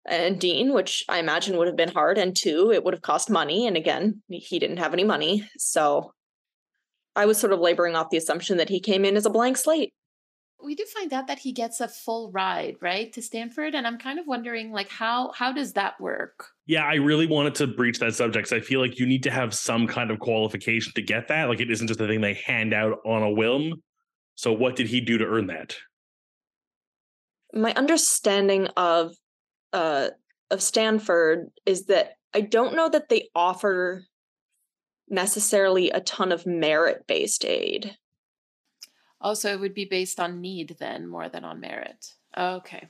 and 0.05 0.39
Dean, 0.39 0.71
which 0.71 1.03
I 1.09 1.19
imagine 1.19 1.57
would 1.57 1.67
have 1.67 1.75
been 1.75 1.91
hard. 1.91 2.17
And 2.17 2.33
two, 2.33 2.71
it 2.71 2.86
would 2.86 2.93
have 2.93 3.01
cost 3.01 3.29
money. 3.29 3.67
And 3.67 3.75
again, 3.75 4.21
he 4.29 4.57
didn't 4.57 4.77
have 4.77 4.93
any 4.93 5.03
money. 5.03 5.50
So 5.57 6.13
I 7.13 7.25
was 7.25 7.38
sort 7.38 7.51
of 7.51 7.59
laboring 7.59 7.98
off 7.98 8.09
the 8.09 8.15
assumption 8.15 8.55
that 8.55 8.69
he 8.69 8.79
came 8.79 9.03
in 9.03 9.17
as 9.17 9.25
a 9.25 9.29
blank 9.29 9.57
slate 9.57 9.93
we 10.63 10.75
do 10.75 10.86
find 10.86 11.13
out 11.13 11.28
that 11.28 11.39
he 11.39 11.51
gets 11.51 11.80
a 11.80 11.88
full 11.88 12.32
ride 12.32 12.75
right 12.82 13.13
to 13.13 13.22
stanford 13.22 13.75
and 13.75 13.88
i'm 13.88 13.98
kind 13.98 14.20
of 14.20 14.28
wondering 14.28 14.72
like 14.72 14.89
how 14.89 15.32
how 15.34 15.51
does 15.51 15.74
that 15.74 16.00
work? 16.00 16.48
Yeah 16.66 16.84
i 16.86 16.96
really 16.96 17.28
wanted 17.28 17.56
to 17.56 17.68
breach 17.68 18.00
that 18.00 18.16
subject 18.16 18.50
because 18.50 18.63
i 18.63 18.66
feel 18.66 18.80
like 18.80 19.00
you 19.00 19.06
need 19.06 19.24
to 19.24 19.32
have 19.32 19.54
some 19.54 19.88
kind 19.88 20.12
of 20.12 20.20
qualification 20.20 20.94
to 20.94 21.01
get 21.01 21.28
that 21.30 21.50
like 21.50 21.60
it 21.60 21.72
isn't 21.72 21.88
just 21.88 22.01
a 22.01 22.08
thing 22.08 22.22
they 22.22 22.34
hand 22.34 22.74
out 22.74 23.00
on 23.06 23.24
a 23.24 23.30
whim. 23.30 23.82
So 24.36 24.54
what 24.54 24.75
did 24.75 24.88
he 24.88 25.01
do 25.01 25.18
to 25.18 25.25
earn 25.25 25.48
that? 25.48 25.75
My 27.54 27.74
understanding 27.74 28.68
of 28.78 29.13
uh 29.74 30.10
of 30.51 30.62
stanford 30.62 31.48
is 31.66 31.86
that 31.86 32.13
i 32.34 32.42
don't 32.42 32.75
know 32.75 32.89
that 32.89 33.10
they 33.10 33.30
offer 33.36 34.04
necessarily 35.08 35.89
a 35.92 36.00
ton 36.01 36.32
of 36.32 36.46
merit 36.46 37.06
based 37.08 37.46
aid 37.46 37.96
Oh, 39.21 39.33
so 39.33 39.51
it 39.51 39.59
would 39.59 39.73
be 39.73 39.85
based 39.85 40.19
on 40.19 40.41
need 40.41 40.77
then 40.79 41.07
more 41.07 41.27
than 41.29 41.43
on 41.43 41.59
merit. 41.59 42.13
Okay. 42.38 42.88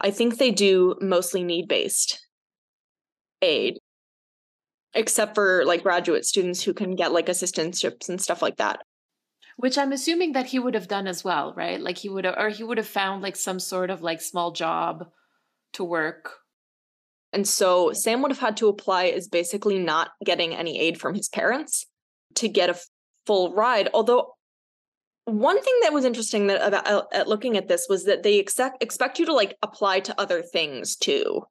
I 0.00 0.10
think 0.10 0.38
they 0.38 0.50
do 0.50 0.96
mostly 1.00 1.42
need 1.42 1.68
based 1.68 2.26
aid, 3.42 3.78
except 4.94 5.34
for 5.34 5.64
like 5.64 5.82
graduate 5.82 6.24
students 6.24 6.62
who 6.62 6.72
can 6.72 6.94
get 6.94 7.12
like 7.12 7.26
assistantships 7.26 8.08
and 8.08 8.20
stuff 8.20 8.40
like 8.40 8.56
that. 8.56 8.80
Which 9.56 9.76
I'm 9.76 9.92
assuming 9.92 10.32
that 10.32 10.46
he 10.46 10.60
would 10.60 10.74
have 10.74 10.86
done 10.86 11.08
as 11.08 11.24
well, 11.24 11.52
right? 11.56 11.80
Like 11.80 11.98
he 11.98 12.08
would 12.08 12.24
have, 12.24 12.36
or 12.38 12.48
he 12.48 12.62
would 12.62 12.78
have 12.78 12.86
found 12.86 13.22
like 13.22 13.36
some 13.36 13.58
sort 13.58 13.90
of 13.90 14.02
like 14.02 14.20
small 14.20 14.52
job 14.52 15.08
to 15.72 15.84
work. 15.84 16.32
And 17.32 17.46
so 17.46 17.92
Sam 17.92 18.22
would 18.22 18.30
have 18.30 18.38
had 18.38 18.56
to 18.58 18.68
apply 18.68 19.06
as 19.06 19.28
basically 19.28 19.78
not 19.78 20.10
getting 20.24 20.54
any 20.54 20.80
aid 20.80 20.98
from 20.98 21.14
his 21.14 21.28
parents 21.28 21.86
to 22.36 22.48
get 22.48 22.70
a 22.70 22.78
full 23.26 23.52
ride. 23.52 23.90
Although 23.92 24.34
one 25.28 25.60
thing 25.62 25.74
that 25.82 25.92
was 25.92 26.04
interesting 26.04 26.46
that 26.46 26.66
about 26.66 26.86
uh, 26.86 27.02
at 27.12 27.28
looking 27.28 27.56
at 27.56 27.68
this 27.68 27.86
was 27.88 28.04
that 28.04 28.22
they 28.22 28.38
expect 28.38 28.82
expect 28.82 29.18
you 29.18 29.26
to 29.26 29.34
like 29.34 29.56
apply 29.62 30.00
to 30.00 30.20
other 30.20 30.42
things 30.42 30.96
too. 30.96 31.42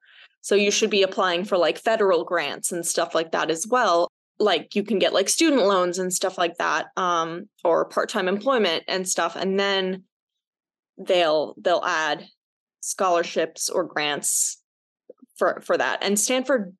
So 0.41 0.55
you 0.55 0.71
should 0.71 0.89
be 0.89 1.03
applying 1.03 1.45
for 1.45 1.57
like 1.57 1.77
federal 1.77 2.23
grants 2.23 2.71
and 2.71 2.85
stuff 2.85 3.13
like 3.13 3.31
that 3.31 3.51
as 3.51 3.67
well. 3.67 4.09
Like 4.39 4.75
you 4.75 4.83
can 4.83 4.99
get 4.99 5.13
like 5.13 5.29
student 5.29 5.63
loans 5.63 5.99
and 5.99 6.13
stuff 6.13 6.37
like 6.37 6.57
that, 6.57 6.87
um, 6.95 7.49
or 7.63 7.85
part-time 7.85 8.27
employment 8.27 8.83
and 8.87 9.07
stuff, 9.07 9.35
and 9.35 9.59
then 9.59 10.03
they'll 10.97 11.55
they'll 11.59 11.83
add 11.85 12.25
scholarships 12.81 13.69
or 13.69 13.83
grants 13.83 14.61
for 15.35 15.61
for 15.61 15.77
that. 15.77 15.99
And 16.01 16.19
Stanford 16.19 16.75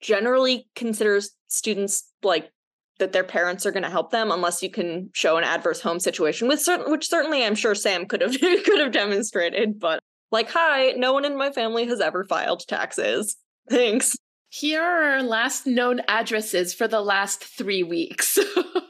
generally 0.00 0.68
considers 0.74 1.30
students 1.48 2.10
like 2.22 2.50
that 2.98 3.12
their 3.12 3.24
parents 3.24 3.66
are 3.66 3.72
going 3.72 3.82
to 3.82 3.90
help 3.90 4.10
them 4.10 4.30
unless 4.30 4.62
you 4.62 4.70
can 4.70 5.10
show 5.12 5.36
an 5.36 5.44
adverse 5.44 5.80
home 5.80 6.00
situation 6.00 6.48
with 6.48 6.60
certain 6.60 6.90
which 6.90 7.08
certainly 7.08 7.44
I'm 7.44 7.54
sure 7.54 7.74
Sam 7.74 8.06
could 8.06 8.20
have 8.20 8.38
could 8.40 8.80
have 8.80 8.92
demonstrated 8.92 9.78
but 9.78 10.00
like 10.30 10.50
hi 10.50 10.92
no 10.96 11.12
one 11.12 11.24
in 11.24 11.36
my 11.36 11.50
family 11.50 11.86
has 11.86 12.00
ever 12.00 12.24
filed 12.24 12.66
taxes. 12.66 13.36
Thanks. 13.70 14.16
Here 14.48 14.80
are 14.80 15.02
our 15.10 15.22
last 15.22 15.66
known 15.66 16.00
addresses 16.08 16.72
for 16.72 16.86
the 16.86 17.00
last 17.00 17.42
3 17.42 17.82
weeks. 17.82 18.38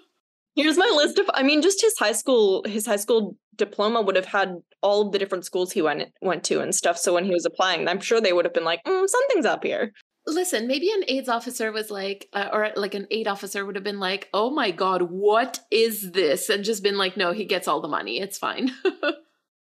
Here's 0.54 0.78
my 0.78 0.92
list 0.94 1.18
of 1.18 1.28
I 1.34 1.42
mean 1.42 1.62
just 1.62 1.80
his 1.82 1.98
high 1.98 2.12
school 2.12 2.64
his 2.66 2.86
high 2.86 2.96
school 2.96 3.36
diploma 3.56 4.02
would 4.02 4.16
have 4.16 4.26
had 4.26 4.56
all 4.82 5.10
the 5.10 5.18
different 5.18 5.44
schools 5.44 5.72
he 5.72 5.82
went 5.82 6.12
went 6.20 6.44
to 6.44 6.60
and 6.60 6.74
stuff 6.74 6.98
so 6.98 7.14
when 7.14 7.24
he 7.24 7.32
was 7.32 7.46
applying 7.46 7.88
I'm 7.88 8.00
sure 8.00 8.20
they 8.20 8.32
would 8.32 8.44
have 8.44 8.54
been 8.54 8.64
like 8.64 8.84
mm, 8.84 9.08
something's 9.08 9.46
up 9.46 9.64
here 9.64 9.92
listen 10.26 10.66
maybe 10.66 10.90
an 10.90 11.04
aids 11.08 11.28
officer 11.28 11.70
was 11.70 11.90
like 11.90 12.28
uh, 12.32 12.48
or 12.52 12.70
like 12.76 12.94
an 12.94 13.06
aid 13.10 13.28
officer 13.28 13.64
would 13.64 13.76
have 13.76 13.84
been 13.84 14.00
like 14.00 14.28
oh 14.34 14.50
my 14.50 14.70
god 14.70 15.02
what 15.02 15.60
is 15.70 16.12
this 16.12 16.48
and 16.48 16.64
just 16.64 16.82
been 16.82 16.98
like 16.98 17.16
no 17.16 17.32
he 17.32 17.44
gets 17.44 17.68
all 17.68 17.80
the 17.80 17.88
money 17.88 18.20
it's 18.20 18.38
fine 18.38 18.70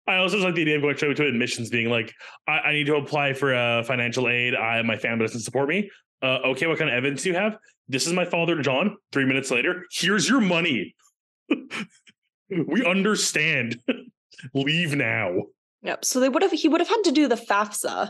I 0.08 0.18
also 0.18 0.38
like 0.38 0.56
the 0.56 0.62
idea 0.62 0.78
of 0.78 0.82
going 0.82 0.96
straight 0.96 1.18
to 1.18 1.28
admissions, 1.28 1.70
being 1.70 1.90
like, 1.90 2.14
I, 2.48 2.60
I 2.60 2.72
need 2.72 2.86
to 2.86 2.96
apply 2.96 3.34
for 3.34 3.54
uh, 3.54 3.84
financial 3.84 4.30
aid. 4.30 4.56
I 4.56 4.82
my 4.82 4.96
family 4.96 5.26
doesn't 5.26 5.42
support 5.42 5.68
me. 5.68 5.92
Uh, 6.22 6.40
okay, 6.46 6.66
what 6.66 6.78
kind 6.78 6.90
of 6.90 6.96
evidence 6.96 7.24
do 7.24 7.30
you 7.30 7.36
have? 7.36 7.58
This 7.90 8.08
is 8.08 8.14
my 8.14 8.26
father, 8.26 8.62
John. 8.62 8.96
Three 9.12 9.26
minutes 9.26 9.52
later, 9.52 9.86
here's 9.92 10.28
your 10.28 10.40
money. 10.40 10.96
we 11.50 12.86
understand. 12.86 13.80
Leave 14.54 14.96
now. 14.96 15.44
Yep. 15.84 16.06
So 16.06 16.20
they 16.20 16.30
would 16.30 16.42
have 16.42 16.52
he 16.52 16.70
would 16.70 16.82
have 16.82 16.90
had 16.90 17.04
to 17.04 17.12
do 17.12 17.28
the 17.28 17.36
FAFSA, 17.36 18.10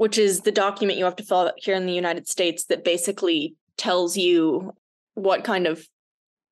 which 0.00 0.16
is 0.16 0.40
the 0.40 0.50
document 0.50 0.98
you 0.98 1.04
have 1.04 1.14
to 1.14 1.22
fill 1.22 1.40
out 1.40 1.52
here 1.58 1.74
in 1.74 1.84
the 1.84 1.92
United 1.92 2.26
States 2.26 2.64
that 2.64 2.82
basically 2.82 3.54
tells 3.76 4.16
you 4.16 4.72
what 5.12 5.44
kind 5.44 5.66
of 5.66 5.86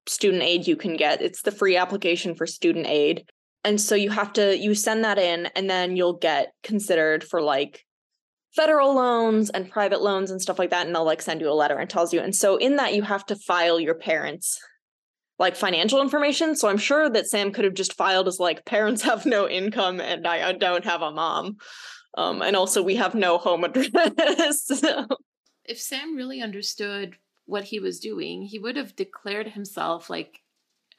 student 0.06 0.42
aid 0.42 0.66
you 0.66 0.76
can 0.76 0.98
get. 0.98 1.22
It's 1.22 1.40
the 1.40 1.50
free 1.50 1.74
application 1.74 2.34
for 2.34 2.46
student 2.46 2.86
aid. 2.86 3.24
And 3.64 3.80
so 3.80 3.94
you 3.94 4.10
have 4.10 4.34
to 4.34 4.54
you 4.58 4.74
send 4.74 5.02
that 5.04 5.16
in 5.16 5.46
and 5.56 5.70
then 5.70 5.96
you'll 5.96 6.18
get 6.18 6.52
considered 6.62 7.24
for 7.24 7.40
like 7.40 7.86
federal 8.54 8.94
loans 8.94 9.48
and 9.48 9.70
private 9.70 10.02
loans 10.02 10.30
and 10.30 10.42
stuff 10.42 10.58
like 10.58 10.68
that 10.68 10.84
and 10.84 10.94
they'll 10.94 11.06
like 11.06 11.22
send 11.22 11.40
you 11.40 11.48
a 11.50 11.54
letter 11.54 11.78
and 11.78 11.88
tells 11.88 12.12
you. 12.12 12.20
And 12.20 12.36
so 12.36 12.58
in 12.58 12.76
that 12.76 12.94
you 12.94 13.00
have 13.00 13.24
to 13.24 13.34
file 13.34 13.80
your 13.80 13.94
parents 13.94 14.60
like 15.38 15.56
financial 15.56 16.02
information. 16.02 16.54
So 16.54 16.68
I'm 16.68 16.76
sure 16.76 17.08
that 17.08 17.28
Sam 17.28 17.52
could 17.52 17.64
have 17.64 17.72
just 17.72 17.94
filed 17.94 18.28
as 18.28 18.38
like 18.38 18.66
parents 18.66 19.00
have 19.04 19.24
no 19.24 19.48
income 19.48 20.02
and 20.02 20.26
I 20.26 20.52
don't 20.52 20.84
have 20.84 21.00
a 21.00 21.10
mom. 21.10 21.56
Um, 22.18 22.42
and 22.42 22.56
also, 22.56 22.82
we 22.82 22.96
have 22.96 23.14
no 23.14 23.38
home 23.38 23.62
address. 23.62 24.64
so. 24.80 25.06
If 25.64 25.80
Sam 25.80 26.16
really 26.16 26.42
understood 26.42 27.16
what 27.46 27.64
he 27.64 27.78
was 27.78 28.00
doing, 28.00 28.42
he 28.42 28.58
would 28.58 28.74
have 28.74 28.96
declared 28.96 29.46
himself 29.46 30.10
like 30.10 30.40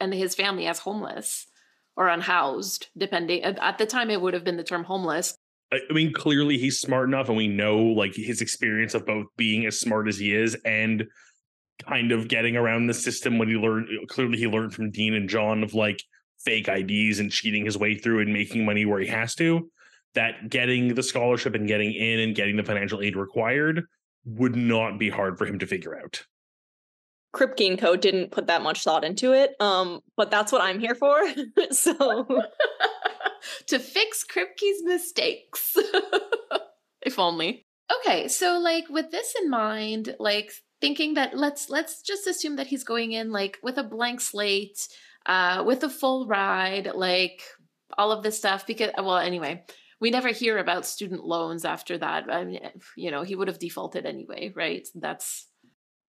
and 0.00 0.14
his 0.14 0.34
family 0.34 0.66
as 0.66 0.78
homeless 0.78 1.46
or 1.94 2.08
unhoused, 2.08 2.88
depending. 2.96 3.42
At 3.42 3.76
the 3.76 3.84
time, 3.84 4.08
it 4.08 4.22
would 4.22 4.32
have 4.32 4.44
been 4.44 4.56
the 4.56 4.64
term 4.64 4.84
homeless. 4.84 5.36
I 5.70 5.80
mean, 5.92 6.14
clearly 6.14 6.56
he's 6.56 6.80
smart 6.80 7.06
enough, 7.06 7.28
and 7.28 7.36
we 7.36 7.48
know 7.48 7.76
like 7.76 8.14
his 8.14 8.40
experience 8.40 8.94
of 8.94 9.04
both 9.04 9.26
being 9.36 9.66
as 9.66 9.78
smart 9.78 10.08
as 10.08 10.18
he 10.18 10.34
is 10.34 10.56
and 10.64 11.04
kind 11.86 12.12
of 12.12 12.28
getting 12.28 12.56
around 12.56 12.86
the 12.86 12.94
system 12.94 13.36
when 13.36 13.48
he 13.48 13.56
learned. 13.56 13.88
Clearly, 14.08 14.38
he 14.38 14.46
learned 14.46 14.72
from 14.72 14.90
Dean 14.90 15.12
and 15.12 15.28
John 15.28 15.62
of 15.62 15.74
like 15.74 16.02
fake 16.38 16.68
IDs 16.68 17.20
and 17.20 17.30
cheating 17.30 17.66
his 17.66 17.76
way 17.76 17.94
through 17.94 18.20
and 18.20 18.32
making 18.32 18.64
money 18.64 18.86
where 18.86 19.00
he 19.00 19.08
has 19.08 19.34
to 19.34 19.70
that 20.14 20.50
getting 20.50 20.94
the 20.94 21.02
scholarship 21.02 21.54
and 21.54 21.68
getting 21.68 21.92
in 21.92 22.20
and 22.20 22.34
getting 22.34 22.56
the 22.56 22.64
financial 22.64 23.00
aid 23.00 23.16
required 23.16 23.84
would 24.24 24.56
not 24.56 24.98
be 24.98 25.08
hard 25.08 25.38
for 25.38 25.46
him 25.46 25.58
to 25.58 25.66
figure 25.66 25.98
out. 25.98 26.24
Kripke 27.34 27.68
and 27.68 27.78
Co 27.78 27.96
didn't 27.96 28.32
put 28.32 28.48
that 28.48 28.62
much 28.62 28.82
thought 28.82 29.04
into 29.04 29.32
it, 29.32 29.54
um, 29.60 30.00
but 30.16 30.30
that's 30.30 30.50
what 30.50 30.62
I'm 30.62 30.80
here 30.80 30.96
for. 30.96 31.16
so 31.70 32.26
to 33.66 33.78
fix 33.78 34.24
Kripke's 34.24 34.82
mistakes, 34.82 35.76
if 37.02 37.18
only. 37.18 37.66
Okay, 37.98 38.28
so 38.28 38.58
like 38.58 38.88
with 38.88 39.10
this 39.10 39.34
in 39.40 39.48
mind, 39.48 40.16
like 40.18 40.52
thinking 40.80 41.14
that 41.14 41.36
let's 41.36 41.70
let's 41.70 42.02
just 42.02 42.26
assume 42.26 42.56
that 42.56 42.66
he's 42.66 42.84
going 42.84 43.12
in 43.12 43.30
like 43.30 43.58
with 43.62 43.78
a 43.78 43.84
blank 43.84 44.20
slate, 44.20 44.88
uh, 45.26 45.62
with 45.64 45.84
a 45.84 45.88
full 45.90 46.26
ride, 46.26 46.90
like 46.94 47.42
all 47.96 48.12
of 48.12 48.22
this 48.22 48.38
stuff 48.38 48.66
because 48.66 48.90
well 48.98 49.18
anyway 49.18 49.64
we 50.00 50.10
never 50.10 50.28
hear 50.28 50.58
about 50.58 50.86
student 50.86 51.24
loans 51.24 51.64
after 51.64 51.98
that. 51.98 52.32
I 52.32 52.44
mean, 52.44 52.60
you 52.96 53.10
know 53.10 53.22
he 53.22 53.36
would 53.36 53.48
have 53.48 53.58
defaulted 53.58 54.06
anyway 54.06 54.52
right? 54.54 54.86
That's 54.94 55.46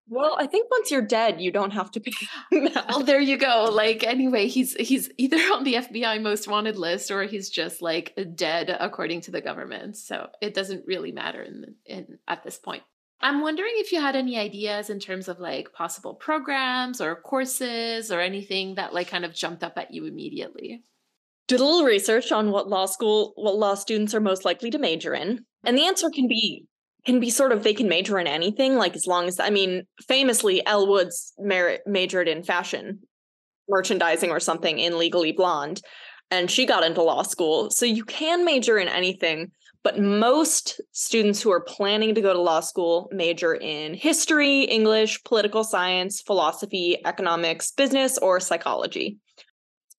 well 0.10 0.36
i 0.40 0.48
think 0.48 0.70
once 0.72 0.90
you're 0.90 1.02
dead 1.02 1.40
you 1.40 1.52
don't 1.52 1.72
have 1.72 1.92
to 1.92 2.00
pay 2.00 2.12
well 2.52 3.04
there 3.04 3.22
you 3.22 3.38
go. 3.38 3.70
like 3.72 4.04
anyway 4.04 4.48
he's 4.48 4.74
he's 4.74 5.12
either 5.18 5.38
on 5.38 5.64
the 5.64 5.76
fbi 5.76 6.20
most 6.20 6.48
wanted 6.48 6.76
list 6.76 7.12
or 7.12 7.24
he's 7.24 7.50
just 7.50 7.84
like 7.84 8.18
dead 8.36 8.76
according 8.80 9.22
to 9.22 9.32
the 9.32 9.42
government. 9.42 9.98
So 9.98 10.30
it 10.42 10.54
doesn't 10.54 10.88
really 10.88 11.12
matter 11.12 11.42
in, 11.42 11.76
in 11.86 12.18
at 12.28 12.44
this 12.44 12.58
point. 12.58 12.84
I'm 13.22 13.42
wondering 13.42 13.74
if 13.76 13.92
you 13.92 14.02
had 14.02 14.16
any 14.16 14.38
ideas 14.38 14.90
in 14.90 15.00
terms 15.00 15.28
of 15.28 15.40
like 15.40 15.74
possible 15.74 16.16
programs 16.16 17.00
or 17.00 17.16
courses 17.16 18.12
or 18.12 18.20
anything 18.20 18.76
that 18.76 18.94
like 18.94 19.10
kind 19.10 19.26
of 19.26 19.34
jumped 19.34 19.64
up 19.64 19.78
at 19.78 19.94
you 19.94 20.06
immediately. 20.06 20.84
Did 21.52 21.60
a 21.60 21.66
little 21.66 21.84
research 21.84 22.32
on 22.32 22.52
what 22.52 22.70
law 22.70 22.86
school, 22.86 23.34
what 23.36 23.58
law 23.58 23.74
students 23.74 24.16
are 24.16 24.22
most 24.22 24.46
likely 24.46 24.70
to 24.70 24.80
major 24.80 25.14
in. 25.14 25.44
And 25.66 25.78
the 25.78 25.86
answer 25.86 26.10
can 26.10 26.30
be 26.30 26.64
can 27.06 27.20
be 27.20 27.30
sort 27.30 27.52
of 27.52 27.64
they 27.64 27.74
can 27.74 27.90
major 27.90 28.18
in 28.18 28.26
anything, 28.26 28.78
like 28.78 28.96
as 28.96 29.06
long 29.06 29.28
as 29.28 29.38
I 29.38 29.50
mean, 29.50 29.84
famously, 30.08 30.66
Elle 30.66 30.88
Woods 30.88 31.34
majored 31.38 32.30
in 32.30 32.42
fashion 32.44 33.00
merchandising 33.68 34.32
or 34.32 34.40
something 34.40 34.80
in 34.80 34.98
Legally 34.98 35.34
Blonde, 35.34 35.82
and 36.30 36.50
she 36.50 36.66
got 36.66 36.86
into 36.86 37.04
law 37.04 37.22
school. 37.22 37.70
So 37.70 37.86
you 37.86 38.06
can 38.06 38.46
major 38.46 38.78
in 38.78 38.88
anything. 38.88 39.52
But 39.84 40.00
most 40.00 40.80
students 40.94 41.42
who 41.42 41.52
are 41.52 41.66
planning 41.66 42.16
to 42.16 42.22
go 42.22 42.32
to 42.32 42.40
law 42.40 42.62
school 42.62 43.10
major 43.12 43.56
in 43.56 43.94
history, 43.94 44.62
English, 44.62 45.22
political 45.26 45.66
science, 45.66 46.22
philosophy, 46.22 47.02
economics, 47.06 47.72
business, 47.72 48.18
or 48.20 48.40
psychology. 48.40 49.18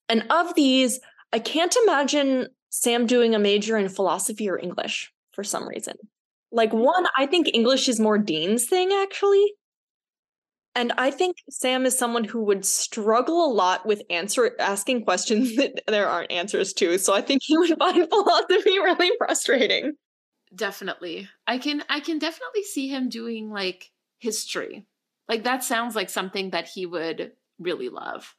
And 0.09 0.25
of 0.31 0.55
these, 0.55 1.01
I 1.33 1.39
can't 1.39 1.75
imagine 1.85 2.49
Sam 2.71 3.07
doing 3.07 3.35
a 3.35 3.39
major 3.39 3.77
in 3.77 3.89
philosophy 3.89 4.49
or 4.49 4.59
English 4.59 5.13
for 5.33 5.45
some 5.45 5.69
reason. 5.69 5.97
Like, 6.51 6.73
one, 6.73 7.07
I 7.17 7.27
think 7.27 7.49
English 7.53 7.89
is 7.89 7.99
more 7.99 8.19
Dean's 8.19 8.67
thing, 8.67 8.93
actually. 8.93 9.55
And 10.75 10.93
I 10.97 11.11
think 11.11 11.37
Sam 11.51 11.85
is 11.85 11.97
someone 11.97 12.25
who 12.25 12.43
would 12.45 12.65
struggle 12.65 13.45
a 13.45 13.53
lot 13.53 13.85
with 13.85 14.03
answer 14.09 14.57
asking 14.59 15.05
questions 15.05 15.57
that 15.57 15.83
there 15.87 16.09
aren't 16.09 16.33
answers 16.33 16.73
to. 16.75 16.99
So 16.99 17.15
I 17.15 17.21
think 17.21 17.43
he 17.45 17.57
would 17.57 17.77
find 17.79 18.09
philosophy 18.09 18.79
really 18.79 19.13
frustrating. 19.19 19.93
Definitely. 20.55 21.29
I 21.47 21.59
can 21.59 21.83
I 21.89 22.01
can 22.01 22.19
definitely 22.19 22.63
see 22.63 22.89
him 22.89 23.09
doing 23.09 23.51
like 23.51 23.91
history. 24.19 24.87
Like 25.29 25.45
that 25.45 25.65
sounds 25.65 25.97
like 25.97 26.11
something 26.11 26.51
that 26.51 26.69
he 26.69 26.85
would 26.85 27.33
really 27.59 27.89
love. 27.89 28.35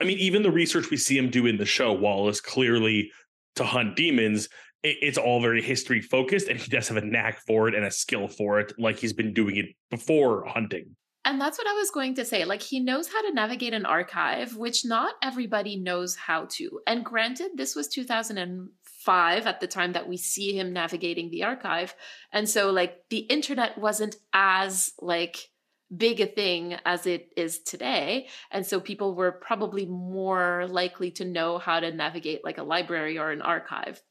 I 0.00 0.04
mean, 0.04 0.18
even 0.18 0.42
the 0.42 0.50
research 0.50 0.90
we 0.90 0.96
see 0.96 1.16
him 1.16 1.30
do 1.30 1.46
in 1.46 1.56
the 1.56 1.64
show, 1.64 1.92
Wallace 1.92 2.40
clearly 2.40 3.10
to 3.56 3.64
hunt 3.64 3.96
demons, 3.96 4.48
it's 4.82 5.18
all 5.18 5.40
very 5.40 5.62
history 5.62 6.00
focused, 6.00 6.48
and 6.48 6.60
he 6.60 6.70
does 6.70 6.88
have 6.88 6.96
a 6.96 7.04
knack 7.04 7.40
for 7.46 7.68
it 7.68 7.74
and 7.74 7.84
a 7.84 7.90
skill 7.90 8.28
for 8.28 8.60
it, 8.60 8.72
like 8.78 8.98
he's 8.98 9.12
been 9.12 9.32
doing 9.32 9.56
it 9.56 9.66
before 9.90 10.44
hunting. 10.46 10.96
And 11.24 11.40
that's 11.40 11.58
what 11.58 11.66
I 11.66 11.72
was 11.72 11.90
going 11.90 12.14
to 12.14 12.24
say. 12.24 12.44
Like, 12.44 12.62
he 12.62 12.78
knows 12.78 13.08
how 13.08 13.20
to 13.20 13.34
navigate 13.34 13.74
an 13.74 13.84
archive, 13.84 14.56
which 14.56 14.84
not 14.84 15.14
everybody 15.20 15.76
knows 15.76 16.14
how 16.14 16.46
to. 16.50 16.78
And 16.86 17.04
granted, 17.04 17.50
this 17.56 17.74
was 17.74 17.88
2005 17.88 19.46
at 19.46 19.60
the 19.60 19.66
time 19.66 19.92
that 19.94 20.08
we 20.08 20.16
see 20.18 20.56
him 20.56 20.72
navigating 20.72 21.30
the 21.30 21.42
archive. 21.42 21.96
And 22.30 22.48
so, 22.48 22.70
like, 22.70 22.98
the 23.10 23.18
internet 23.18 23.76
wasn't 23.76 24.14
as, 24.32 24.92
like, 25.00 25.48
big 25.94 26.20
a 26.20 26.26
thing 26.26 26.76
as 26.84 27.06
it 27.06 27.32
is 27.36 27.60
today. 27.60 28.28
And 28.50 28.66
so 28.66 28.80
people 28.80 29.14
were 29.14 29.32
probably 29.32 29.86
more 29.86 30.66
likely 30.68 31.10
to 31.12 31.24
know 31.24 31.58
how 31.58 31.80
to 31.80 31.92
navigate, 31.92 32.44
like, 32.44 32.58
a 32.58 32.62
library 32.62 33.18
or 33.18 33.30
an 33.30 33.42
archive. 33.42 34.02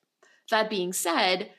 That 0.52 0.70
being 0.70 0.94
said, 0.94 1.50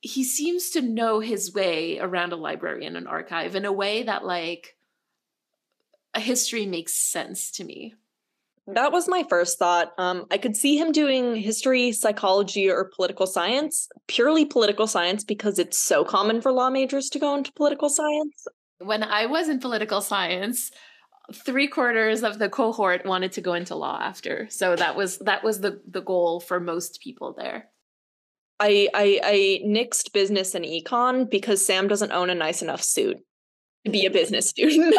he 0.00 0.24
seems 0.24 0.70
to 0.70 0.82
know 0.82 1.20
his 1.20 1.52
way 1.52 1.98
around 1.98 2.32
a 2.32 2.36
library 2.36 2.86
and 2.86 2.96
an 2.96 3.06
archive 3.06 3.54
in 3.54 3.64
a 3.64 3.72
way 3.72 4.02
that 4.02 4.24
like 4.24 4.76
a 6.14 6.20
history 6.20 6.66
makes 6.66 6.94
sense 6.94 7.50
to 7.52 7.64
me 7.64 7.94
that 8.66 8.92
was 8.92 9.08
my 9.08 9.24
first 9.28 9.58
thought 9.58 9.92
um, 9.98 10.26
i 10.30 10.38
could 10.38 10.56
see 10.56 10.78
him 10.78 10.90
doing 10.90 11.36
history 11.36 11.92
psychology 11.92 12.70
or 12.70 12.84
political 12.84 13.26
science 13.26 13.88
purely 14.06 14.44
political 14.44 14.86
science 14.86 15.22
because 15.22 15.58
it's 15.58 15.78
so 15.78 16.04
common 16.04 16.40
for 16.40 16.50
law 16.50 16.70
majors 16.70 17.10
to 17.10 17.18
go 17.18 17.34
into 17.36 17.52
political 17.52 17.88
science 17.88 18.46
when 18.80 19.02
i 19.02 19.26
was 19.26 19.48
in 19.48 19.58
political 19.58 20.00
science 20.00 20.70
three 21.32 21.68
quarters 21.68 22.22
of 22.22 22.38
the 22.38 22.48
cohort 22.48 23.06
wanted 23.06 23.32
to 23.32 23.40
go 23.40 23.54
into 23.54 23.74
law 23.74 23.98
after 24.00 24.48
so 24.50 24.74
that 24.74 24.96
was 24.96 25.18
that 25.18 25.44
was 25.44 25.60
the 25.60 25.80
the 25.88 26.02
goal 26.02 26.40
for 26.40 26.58
most 26.58 27.00
people 27.00 27.34
there 27.36 27.68
I 28.60 28.88
I 28.94 29.20
I 29.24 29.62
nixed 29.66 30.12
business 30.12 30.54
and 30.54 30.64
econ 30.64 31.28
because 31.30 31.64
Sam 31.64 31.88
doesn't 31.88 32.12
own 32.12 32.28
a 32.28 32.34
nice 32.34 32.60
enough 32.60 32.82
suit 32.82 33.16
to 33.86 33.90
be 33.90 34.04
a 34.04 34.10
business 34.10 34.48
student. 34.50 34.94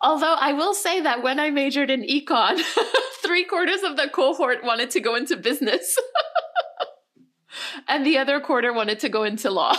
Although 0.00 0.34
I 0.34 0.52
will 0.52 0.74
say 0.74 1.00
that 1.00 1.22
when 1.22 1.38
I 1.40 1.50
majored 1.50 1.90
in 1.90 2.02
econ, 2.02 2.58
three 3.24 3.44
quarters 3.44 3.82
of 3.82 3.96
the 3.96 4.08
cohort 4.08 4.64
wanted 4.64 4.90
to 4.90 5.00
go 5.00 5.14
into 5.14 5.36
business. 5.36 5.98
and 7.86 8.04
the 8.04 8.18
other 8.18 8.40
quarter 8.40 8.72
wanted 8.72 9.00
to 9.00 9.08
go 9.08 9.24
into 9.24 9.50
law. 9.50 9.76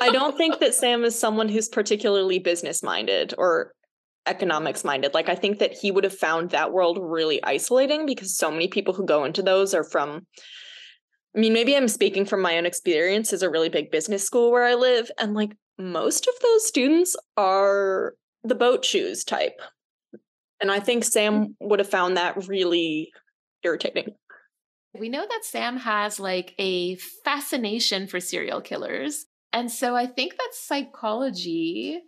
I 0.00 0.10
don't 0.12 0.36
think 0.36 0.60
that 0.60 0.74
Sam 0.74 1.04
is 1.04 1.18
someone 1.18 1.48
who's 1.48 1.68
particularly 1.68 2.38
business 2.38 2.82
minded 2.82 3.34
or 3.38 3.72
economics 4.26 4.84
minded. 4.84 5.14
Like 5.14 5.28
I 5.28 5.34
think 5.34 5.58
that 5.58 5.72
he 5.72 5.90
would 5.90 6.04
have 6.04 6.16
found 6.16 6.50
that 6.50 6.72
world 6.72 6.98
really 7.00 7.42
isolating 7.42 8.06
because 8.06 8.36
so 8.36 8.50
many 8.50 8.68
people 8.68 8.94
who 8.94 9.04
go 9.04 9.24
into 9.24 9.42
those 9.42 9.74
are 9.74 9.84
from 9.84 10.26
I 11.34 11.40
mean, 11.40 11.54
maybe 11.54 11.74
I'm 11.74 11.88
speaking 11.88 12.26
from 12.26 12.42
my 12.42 12.58
own 12.58 12.66
experience 12.66 13.32
as 13.32 13.42
a 13.42 13.48
really 13.48 13.70
big 13.70 13.90
business 13.90 14.22
school 14.22 14.50
where 14.50 14.64
I 14.64 14.74
live 14.74 15.10
and 15.18 15.32
like 15.32 15.56
most 15.78 16.28
of 16.28 16.34
those 16.42 16.66
students 16.66 17.16
are 17.38 18.14
the 18.44 18.54
boat 18.54 18.84
shoes 18.84 19.24
type. 19.24 19.58
And 20.60 20.70
I 20.70 20.78
think 20.78 21.04
Sam 21.04 21.46
mm. 21.46 21.54
would 21.60 21.78
have 21.78 21.88
found 21.88 22.16
that 22.16 22.48
really 22.48 23.12
irritating. 23.64 24.14
We 24.98 25.08
know 25.08 25.24
that 25.28 25.44
Sam 25.44 25.78
has 25.78 26.20
like 26.20 26.54
a 26.58 26.96
fascination 27.24 28.06
for 28.06 28.20
serial 28.20 28.60
killers. 28.60 29.26
And 29.52 29.70
so 29.70 29.94
I 29.96 30.06
think 30.06 30.36
that 30.36 30.50
psychology 30.52 32.00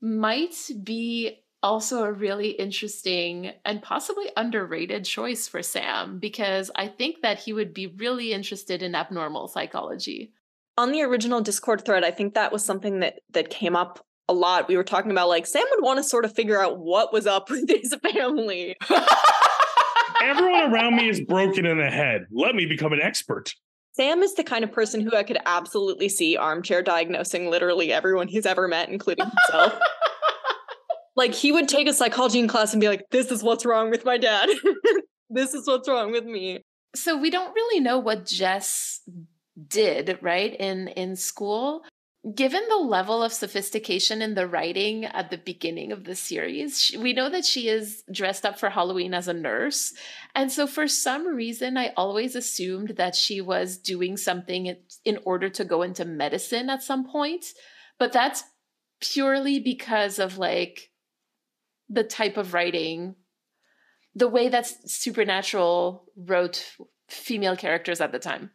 might 0.00 0.54
be 0.82 1.40
also 1.62 2.04
a 2.04 2.12
really 2.12 2.50
interesting 2.50 3.52
and 3.64 3.82
possibly 3.82 4.26
underrated 4.36 5.04
choice 5.04 5.48
for 5.48 5.62
Sam 5.62 6.18
because 6.18 6.70
I 6.76 6.86
think 6.86 7.22
that 7.22 7.38
he 7.38 7.52
would 7.52 7.74
be 7.74 7.88
really 7.88 8.32
interested 8.32 8.82
in 8.82 8.94
abnormal 8.94 9.48
psychology. 9.48 10.32
On 10.76 10.92
the 10.92 11.02
original 11.02 11.40
Discord 11.40 11.84
thread, 11.84 12.04
I 12.04 12.12
think 12.12 12.34
that 12.34 12.52
was 12.52 12.64
something 12.64 13.00
that 13.00 13.18
that 13.32 13.50
came 13.50 13.74
up 13.74 14.04
a 14.28 14.32
lot. 14.32 14.68
We 14.68 14.76
were 14.76 14.84
talking 14.84 15.10
about 15.10 15.28
like 15.28 15.46
Sam 15.46 15.64
would 15.70 15.82
want 15.82 15.98
to 15.98 16.04
sort 16.04 16.24
of 16.24 16.32
figure 16.32 16.62
out 16.62 16.78
what 16.78 17.12
was 17.12 17.26
up 17.26 17.50
with 17.50 17.68
his 17.68 17.94
family. 18.12 18.76
Everyone 20.22 20.72
around 20.72 20.96
me 20.96 21.08
is 21.08 21.20
broken 21.20 21.66
in 21.66 21.78
the 21.78 21.90
head. 21.90 22.26
Let 22.30 22.54
me 22.54 22.66
become 22.66 22.92
an 22.92 23.00
expert. 23.00 23.54
Sam 23.92 24.22
is 24.22 24.34
the 24.34 24.44
kind 24.44 24.62
of 24.62 24.70
person 24.70 25.00
who 25.00 25.16
I 25.16 25.24
could 25.24 25.38
absolutely 25.44 26.08
see 26.08 26.36
armchair 26.36 26.82
diagnosing 26.82 27.50
literally 27.50 27.92
everyone 27.92 28.28
he's 28.28 28.46
ever 28.46 28.68
met, 28.68 28.88
including 28.88 29.26
himself. 29.26 29.78
Like 31.18 31.34
he 31.34 31.50
would 31.50 31.68
take 31.68 31.88
a 31.88 31.92
psychology 31.92 32.46
class 32.46 32.72
and 32.72 32.80
be 32.80 32.86
like, 32.86 33.02
this 33.10 33.32
is 33.32 33.42
what's 33.42 33.66
wrong 33.66 33.90
with 33.90 34.04
my 34.04 34.18
dad. 34.18 34.48
this 35.30 35.52
is 35.52 35.66
what's 35.66 35.88
wrong 35.88 36.12
with 36.12 36.24
me. 36.24 36.60
So 36.94 37.18
we 37.18 37.28
don't 37.28 37.52
really 37.52 37.80
know 37.80 37.98
what 37.98 38.24
Jess 38.24 39.00
did, 39.66 40.16
right? 40.22 40.54
In 40.54 40.86
in 40.86 41.16
school. 41.16 41.82
Given 42.34 42.62
the 42.68 42.76
level 42.76 43.22
of 43.22 43.32
sophistication 43.32 44.20
in 44.22 44.34
the 44.34 44.48
writing 44.48 45.04
at 45.04 45.30
the 45.30 45.38
beginning 45.38 45.92
of 45.92 46.02
the 46.02 46.16
series, 46.16 46.94
we 46.98 47.12
know 47.12 47.30
that 47.30 47.44
she 47.44 47.68
is 47.68 48.02
dressed 48.10 48.44
up 48.44 48.58
for 48.58 48.70
Halloween 48.70 49.14
as 49.14 49.28
a 49.28 49.32
nurse. 49.32 49.94
And 50.34 50.50
so, 50.50 50.66
for 50.66 50.88
some 50.88 51.28
reason, 51.28 51.78
I 51.78 51.92
always 51.96 52.34
assumed 52.34 52.94
that 52.96 53.14
she 53.14 53.40
was 53.40 53.78
doing 53.78 54.16
something 54.16 54.76
in 55.04 55.18
order 55.24 55.48
to 55.48 55.64
go 55.64 55.82
into 55.82 56.04
medicine 56.04 56.68
at 56.68 56.82
some 56.82 57.08
point. 57.08 57.46
But 58.00 58.12
that's 58.12 58.42
purely 59.00 59.60
because 59.60 60.18
of 60.18 60.38
like 60.38 60.90
the 61.88 62.04
type 62.04 62.36
of 62.36 62.52
writing, 62.52 63.14
the 64.16 64.28
way 64.28 64.48
that 64.48 64.66
Supernatural 64.66 66.04
wrote 66.16 66.74
female 67.08 67.56
characters 67.56 68.00
at 68.00 68.10
the 68.10 68.18
time. 68.18 68.50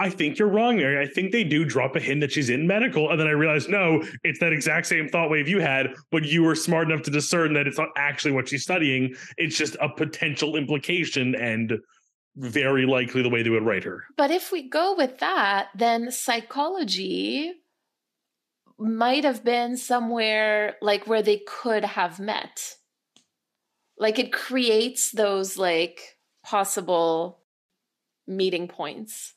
I 0.00 0.08
think 0.08 0.38
you're 0.38 0.48
wrong, 0.48 0.78
Marie. 0.78 0.98
I 0.98 1.06
think 1.06 1.30
they 1.30 1.44
do 1.44 1.62
drop 1.62 1.94
a 1.94 2.00
hint 2.00 2.22
that 2.22 2.32
she's 2.32 2.48
in 2.48 2.66
medical, 2.66 3.10
and 3.10 3.20
then 3.20 3.26
I 3.26 3.32
realized 3.32 3.68
no, 3.68 4.02
it's 4.24 4.40
that 4.40 4.50
exact 4.50 4.86
same 4.86 5.10
thought 5.10 5.28
wave 5.28 5.46
you 5.46 5.60
had, 5.60 5.94
but 6.10 6.24
you 6.24 6.42
were 6.42 6.54
smart 6.54 6.90
enough 6.90 7.02
to 7.02 7.10
discern 7.10 7.52
that 7.52 7.66
it's 7.66 7.76
not 7.76 7.90
actually 7.98 8.32
what 8.32 8.48
she's 8.48 8.62
studying. 8.62 9.14
It's 9.36 9.58
just 9.58 9.76
a 9.78 9.90
potential 9.90 10.56
implication 10.56 11.34
and 11.34 11.74
very 12.36 12.86
likely 12.86 13.20
the 13.20 13.28
way 13.28 13.42
they 13.42 13.50
would 13.50 13.66
write 13.66 13.84
her. 13.84 14.04
But 14.16 14.30
if 14.30 14.50
we 14.50 14.70
go 14.70 14.94
with 14.96 15.18
that, 15.18 15.68
then 15.74 16.10
psychology 16.10 17.52
might 18.78 19.24
have 19.24 19.44
been 19.44 19.76
somewhere 19.76 20.76
like 20.80 21.06
where 21.06 21.20
they 21.20 21.42
could 21.46 21.84
have 21.84 22.18
met. 22.18 22.76
Like 23.98 24.18
it 24.18 24.32
creates 24.32 25.10
those 25.10 25.58
like 25.58 26.00
possible 26.42 27.42
meeting 28.26 28.66
points. 28.66 29.34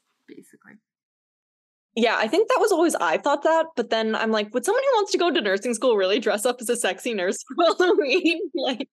Yeah, 1.95 2.15
I 2.17 2.27
think 2.27 2.49
that 2.49 2.59
was 2.59 2.71
always 2.71 2.95
I 2.95 3.17
thought 3.17 3.43
that, 3.43 3.67
but 3.75 3.89
then 3.89 4.15
I'm 4.15 4.31
like, 4.31 4.53
would 4.53 4.65
someone 4.65 4.83
who 4.83 4.97
wants 4.97 5.11
to 5.11 5.17
go 5.17 5.31
to 5.31 5.41
nursing 5.41 5.73
school 5.73 5.95
really 5.95 6.19
dress 6.19 6.45
up 6.45 6.57
as 6.59 6.69
a 6.69 6.75
sexy 6.75 7.13
nurse 7.13 7.37
for 7.55 7.65
Halloween? 7.77 8.41
like 8.55 8.89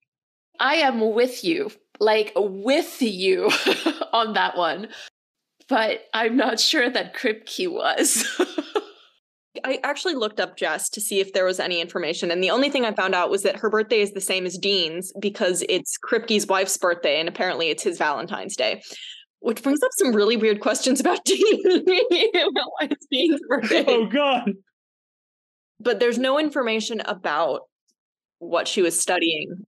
I 0.59 0.77
am 0.77 1.15
with 1.15 1.43
you, 1.43 1.71
like 1.99 2.33
with 2.37 3.01
you 3.01 3.51
on 4.13 4.35
that 4.35 4.57
one. 4.57 4.89
But 5.69 6.03
I'm 6.13 6.37
not 6.37 6.61
sure 6.61 6.91
that 6.91 7.15
Kripke 7.15 7.71
was. 7.71 8.27
I 9.65 9.79
actually 9.83 10.15
looked 10.15 10.41
up 10.41 10.57
Jess 10.57 10.89
to 10.91 11.01
see 11.01 11.21
if 11.21 11.33
there 11.33 11.45
was 11.45 11.59
any 11.61 11.81
information, 11.81 12.31
and 12.31 12.43
the 12.43 12.51
only 12.51 12.71
thing 12.71 12.85
I 12.85 12.93
found 12.93 13.15
out 13.15 13.31
was 13.31 13.43
that 13.43 13.57
her 13.57 13.71
birthday 13.71 14.01
is 14.01 14.13
the 14.13 14.21
same 14.21 14.47
as 14.47 14.59
Dean's 14.59 15.13
because 15.21 15.65
it's 15.69 15.97
Kripke's 15.99 16.47
wife's 16.47 16.77
birthday, 16.77 17.19
and 17.19 17.29
apparently 17.29 17.69
it's 17.69 17.83
his 17.83 17.99
Valentine's 17.99 18.57
Day. 18.57 18.83
Which 19.41 19.63
brings 19.63 19.83
up 19.83 19.91
some 19.93 20.15
really 20.15 20.37
weird 20.37 20.61
questions 20.61 21.01
about 21.01 21.25
Dean 21.25 21.61
about 21.65 22.71
why 22.79 22.89
it's 22.91 23.07
Dean's 23.11 23.41
birthday. 23.49 23.85
Oh 23.87 24.07
God. 24.07 24.53
But 25.79 25.99
there's 25.99 26.19
no 26.19 26.39
information 26.39 27.01
about 27.01 27.63
what 28.39 28.69
she 28.69 28.83
was 28.83 29.01
studying. 29.01 29.65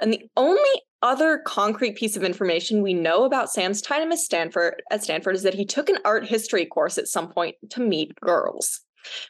And 0.00 0.12
the 0.12 0.22
only 0.36 0.82
other 1.02 1.42
concrete 1.44 1.96
piece 1.96 2.16
of 2.16 2.24
information 2.24 2.82
we 2.82 2.94
know 2.94 3.24
about 3.24 3.50
Sam's 3.50 3.82
time 3.82 4.10
at 4.10 4.18
Stanford 4.18 4.82
at 4.90 5.04
Stanford 5.04 5.36
is 5.36 5.42
that 5.42 5.54
he 5.54 5.66
took 5.66 5.88
an 5.88 5.98
art 6.04 6.26
history 6.26 6.64
course 6.64 6.98
at 6.98 7.08
some 7.08 7.30
point 7.30 7.56
to 7.70 7.80
meet 7.80 8.18
girls. 8.20 8.80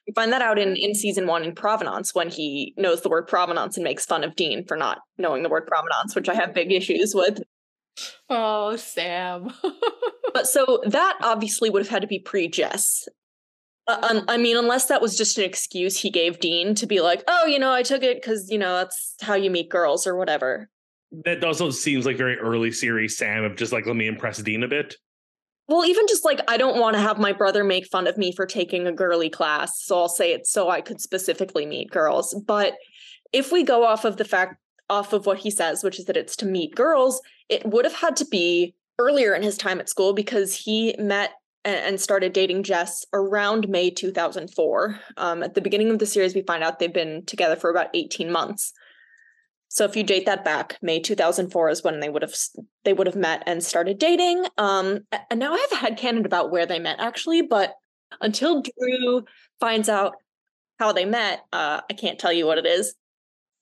We 0.06 0.12
find 0.14 0.32
that 0.32 0.42
out 0.42 0.58
in, 0.58 0.76
in 0.76 0.94
season 0.94 1.26
one 1.26 1.42
in 1.42 1.54
Provenance 1.54 2.14
when 2.14 2.30
he 2.30 2.74
knows 2.76 3.02
the 3.02 3.08
word 3.08 3.26
provenance 3.26 3.76
and 3.76 3.84
makes 3.84 4.06
fun 4.06 4.22
of 4.22 4.36
Dean 4.36 4.64
for 4.66 4.76
not 4.76 4.98
knowing 5.18 5.42
the 5.42 5.48
word 5.48 5.66
provenance, 5.66 6.14
which 6.14 6.28
I 6.28 6.34
have 6.34 6.54
big 6.54 6.72
issues 6.72 7.12
with. 7.12 7.40
Oh, 8.28 8.76
Sam. 8.76 9.52
but 10.34 10.46
so 10.46 10.82
that 10.86 11.16
obviously 11.22 11.70
would 11.70 11.82
have 11.82 11.90
had 11.90 12.02
to 12.02 12.08
be 12.08 12.18
pre 12.18 12.48
Jess. 12.48 13.08
Uh, 13.86 13.98
um, 14.10 14.24
I 14.28 14.36
mean, 14.36 14.56
unless 14.56 14.86
that 14.86 15.02
was 15.02 15.16
just 15.16 15.36
an 15.36 15.44
excuse 15.44 15.98
he 15.98 16.10
gave 16.10 16.40
Dean 16.40 16.74
to 16.76 16.86
be 16.86 17.00
like, 17.00 17.22
oh, 17.28 17.46
you 17.46 17.58
know, 17.58 17.72
I 17.72 17.82
took 17.82 18.02
it 18.02 18.20
because, 18.20 18.50
you 18.50 18.58
know, 18.58 18.76
that's 18.76 19.14
how 19.20 19.34
you 19.34 19.50
meet 19.50 19.68
girls 19.68 20.06
or 20.06 20.16
whatever. 20.16 20.70
That 21.24 21.44
also 21.44 21.70
seems 21.70 22.06
like 22.06 22.16
very 22.16 22.38
early 22.38 22.72
series 22.72 23.16
Sam 23.16 23.44
of 23.44 23.56
just 23.56 23.72
like, 23.72 23.86
let 23.86 23.96
me 23.96 24.06
impress 24.06 24.38
Dean 24.38 24.62
a 24.62 24.68
bit. 24.68 24.96
Well, 25.68 25.84
even 25.84 26.06
just 26.08 26.24
like, 26.24 26.40
I 26.48 26.56
don't 26.56 26.80
want 26.80 26.94
to 26.94 27.00
have 27.00 27.18
my 27.18 27.32
brother 27.32 27.64
make 27.64 27.86
fun 27.86 28.06
of 28.06 28.18
me 28.18 28.32
for 28.32 28.46
taking 28.46 28.86
a 28.86 28.92
girly 28.92 29.30
class. 29.30 29.82
So 29.82 29.98
I'll 29.98 30.08
say 30.08 30.32
it 30.32 30.46
so 30.46 30.68
I 30.68 30.80
could 30.80 31.00
specifically 31.00 31.64
meet 31.64 31.90
girls. 31.90 32.34
But 32.46 32.74
if 33.32 33.50
we 33.50 33.62
go 33.62 33.84
off 33.84 34.04
of 34.04 34.16
the 34.16 34.24
fact, 34.24 34.56
off 34.90 35.12
of 35.12 35.24
what 35.24 35.38
he 35.38 35.50
says, 35.50 35.82
which 35.82 35.98
is 35.98 36.04
that 36.06 36.16
it's 36.16 36.36
to 36.36 36.46
meet 36.46 36.74
girls, 36.74 37.22
it 37.48 37.66
would 37.66 37.84
have 37.84 37.94
had 37.94 38.16
to 38.16 38.24
be 38.26 38.74
earlier 38.98 39.34
in 39.34 39.42
his 39.42 39.56
time 39.56 39.80
at 39.80 39.88
school 39.88 40.12
because 40.12 40.54
he 40.54 40.94
met 40.98 41.32
and 41.64 41.98
started 41.98 42.34
dating 42.34 42.62
Jess 42.62 43.06
around 43.14 43.68
May 43.68 43.90
2004. 43.90 45.00
Um, 45.16 45.42
at 45.42 45.54
the 45.54 45.62
beginning 45.62 45.90
of 45.90 45.98
the 45.98 46.06
series, 46.06 46.34
we 46.34 46.42
find 46.42 46.62
out 46.62 46.78
they've 46.78 46.92
been 46.92 47.24
together 47.24 47.56
for 47.56 47.70
about 47.70 47.88
18 47.94 48.30
months. 48.30 48.72
So 49.68 49.84
if 49.84 49.96
you 49.96 50.04
date 50.04 50.26
that 50.26 50.44
back, 50.44 50.76
May 50.82 51.00
2004 51.00 51.70
is 51.70 51.82
when 51.82 52.00
they 52.00 52.08
would 52.08 52.22
have 52.22 52.34
they 52.84 52.92
would 52.92 53.06
have 53.06 53.16
met 53.16 53.42
and 53.46 53.64
started 53.64 53.98
dating. 53.98 54.44
Um, 54.58 55.00
and 55.30 55.40
now 55.40 55.54
I 55.54 55.66
have 55.70 55.82
a 55.82 55.86
headcanon 55.86 56.26
about 56.26 56.52
where 56.52 56.66
they 56.66 56.78
met 56.78 57.00
actually, 57.00 57.42
but 57.42 57.74
until 58.20 58.62
Drew 58.62 59.24
finds 59.58 59.88
out 59.88 60.14
how 60.78 60.92
they 60.92 61.04
met, 61.04 61.40
uh, 61.52 61.80
I 61.90 61.92
can't 61.94 62.18
tell 62.18 62.32
you 62.32 62.46
what 62.46 62.58
it 62.58 62.66
is. 62.66 62.94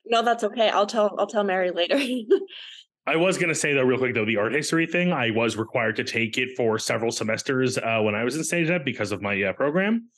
No, 0.05 0.23
that's 0.23 0.45
okay. 0.45 0.69
I'll 0.69 0.87
tell 0.87 1.15
I'll 1.19 1.29
tell 1.29 1.45
Marie 1.45 1.71
later. 1.71 1.99
I 3.07 3.17
was 3.17 3.37
going 3.37 3.49
to 3.49 3.55
say 3.55 3.75
though, 3.75 3.83
real 3.83 3.99
quick 3.99 4.15
though, 4.15 4.25
the 4.25 4.37
art 4.37 4.53
history 4.53 4.87
thing. 4.87 5.13
I 5.13 5.31
was 5.31 5.57
required 5.57 5.97
to 5.97 6.05
take 6.05 6.39
it 6.39 6.57
for 6.57 6.79
several 6.79 7.11
semesters 7.11 7.79
uh, 7.79 8.01
when 8.03 8.15
I 8.15 8.25
was 8.25 8.37
in 8.37 8.43
CEGEP 8.43 8.85
because 8.85 9.13
of 9.13 9.21
my 9.21 9.43
uh, 9.43 9.53
program. 9.53 10.09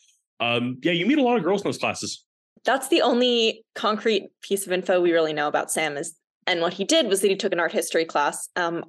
Um, 0.40 0.78
yeah, 0.82 0.92
you 0.92 1.06
meet 1.06 1.18
a 1.18 1.22
lot 1.22 1.36
of 1.36 1.44
girls 1.44 1.62
in 1.62 1.68
those 1.68 1.78
classes 1.78 2.24
that's 2.64 2.88
the 2.88 3.02
only 3.02 3.64
concrete 3.74 4.24
piece 4.42 4.66
of 4.66 4.72
info 4.72 5.00
we 5.00 5.12
really 5.12 5.32
know 5.32 5.48
about 5.48 5.70
Sam 5.70 5.96
is 5.96 6.16
and 6.46 6.60
what 6.60 6.74
he 6.74 6.84
did 6.84 7.06
was 7.06 7.20
that 7.20 7.28
he 7.28 7.36
took 7.36 7.52
an 7.52 7.60
art 7.60 7.72
history 7.72 8.04
class. 8.04 8.48
Um, 8.56 8.84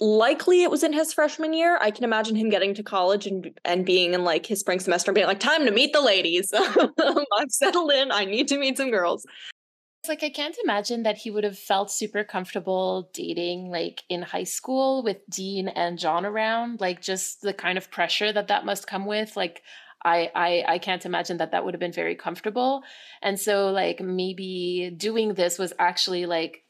likely 0.00 0.62
it 0.62 0.70
was 0.70 0.84
in 0.84 0.92
his 0.92 1.12
freshman 1.12 1.52
year. 1.52 1.76
I 1.80 1.90
can 1.90 2.04
imagine 2.04 2.36
him 2.36 2.50
getting 2.50 2.74
to 2.74 2.82
college 2.82 3.26
and 3.26 3.50
and 3.64 3.84
being 3.84 4.14
in 4.14 4.24
like 4.24 4.46
his 4.46 4.60
spring 4.60 4.80
semester 4.80 5.10
and 5.10 5.14
being 5.14 5.26
like, 5.26 5.40
time 5.40 5.64
to 5.64 5.72
meet 5.72 5.92
the 5.92 6.00
ladies. 6.00 6.52
I've 6.56 7.50
settled 7.50 7.92
in. 7.92 8.12
I 8.12 8.24
need 8.24 8.48
to 8.48 8.58
meet 8.58 8.76
some 8.76 8.90
girls. 8.90 9.26
It's 10.00 10.08
like 10.08 10.22
I 10.22 10.30
can't 10.30 10.56
imagine 10.64 11.02
that 11.02 11.18
he 11.18 11.30
would 11.30 11.44
have 11.44 11.58
felt 11.58 11.90
super 11.90 12.24
comfortable 12.24 13.10
dating 13.12 13.70
like 13.70 14.02
in 14.08 14.22
high 14.22 14.44
school 14.44 15.02
with 15.02 15.18
Dean 15.28 15.68
and 15.68 15.98
John 15.98 16.24
around, 16.24 16.80
like 16.80 17.02
just 17.02 17.42
the 17.42 17.52
kind 17.52 17.76
of 17.76 17.90
pressure 17.90 18.32
that 18.32 18.48
that 18.48 18.64
must 18.64 18.86
come 18.86 19.04
with. 19.04 19.36
Like 19.36 19.60
I, 20.02 20.30
I 20.34 20.64
I 20.66 20.78
can't 20.78 21.04
imagine 21.04 21.36
that 21.36 21.50
that 21.52 21.66
would 21.66 21.74
have 21.74 21.80
been 21.80 21.92
very 21.92 22.14
comfortable. 22.14 22.82
And 23.20 23.38
so 23.38 23.70
like 23.72 24.00
maybe 24.00 24.90
doing 24.96 25.34
this 25.34 25.58
was 25.58 25.74
actually 25.78 26.24
like 26.24 26.64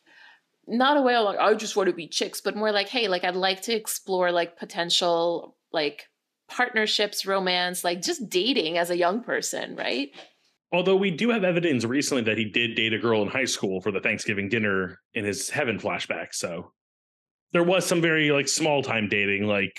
not 0.66 0.96
a 0.96 1.02
way 1.02 1.14
of 1.14 1.24
like 1.24 1.38
I 1.38 1.54
just 1.54 1.76
want 1.76 1.88
to 1.88 1.94
be 1.94 2.08
chicks, 2.08 2.40
but 2.40 2.56
more 2.56 2.72
like 2.72 2.88
hey, 2.88 3.06
like 3.06 3.22
I'd 3.22 3.36
like 3.36 3.62
to 3.62 3.72
explore 3.72 4.32
like 4.32 4.58
potential 4.58 5.56
like 5.72 6.08
partnerships, 6.48 7.24
romance, 7.24 7.84
like 7.84 8.02
just 8.02 8.28
dating 8.28 8.76
as 8.76 8.90
a 8.90 8.98
young 8.98 9.22
person, 9.22 9.76
right? 9.76 10.10
Although 10.72 10.96
we 10.96 11.10
do 11.10 11.30
have 11.30 11.42
evidence 11.42 11.84
recently 11.84 12.22
that 12.24 12.38
he 12.38 12.44
did 12.44 12.76
date 12.76 12.92
a 12.92 12.98
girl 12.98 13.22
in 13.22 13.28
high 13.28 13.44
school 13.44 13.80
for 13.80 13.90
the 13.90 14.00
Thanksgiving 14.00 14.48
dinner 14.48 15.00
in 15.14 15.24
his 15.24 15.50
heaven 15.50 15.78
flashback, 15.78 16.28
so 16.32 16.72
there 17.52 17.64
was 17.64 17.84
some 17.84 18.00
very 18.00 18.30
like 18.30 18.48
small 18.48 18.82
time 18.82 19.08
dating 19.08 19.44
like 19.44 19.76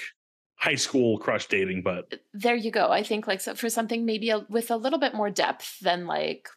high 0.56 0.76
school 0.76 1.18
crush 1.18 1.48
dating, 1.48 1.82
but 1.82 2.20
there 2.34 2.56
you 2.56 2.72
go. 2.72 2.92
I 2.92 3.04
think 3.04 3.26
like 3.26 3.42
so 3.42 3.56
for 3.56 3.70
something 3.70 4.06
maybe 4.06 4.30
a, 4.30 4.46
with 4.50 4.70
a 4.70 4.76
little 4.76 5.00
bit 5.00 5.14
more 5.14 5.30
depth 5.30 5.80
than 5.80 6.06
like 6.06 6.50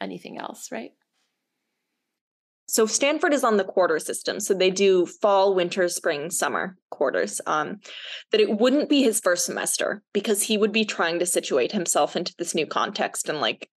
anything 0.00 0.38
else, 0.38 0.70
right? 0.70 0.92
So 2.68 2.86
Stanford 2.86 3.32
is 3.32 3.44
on 3.44 3.56
the 3.56 3.64
quarter 3.64 3.98
system. 3.98 4.40
So 4.40 4.52
they 4.52 4.70
do 4.70 5.06
fall, 5.06 5.54
winter, 5.54 5.88
spring, 5.88 6.30
summer 6.30 6.76
quarters. 6.90 7.40
Um, 7.46 7.78
that 8.32 8.40
it 8.40 8.58
wouldn't 8.58 8.88
be 8.88 9.02
his 9.02 9.20
first 9.20 9.46
semester 9.46 10.02
because 10.12 10.42
he 10.42 10.58
would 10.58 10.72
be 10.72 10.84
trying 10.84 11.18
to 11.20 11.26
situate 11.26 11.72
himself 11.72 12.16
into 12.16 12.34
this 12.38 12.54
new 12.54 12.66
context 12.66 13.28
and 13.28 13.40
like 13.40 13.70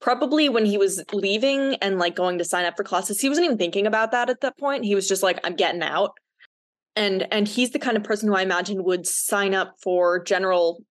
probably 0.00 0.48
when 0.48 0.64
he 0.64 0.78
was 0.78 1.02
leaving 1.12 1.74
and 1.76 1.98
like 1.98 2.14
going 2.14 2.38
to 2.38 2.44
sign 2.44 2.64
up 2.64 2.76
for 2.76 2.84
classes, 2.84 3.20
he 3.20 3.28
wasn't 3.28 3.44
even 3.44 3.58
thinking 3.58 3.86
about 3.86 4.12
that 4.12 4.30
at 4.30 4.40
that 4.40 4.56
point. 4.56 4.84
He 4.84 4.94
was 4.94 5.08
just 5.08 5.22
like, 5.22 5.40
I'm 5.42 5.56
getting 5.56 5.82
out 5.82 6.12
and 6.98 7.32
and 7.32 7.46
he's 7.46 7.70
the 7.70 7.78
kind 7.78 7.96
of 7.96 8.02
person 8.02 8.28
who 8.28 8.34
I 8.34 8.42
imagine 8.42 8.82
would 8.84 9.06
sign 9.06 9.54
up 9.54 9.74
for 9.80 10.22
general 10.22 10.84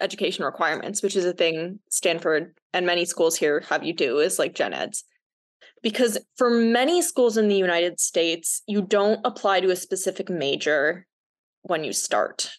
education 0.00 0.44
requirements, 0.44 1.02
which 1.02 1.16
is 1.16 1.24
a 1.24 1.32
thing 1.32 1.78
Stanford 1.88 2.52
and 2.72 2.84
many 2.84 3.04
schools 3.04 3.36
here 3.36 3.62
have 3.70 3.84
you 3.84 3.94
do 3.94 4.18
is 4.18 4.38
like 4.38 4.54
gen 4.54 4.74
eds. 4.74 5.04
Because 5.82 6.18
for 6.36 6.50
many 6.50 7.02
schools 7.02 7.36
in 7.36 7.48
the 7.48 7.56
United 7.56 8.00
States, 8.00 8.62
you 8.66 8.82
don't 8.82 9.20
apply 9.24 9.60
to 9.60 9.70
a 9.70 9.76
specific 9.76 10.28
major 10.28 11.06
when 11.62 11.84
you 11.84 11.92
start. 11.92 12.50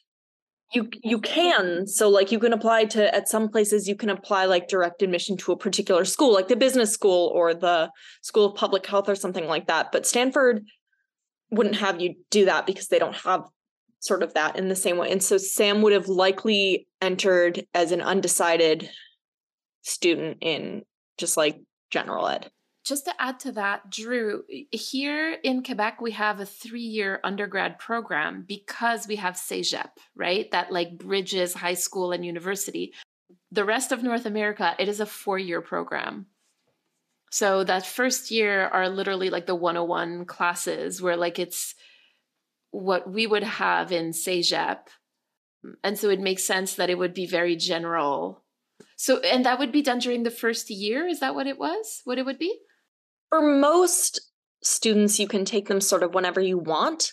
You 0.73 0.89
you 1.01 1.19
can 1.19 1.87
so 1.87 2.09
like 2.09 2.31
you 2.31 2.39
can 2.39 2.51
apply 2.51 2.85
to 2.85 3.15
at 3.15 3.29
some 3.29 3.47
places 3.47 3.87
you 3.87 3.95
can 3.95 4.09
apply 4.09 4.45
like 4.45 4.67
direct 4.67 5.01
admission 5.01 5.37
to 5.37 5.53
a 5.53 5.57
particular 5.57 6.03
school 6.03 6.33
like 6.33 6.49
the 6.49 6.57
business 6.57 6.91
school 6.91 7.31
or 7.33 7.53
the 7.53 7.89
school 8.21 8.47
of 8.47 8.55
public 8.55 8.85
health 8.85 9.07
or 9.07 9.15
something 9.15 9.47
like 9.47 9.67
that. 9.67 9.93
But 9.93 10.05
Stanford 10.05 10.65
wouldn't 11.51 11.77
have 11.77 12.01
you 12.01 12.15
do 12.31 12.45
that 12.45 12.65
because 12.65 12.87
they 12.89 12.99
don't 12.99 13.15
have 13.15 13.45
sort 13.99 14.23
of 14.23 14.33
that 14.33 14.57
in 14.57 14.67
the 14.67 14.75
same 14.75 14.97
way. 14.97 15.11
And 15.11 15.23
so 15.23 15.37
Sam 15.37 15.81
would 15.81 15.93
have 15.93 16.07
likely 16.07 16.87
entered 17.01 17.65
as 17.73 17.91
an 17.91 18.01
undecided 18.01 18.89
student 19.81 20.37
in 20.41 20.83
just 21.17 21.37
like 21.37 21.59
general 21.89 22.27
ed. 22.27 22.51
Just 22.87 23.03
to 23.03 23.21
add 23.21 23.41
to 23.41 23.51
that, 23.51 23.89
Drew, 23.89 24.45
here 24.71 25.33
in 25.43 25.61
Quebec, 25.61 25.99
we 25.99 26.11
have 26.11 26.39
a 26.39 26.45
three 26.45 26.79
year 26.79 27.19
undergrad 27.21 27.79
program 27.79 28.45
because 28.47 29.09
we 29.09 29.17
have 29.17 29.33
CEGEP, 29.33 29.89
right? 30.15 30.49
That 30.51 30.71
like 30.71 30.97
bridges 30.97 31.53
high 31.53 31.73
school 31.73 32.13
and 32.13 32.25
university. 32.25 32.93
The 33.51 33.65
rest 33.65 33.91
of 33.91 34.03
North 34.03 34.25
America, 34.25 34.73
it 34.79 34.87
is 34.87 35.01
a 35.01 35.05
four 35.05 35.37
year 35.37 35.59
program. 35.59 36.27
So 37.29 37.65
that 37.65 37.85
first 37.85 38.31
year 38.31 38.67
are 38.67 38.87
literally 38.87 39.29
like 39.29 39.47
the 39.47 39.55
101 39.55 40.23
classes 40.23 41.01
where 41.01 41.17
like 41.17 41.39
it's 41.39 41.75
what 42.71 43.11
we 43.11 43.27
would 43.27 43.43
have 43.43 43.91
in 43.91 44.11
CEGEP. 44.11 44.79
And 45.83 45.99
so 45.99 46.09
it 46.09 46.21
makes 46.21 46.45
sense 46.45 46.75
that 46.75 46.89
it 46.89 46.97
would 46.97 47.13
be 47.13 47.27
very 47.27 47.57
general. 47.57 48.45
So 48.95 49.19
and 49.19 49.45
that 49.45 49.59
would 49.59 49.73
be 49.73 49.81
done 49.81 49.99
during 49.99 50.23
the 50.23 50.31
first 50.31 50.69
year, 50.69 51.05
is 51.05 51.19
that 51.19 51.35
what 51.35 51.47
it 51.47 51.59
was? 51.59 51.99
What 52.05 52.17
it 52.17 52.25
would 52.25 52.39
be? 52.39 52.57
For 53.29 53.41
most 53.41 54.21
students 54.63 55.19
you 55.19 55.27
can 55.27 55.45
take 55.45 55.67
them 55.67 55.81
sort 55.81 56.03
of 56.03 56.13
whenever 56.13 56.41
you 56.41 56.57
want. 56.57 57.11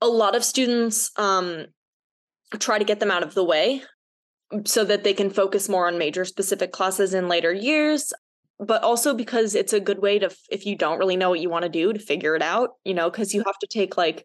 A 0.00 0.06
lot 0.06 0.34
of 0.34 0.44
students 0.44 1.10
um 1.16 1.66
try 2.58 2.78
to 2.78 2.84
get 2.84 3.00
them 3.00 3.10
out 3.10 3.22
of 3.22 3.34
the 3.34 3.44
way 3.44 3.82
so 4.66 4.84
that 4.84 5.04
they 5.04 5.14
can 5.14 5.30
focus 5.30 5.68
more 5.68 5.86
on 5.86 5.96
major 5.96 6.24
specific 6.24 6.72
classes 6.72 7.14
in 7.14 7.26
later 7.28 7.52
years 7.52 8.12
but 8.62 8.82
also 8.82 9.14
because 9.14 9.54
it's 9.54 9.72
a 9.72 9.80
good 9.80 10.00
way 10.00 10.18
to 10.18 10.34
if 10.50 10.64
you 10.64 10.76
don't 10.76 10.98
really 10.98 11.16
know 11.16 11.30
what 11.30 11.40
you 11.40 11.50
want 11.50 11.64
to 11.64 11.68
do 11.68 11.92
to 11.92 11.98
figure 11.98 12.36
it 12.36 12.42
out, 12.42 12.70
you 12.84 12.94
know, 12.94 13.10
because 13.10 13.34
you 13.34 13.42
have 13.44 13.58
to 13.58 13.66
take 13.66 13.96
like 13.96 14.24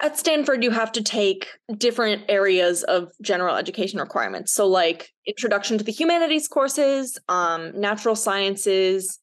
at 0.00 0.16
Stanford, 0.16 0.62
you 0.62 0.70
have 0.70 0.92
to 0.92 1.02
take 1.02 1.48
different 1.76 2.22
areas 2.28 2.84
of 2.84 3.10
general 3.20 3.56
education 3.56 3.98
requirements. 3.98 4.52
So, 4.52 4.66
like 4.66 5.10
introduction 5.26 5.76
to 5.76 5.84
the 5.84 5.92
humanities 5.92 6.46
courses, 6.46 7.18
um, 7.28 7.78
natural 7.78 8.14
sciences, 8.14 9.18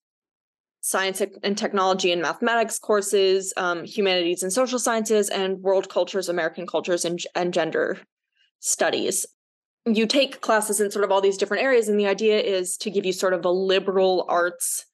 science 0.85 1.19
and 1.41 1.57
technology 1.57 2.11
and 2.11 2.21
mathematics 2.21 2.77
courses, 2.77 3.51
um, 3.57 3.83
humanities 3.85 4.43
and 4.43 4.53
social 4.53 4.77
sciences, 4.77 5.31
and 5.31 5.63
world 5.63 5.89
cultures, 5.89 6.29
American 6.29 6.67
cultures, 6.67 7.03
and, 7.03 7.19
and 7.33 7.55
gender 7.55 7.97
studies. 8.59 9.25
You 9.87 10.05
take 10.05 10.41
classes 10.41 10.79
in 10.79 10.91
sort 10.91 11.03
of 11.03 11.11
all 11.11 11.21
these 11.21 11.37
different 11.37 11.63
areas, 11.63 11.89
and 11.89 11.99
the 11.99 12.05
idea 12.05 12.39
is 12.39 12.77
to 12.77 12.91
give 12.91 13.03
you 13.03 13.13
sort 13.13 13.33
of 13.33 13.43
a 13.45 13.49
liberal 13.49 14.27
arts 14.29 14.85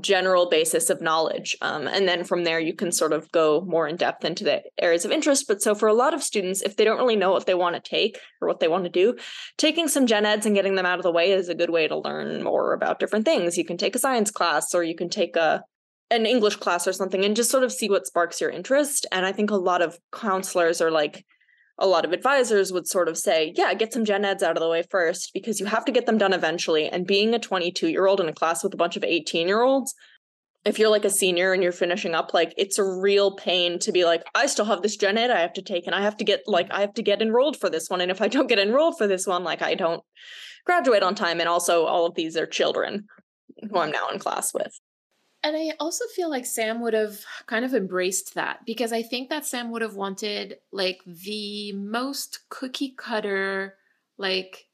general 0.00 0.48
basis 0.48 0.90
of 0.90 1.00
knowledge. 1.00 1.56
Um, 1.62 1.86
and 1.86 2.08
then 2.08 2.24
from 2.24 2.44
there, 2.44 2.60
you 2.60 2.74
can 2.74 2.92
sort 2.92 3.12
of 3.12 3.30
go 3.32 3.62
more 3.66 3.88
in 3.88 3.96
depth 3.96 4.24
into 4.24 4.44
the 4.44 4.62
areas 4.80 5.04
of 5.04 5.10
interest. 5.10 5.46
But 5.48 5.62
so 5.62 5.74
for 5.74 5.88
a 5.88 5.94
lot 5.94 6.14
of 6.14 6.22
students, 6.22 6.62
if 6.62 6.76
they 6.76 6.84
don't 6.84 6.98
really 6.98 7.16
know 7.16 7.30
what 7.30 7.46
they 7.46 7.54
want 7.54 7.74
to 7.76 7.90
take 7.90 8.18
or 8.40 8.48
what 8.48 8.60
they 8.60 8.68
want 8.68 8.84
to 8.84 8.90
do, 8.90 9.16
taking 9.56 9.88
some 9.88 10.06
gen 10.06 10.26
eds 10.26 10.46
and 10.46 10.54
getting 10.54 10.74
them 10.74 10.86
out 10.86 10.98
of 10.98 11.02
the 11.02 11.12
way 11.12 11.32
is 11.32 11.48
a 11.48 11.54
good 11.54 11.70
way 11.70 11.88
to 11.88 11.98
learn 11.98 12.42
more 12.42 12.72
about 12.72 12.98
different 12.98 13.24
things. 13.24 13.58
You 13.58 13.64
can 13.64 13.76
take 13.76 13.96
a 13.96 14.00
science 14.00 14.30
class 14.30 14.74
or 14.74 14.82
you 14.82 14.94
can 14.94 15.08
take 15.08 15.36
a 15.36 15.62
an 16.10 16.24
English 16.24 16.56
class 16.56 16.88
or 16.88 16.92
something 16.92 17.22
and 17.24 17.36
just 17.36 17.50
sort 17.50 17.64
of 17.64 17.72
see 17.72 17.90
what 17.90 18.06
sparks 18.06 18.40
your 18.40 18.50
interest. 18.50 19.04
And 19.12 19.26
I 19.26 19.32
think 19.32 19.50
a 19.50 19.56
lot 19.56 19.82
of 19.82 19.98
counselors 20.10 20.80
are 20.80 20.90
like, 20.90 21.24
a 21.78 21.86
lot 21.86 22.04
of 22.04 22.12
advisors 22.12 22.72
would 22.72 22.88
sort 22.88 23.08
of 23.08 23.16
say, 23.16 23.52
yeah, 23.56 23.72
get 23.74 23.92
some 23.92 24.04
gen 24.04 24.24
eds 24.24 24.42
out 24.42 24.56
of 24.56 24.60
the 24.60 24.68
way 24.68 24.82
first 24.90 25.30
because 25.32 25.60
you 25.60 25.66
have 25.66 25.84
to 25.84 25.92
get 25.92 26.06
them 26.06 26.18
done 26.18 26.32
eventually. 26.32 26.88
And 26.88 27.06
being 27.06 27.34
a 27.34 27.38
22 27.38 27.88
year 27.88 28.06
old 28.06 28.20
in 28.20 28.28
a 28.28 28.32
class 28.32 28.64
with 28.64 28.74
a 28.74 28.78
bunch 28.78 28.96
of 28.96 29.04
18 29.04 29.46
year 29.46 29.62
olds, 29.62 29.94
if 30.64 30.78
you're 30.78 30.90
like 30.90 31.04
a 31.04 31.10
senior 31.10 31.52
and 31.52 31.62
you're 31.62 31.70
finishing 31.70 32.14
up, 32.14 32.34
like 32.34 32.52
it's 32.56 32.78
a 32.78 32.84
real 32.84 33.36
pain 33.36 33.78
to 33.78 33.92
be 33.92 34.04
like, 34.04 34.24
I 34.34 34.46
still 34.46 34.64
have 34.64 34.82
this 34.82 34.96
gen 34.96 35.16
ed 35.16 35.30
I 35.30 35.40
have 35.40 35.52
to 35.54 35.62
take 35.62 35.86
and 35.86 35.94
I 35.94 36.02
have 36.02 36.16
to 36.16 36.24
get 36.24 36.42
like, 36.46 36.68
I 36.72 36.80
have 36.80 36.94
to 36.94 37.02
get 37.02 37.22
enrolled 37.22 37.56
for 37.56 37.70
this 37.70 37.88
one. 37.88 38.00
And 38.00 38.10
if 38.10 38.20
I 38.20 38.28
don't 38.28 38.48
get 38.48 38.58
enrolled 38.58 38.98
for 38.98 39.06
this 39.06 39.26
one, 39.26 39.44
like 39.44 39.62
I 39.62 39.74
don't 39.74 40.02
graduate 40.66 41.04
on 41.04 41.14
time. 41.14 41.38
And 41.38 41.48
also, 41.48 41.84
all 41.84 42.06
of 42.06 42.14
these 42.14 42.36
are 42.36 42.46
children 42.46 43.06
who 43.70 43.78
I'm 43.78 43.90
now 43.90 44.08
in 44.12 44.18
class 44.18 44.52
with. 44.52 44.78
And 45.42 45.56
I 45.56 45.72
also 45.78 46.04
feel 46.14 46.28
like 46.28 46.46
Sam 46.46 46.80
would 46.80 46.94
have 46.94 47.20
kind 47.46 47.64
of 47.64 47.72
embraced 47.72 48.34
that 48.34 48.64
because 48.66 48.92
I 48.92 49.02
think 49.02 49.30
that 49.30 49.46
Sam 49.46 49.70
would 49.70 49.82
have 49.82 49.94
wanted 49.94 50.58
like 50.72 51.00
the 51.06 51.72
most 51.72 52.48
cookie 52.48 52.94
cutter, 52.96 53.76
like 54.16 54.66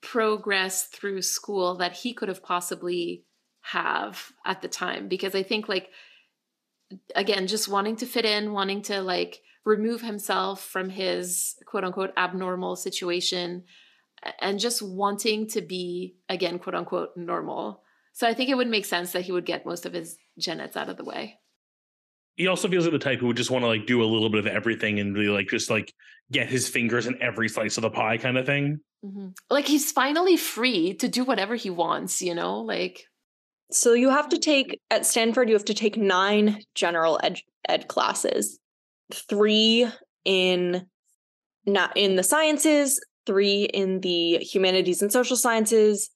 progress 0.00 0.84
through 0.84 1.22
school 1.22 1.74
that 1.76 1.92
he 1.92 2.14
could 2.14 2.28
have 2.28 2.42
possibly 2.42 3.24
have 3.62 4.32
at 4.44 4.62
the 4.62 4.68
time. 4.68 5.08
Because 5.08 5.34
I 5.34 5.42
think 5.42 5.68
like 5.68 5.90
again 7.16 7.48
just 7.48 7.68
wanting 7.68 7.96
to 7.96 8.06
fit 8.06 8.24
in, 8.24 8.52
wanting 8.52 8.82
to 8.82 9.02
like 9.02 9.42
remove 9.64 10.02
himself 10.02 10.62
from 10.62 10.88
his 10.88 11.56
quote 11.66 11.82
unquote 11.82 12.12
abnormal 12.16 12.76
situation 12.76 13.64
and 14.40 14.60
just 14.60 14.80
wanting 14.82 15.48
to 15.48 15.60
be 15.60 16.14
again 16.28 16.60
quote 16.60 16.76
unquote 16.76 17.16
normal 17.16 17.82
so 18.16 18.26
I 18.26 18.32
think 18.32 18.48
it 18.48 18.54
would 18.54 18.68
make 18.68 18.86
sense 18.86 19.12
that 19.12 19.26
he 19.26 19.32
would 19.32 19.44
get 19.44 19.66
most 19.66 19.84
of 19.84 19.92
his 19.92 20.16
gen 20.38 20.58
eds 20.58 20.74
out 20.74 20.88
of 20.88 20.96
the 20.96 21.04
way. 21.04 21.38
He 22.36 22.46
also 22.46 22.66
feels 22.66 22.84
like 22.84 22.92
the 22.92 22.98
type 22.98 23.18
who 23.20 23.26
would 23.26 23.36
just 23.36 23.50
want 23.50 23.62
to 23.62 23.66
like 23.66 23.84
do 23.84 24.02
a 24.02 24.06
little 24.06 24.30
bit 24.30 24.38
of 24.38 24.46
everything 24.46 24.98
and 25.00 25.14
really 25.14 25.28
like 25.28 25.48
just 25.48 25.68
like 25.68 25.92
get 26.32 26.48
his 26.48 26.66
fingers 26.66 27.06
in 27.06 27.20
every 27.20 27.50
slice 27.50 27.76
of 27.76 27.82
the 27.82 27.90
pie 27.90 28.16
kind 28.16 28.38
of 28.38 28.46
thing. 28.46 28.80
Mm-hmm. 29.04 29.28
Like 29.50 29.66
he's 29.66 29.92
finally 29.92 30.38
free 30.38 30.94
to 30.94 31.08
do 31.08 31.24
whatever 31.24 31.56
he 31.56 31.68
wants, 31.68 32.22
you 32.22 32.34
know, 32.34 32.60
like. 32.60 33.04
So 33.70 33.92
you 33.92 34.08
have 34.08 34.30
to 34.30 34.38
take 34.38 34.80
at 34.90 35.04
Stanford, 35.04 35.50
you 35.50 35.54
have 35.54 35.66
to 35.66 35.74
take 35.74 35.98
nine 35.98 36.62
general 36.74 37.20
ed, 37.22 37.40
ed 37.68 37.86
classes, 37.86 38.58
three 39.12 39.86
in 40.24 40.86
not 41.66 41.94
in 41.94 42.16
the 42.16 42.22
sciences, 42.22 42.98
three 43.26 43.64
in 43.64 44.00
the 44.00 44.38
humanities 44.38 45.02
and 45.02 45.12
social 45.12 45.36
sciences, 45.36 46.08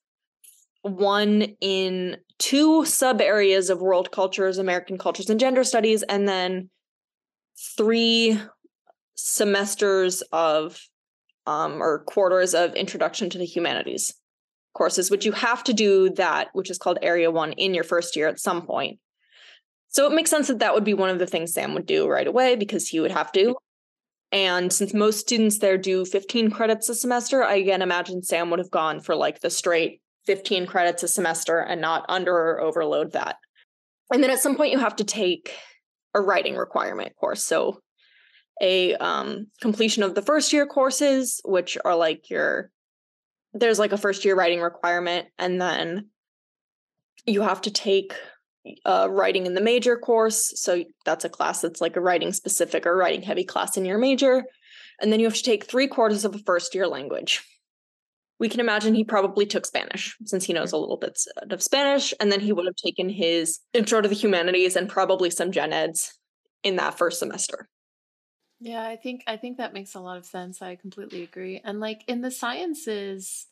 one 0.81 1.55
in 1.61 2.17
two 2.39 2.85
sub 2.85 3.21
areas 3.21 3.69
of 3.69 3.81
world 3.81 4.11
cultures, 4.11 4.57
American 4.57 4.97
cultures, 4.97 5.29
and 5.29 5.39
gender 5.39 5.63
studies, 5.63 6.03
and 6.03 6.27
then 6.27 6.69
three 7.77 8.39
semesters 9.15 10.21
of 10.31 10.79
um, 11.45 11.81
or 11.81 12.03
quarters 12.05 12.53
of 12.53 12.73
introduction 12.75 13.29
to 13.29 13.37
the 13.37 13.45
humanities 13.45 14.13
courses, 14.73 15.11
which 15.11 15.25
you 15.25 15.33
have 15.33 15.63
to 15.65 15.73
do 15.73 16.09
that, 16.11 16.47
which 16.53 16.69
is 16.69 16.77
called 16.77 16.97
Area 17.01 17.29
One, 17.29 17.51
in 17.53 17.73
your 17.73 17.83
first 17.83 18.15
year 18.15 18.27
at 18.27 18.39
some 18.39 18.65
point. 18.65 18.99
So 19.89 20.07
it 20.07 20.15
makes 20.15 20.29
sense 20.29 20.47
that 20.47 20.59
that 20.59 20.73
would 20.73 20.85
be 20.85 20.93
one 20.93 21.09
of 21.09 21.19
the 21.19 21.27
things 21.27 21.53
Sam 21.53 21.73
would 21.73 21.85
do 21.85 22.07
right 22.07 22.27
away 22.27 22.55
because 22.55 22.87
he 22.87 22.99
would 23.01 23.11
have 23.11 23.31
to. 23.33 23.55
And 24.31 24.71
since 24.71 24.93
most 24.93 25.19
students 25.19 25.59
there 25.59 25.77
do 25.77 26.05
15 26.05 26.51
credits 26.51 26.87
a 26.87 26.95
semester, 26.95 27.43
I 27.43 27.55
again 27.55 27.81
imagine 27.81 28.23
Sam 28.23 28.49
would 28.49 28.59
have 28.59 28.71
gone 28.71 29.01
for 29.01 29.13
like 29.13 29.41
the 29.41 29.49
straight 29.49 30.01
15 30.25 30.65
credits 30.65 31.03
a 31.03 31.07
semester 31.07 31.59
and 31.59 31.81
not 31.81 32.05
under 32.09 32.35
or 32.35 32.61
overload 32.61 33.13
that. 33.13 33.37
And 34.13 34.23
then 34.23 34.29
at 34.29 34.39
some 34.39 34.55
point 34.55 34.71
you 34.71 34.79
have 34.79 34.95
to 34.97 35.03
take 35.03 35.55
a 36.13 36.21
writing 36.21 36.55
requirement 36.55 37.15
course. 37.15 37.43
So 37.43 37.79
a 38.61 38.95
um, 38.95 39.47
completion 39.61 40.03
of 40.03 40.15
the 40.15 40.21
first 40.21 40.53
year 40.53 40.65
courses, 40.65 41.41
which 41.43 41.77
are 41.83 41.95
like 41.95 42.29
your 42.29 42.69
there's 43.53 43.79
like 43.79 43.91
a 43.91 43.97
first 43.97 44.23
year 44.23 44.35
writing 44.35 44.61
requirement, 44.61 45.27
and 45.37 45.59
then 45.59 46.09
you 47.25 47.41
have 47.41 47.61
to 47.61 47.71
take 47.71 48.13
a 48.85 49.09
writing 49.09 49.45
in 49.45 49.55
the 49.55 49.61
major 49.61 49.97
course. 49.97 50.53
So 50.55 50.83
that's 51.05 51.25
a 51.25 51.29
class 51.29 51.61
that's 51.61 51.81
like 51.81 51.97
a 51.97 52.01
writing 52.01 52.31
specific 52.31 52.85
or 52.85 52.95
writing 52.95 53.21
heavy 53.21 53.43
class 53.43 53.75
in 53.75 53.85
your 53.85 53.97
major. 53.97 54.43
And 55.01 55.11
then 55.11 55.19
you 55.19 55.25
have 55.25 55.35
to 55.35 55.43
take 55.43 55.65
three 55.65 55.87
quarters 55.87 56.23
of 56.23 56.35
a 56.35 56.39
first 56.39 56.75
year 56.75 56.87
language 56.87 57.43
we 58.41 58.49
can 58.49 58.59
imagine 58.59 58.95
he 58.95 59.03
probably 59.03 59.45
took 59.45 59.67
Spanish 59.67 60.17
since 60.25 60.43
he 60.43 60.51
knows 60.51 60.71
a 60.71 60.77
little 60.77 60.97
bit 60.97 61.15
of 61.51 61.61
Spanish. 61.61 62.11
And 62.19 62.31
then 62.31 62.39
he 62.39 62.51
would 62.51 62.65
have 62.65 62.75
taken 62.75 63.07
his 63.07 63.59
intro 63.71 64.01
to 64.01 64.09
the 64.09 64.15
humanities 64.15 64.75
and 64.75 64.89
probably 64.89 65.29
some 65.29 65.51
gen 65.51 65.71
eds 65.71 66.17
in 66.63 66.77
that 66.77 66.97
first 66.97 67.19
semester. 67.19 67.69
Yeah, 68.59 68.83
I 68.83 68.95
think 68.95 69.23
I 69.27 69.37
think 69.37 69.57
that 69.57 69.75
makes 69.75 69.93
a 69.93 69.99
lot 69.99 70.17
of 70.17 70.25
sense. 70.25 70.59
I 70.59 70.75
completely 70.75 71.21
agree. 71.21 71.61
And 71.63 71.79
like 71.79 72.01
in 72.07 72.21
the 72.21 72.31
sciences, 72.31 73.45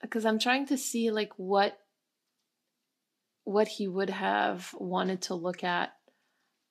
because 0.00 0.24
I'm 0.24 0.38
trying 0.38 0.66
to 0.68 0.78
see 0.78 1.10
like 1.10 1.32
what 1.36 1.78
what 3.44 3.68
he 3.68 3.86
would 3.86 4.10
have 4.10 4.74
wanted 4.78 5.20
to 5.22 5.34
look 5.34 5.62
at 5.62 5.92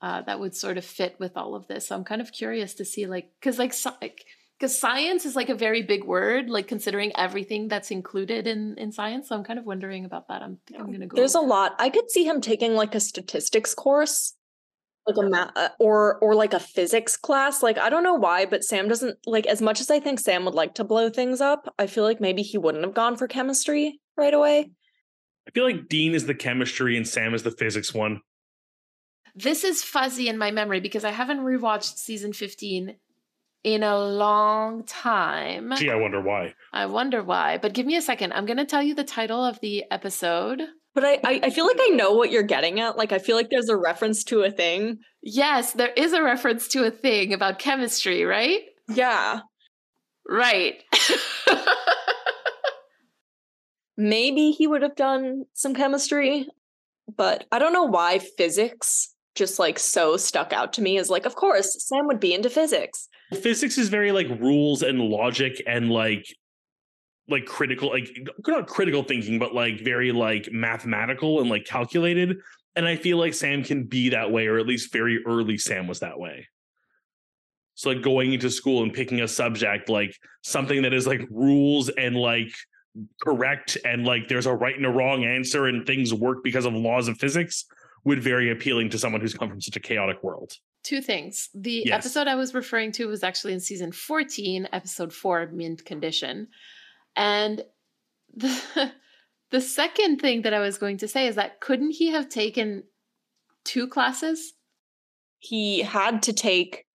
uh, 0.01 0.23
that 0.23 0.39
would 0.39 0.55
sort 0.55 0.79
of 0.79 0.85
fit 0.85 1.15
with 1.19 1.37
all 1.37 1.53
of 1.53 1.67
this. 1.67 1.87
So 1.87 1.95
I'm 1.95 2.05
kind 2.05 2.21
of 2.21 2.31
curious 2.31 2.73
to 2.75 2.85
see 2.85 3.05
like 3.05 3.29
because 3.39 3.59
like, 3.59 3.75
like 4.01 4.25
because 4.59 4.79
science 4.79 5.25
is 5.25 5.35
like 5.35 5.49
a 5.49 5.55
very 5.55 5.81
big 5.81 6.03
word 6.03 6.49
like 6.49 6.67
considering 6.67 7.11
everything 7.17 7.67
that's 7.67 7.91
included 7.91 8.47
in 8.47 8.75
in 8.77 8.91
science 8.91 9.29
so 9.29 9.35
i'm 9.35 9.43
kind 9.43 9.59
of 9.59 9.65
wondering 9.65 10.05
about 10.05 10.27
that. 10.27 10.41
I'm, 10.41 10.57
I'm 10.77 10.91
gonna 10.91 11.07
go 11.07 11.15
there's 11.15 11.35
a 11.35 11.41
lot. 11.41 11.75
I 11.79 11.89
could 11.89 12.09
see 12.09 12.25
him 12.25 12.41
taking 12.41 12.75
like 12.75 12.95
a 12.95 12.99
statistics 12.99 13.73
course 13.73 14.33
like 15.07 15.17
a 15.17 15.29
math 15.29 15.51
uh, 15.55 15.69
or 15.79 16.17
or 16.19 16.35
like 16.35 16.53
a 16.53 16.59
physics 16.59 17.15
class 17.15 17.61
like 17.61 17.77
i 17.77 17.89
don't 17.89 18.03
know 18.03 18.15
why 18.15 18.45
but 18.45 18.63
sam 18.63 18.87
doesn't 18.87 19.17
like 19.25 19.45
as 19.45 19.61
much 19.61 19.79
as 19.79 19.91
i 19.91 19.99
think 19.99 20.19
sam 20.19 20.45
would 20.45 20.55
like 20.55 20.73
to 20.73 20.83
blow 20.83 21.09
things 21.09 21.41
up 21.41 21.73
i 21.77 21.85
feel 21.85 22.03
like 22.03 22.19
maybe 22.19 22.41
he 22.41 22.57
wouldn't 22.57 22.83
have 22.83 22.93
gone 22.93 23.15
for 23.15 23.27
chemistry 23.27 23.99
right 24.17 24.33
away. 24.33 24.71
I 25.47 25.51
feel 25.51 25.65
like 25.65 25.87
dean 25.87 26.15
is 26.15 26.25
the 26.25 26.33
chemistry 26.33 26.97
and 26.97 27.07
sam 27.07 27.33
is 27.33 27.43
the 27.43 27.51
physics 27.51 27.93
one. 27.93 28.21
This 29.35 29.63
is 29.63 29.83
fuzzy 29.83 30.27
in 30.27 30.37
my 30.37 30.49
memory 30.49 30.79
because 30.79 31.03
i 31.05 31.11
haven't 31.11 31.39
rewatched 31.39 31.97
season 31.97 32.33
15 32.33 32.95
in 33.65 33.81
a 33.81 33.97
long 33.97 34.83
time. 34.83 35.73
Gee, 35.75 35.89
I 35.89 35.95
wonder 35.95 36.21
why. 36.21 36.53
I 36.71 36.85
wonder 36.85 37.23
why. 37.23 37.57
But 37.57 37.73
give 37.73 37.87
me 37.87 37.95
a 37.95 38.01
second. 38.01 38.31
I'm 38.31 38.45
going 38.45 38.57
to 38.57 38.65
tell 38.65 38.83
you 38.83 38.93
the 38.93 39.03
title 39.03 39.43
of 39.43 39.59
the 39.59 39.83
episode. 39.89 40.61
But 40.93 41.03
I, 41.03 41.19
I 41.23 41.49
feel 41.49 41.65
like 41.65 41.79
I 41.81 41.89
know 41.89 42.13
what 42.13 42.29
you're 42.29 42.43
getting 42.43 42.79
at. 42.79 42.95
Like, 42.95 43.11
I 43.11 43.17
feel 43.17 43.35
like 43.35 43.49
there's 43.49 43.67
a 43.67 43.75
reference 43.75 44.23
to 44.25 44.43
a 44.43 44.51
thing. 44.51 44.99
Yes, 45.23 45.73
there 45.73 45.91
is 45.97 46.13
a 46.13 46.21
reference 46.21 46.67
to 46.69 46.85
a 46.85 46.91
thing 46.91 47.33
about 47.33 47.57
chemistry, 47.57 48.23
right? 48.23 48.61
Yeah. 48.87 49.39
Right. 50.29 50.83
Maybe 53.97 54.51
he 54.51 54.67
would 54.67 54.83
have 54.83 54.95
done 54.95 55.45
some 55.53 55.73
chemistry, 55.73 56.47
but 57.17 57.45
I 57.51 57.57
don't 57.57 57.73
know 57.73 57.85
why 57.85 58.19
physics 58.19 59.14
just 59.35 59.59
like 59.59 59.77
so 59.77 60.17
stuck 60.17 60.53
out 60.53 60.73
to 60.73 60.81
me 60.81 60.97
is 60.97 61.09
like, 61.09 61.25
of 61.25 61.35
course, 61.35 61.75
Sam 61.85 62.07
would 62.07 62.19
be 62.19 62.33
into 62.33 62.49
physics. 62.49 63.07
Physics 63.33 63.77
is 63.77 63.89
very 63.89 64.11
like 64.11 64.27
rules 64.39 64.81
and 64.81 64.99
logic 64.99 65.61
and 65.67 65.91
like 65.91 66.25
like 67.27 67.45
critical 67.45 67.89
like 67.89 68.07
not 68.47 68.67
critical 68.67 69.01
thinking 69.01 69.39
but 69.39 69.53
like 69.53 69.81
very 69.81 70.11
like 70.11 70.47
mathematical 70.51 71.41
and 71.41 71.49
like 71.49 71.65
calculated 71.65 72.37
and 72.75 72.85
i 72.87 72.95
feel 72.95 73.17
like 73.17 73.33
sam 73.33 73.63
can 73.63 73.83
be 73.83 74.09
that 74.09 74.31
way 74.31 74.45
or 74.45 74.59
at 74.59 74.67
least 74.67 74.93
very 74.93 75.23
early 75.25 75.57
sam 75.57 75.87
was 75.87 76.01
that 76.01 76.19
way 76.19 76.47
so 77.73 77.89
like 77.89 78.03
going 78.03 78.33
into 78.33 78.49
school 78.51 78.83
and 78.83 78.93
picking 78.93 79.21
a 79.21 79.27
subject 79.27 79.89
like 79.89 80.15
something 80.43 80.83
that 80.83 80.93
is 80.93 81.07
like 81.07 81.21
rules 81.31 81.89
and 81.89 82.15
like 82.15 82.53
correct 83.21 83.77
and 83.83 84.05
like 84.05 84.27
there's 84.27 84.45
a 84.45 84.53
right 84.53 84.77
and 84.77 84.85
a 84.85 84.89
wrong 84.89 85.25
answer 85.25 85.65
and 85.65 85.87
things 85.87 86.13
work 86.13 86.43
because 86.43 86.65
of 86.65 86.73
laws 86.73 87.07
of 87.07 87.17
physics 87.17 87.65
would 88.05 88.23
very 88.23 88.49
appealing 88.51 88.89
to 88.91 88.97
someone 88.97 89.19
who's 89.19 89.33
come 89.33 89.49
from 89.49 89.59
such 89.59 89.75
a 89.75 89.79
chaotic 89.79 90.23
world. 90.23 90.53
Two 90.83 91.01
things. 91.01 91.49
The 91.53 91.83
Yes. 91.87 92.05
episode 92.05 92.27
I 92.27 92.35
was 92.35 92.53
referring 92.53 92.91
to 92.93 93.07
was 93.07 93.23
actually 93.23 93.53
in 93.53 93.59
season 93.59 93.91
14, 93.91 94.69
episode 94.71 95.11
4, 95.11 95.47
Mint 95.51 95.83
Condition. 95.83 96.47
And 97.15 97.63
the 98.35 98.91
the 99.51 99.61
second 99.61 100.19
thing 100.19 100.43
that 100.43 100.53
I 100.53 100.59
was 100.59 100.77
going 100.77 100.97
to 100.97 101.07
say 101.07 101.27
is 101.27 101.35
that 101.35 101.59
couldn't 101.59 101.91
he 101.91 102.07
have 102.11 102.29
taken 102.29 102.83
two 103.65 103.87
classes? 103.87 104.53
he 105.39 105.81
had 105.81 106.23
to 106.23 106.33
take 106.33 106.85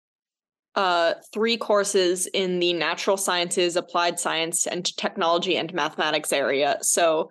uh 0.75 1.13
three 1.31 1.55
courses 1.57 2.27
in 2.27 2.59
the 2.59 2.73
natural 2.73 3.15
sciences 3.15 3.75
applied 3.77 4.19
science 4.19 4.67
and 4.67 4.95
technology 4.97 5.55
and 5.55 5.73
mathematics 5.73 6.33
area 6.33 6.77
so 6.81 7.29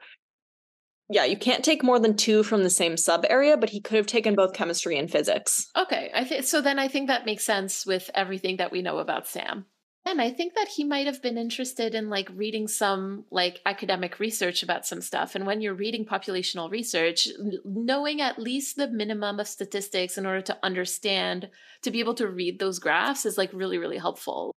yeah 1.10 1.24
you 1.24 1.36
can't 1.36 1.64
take 1.64 1.82
more 1.82 1.98
than 1.98 2.16
two 2.16 2.42
from 2.42 2.62
the 2.62 2.70
same 2.70 2.96
sub 2.96 3.24
area 3.28 3.56
but 3.56 3.70
he 3.70 3.80
could 3.80 3.96
have 3.96 4.06
taken 4.06 4.34
both 4.34 4.54
chemistry 4.54 4.96
and 4.96 5.10
physics 5.10 5.66
Okay, 5.76 6.10
I 6.14 6.24
think 6.24 6.44
so. 6.44 6.60
Then 6.60 6.78
I 6.78 6.88
think 6.88 7.08
that 7.08 7.26
makes 7.26 7.44
sense 7.44 7.86
with 7.86 8.10
everything 8.14 8.58
that 8.58 8.70
we 8.72 8.82
know 8.82 8.98
about 8.98 9.26
Sam. 9.26 9.66
And 10.06 10.20
I 10.20 10.30
think 10.30 10.54
that 10.54 10.68
he 10.68 10.84
might 10.84 11.06
have 11.06 11.22
been 11.22 11.36
interested 11.38 11.94
in 11.94 12.08
like 12.08 12.28
reading 12.34 12.68
some 12.68 13.24
like 13.30 13.60
academic 13.66 14.18
research 14.18 14.62
about 14.62 14.86
some 14.86 15.00
stuff. 15.00 15.34
And 15.34 15.46
when 15.46 15.60
you're 15.60 15.74
reading 15.74 16.04
populational 16.06 16.70
research, 16.70 17.28
knowing 17.64 18.20
at 18.20 18.38
least 18.38 18.76
the 18.76 18.88
minimum 18.88 19.40
of 19.40 19.48
statistics 19.48 20.16
in 20.16 20.26
order 20.26 20.40
to 20.42 20.58
understand, 20.62 21.50
to 21.82 21.90
be 21.90 22.00
able 22.00 22.14
to 22.14 22.28
read 22.28 22.58
those 22.58 22.78
graphs 22.78 23.26
is 23.26 23.36
like 23.38 23.52
really, 23.52 23.78
really 23.78 23.98
helpful. 23.98 24.52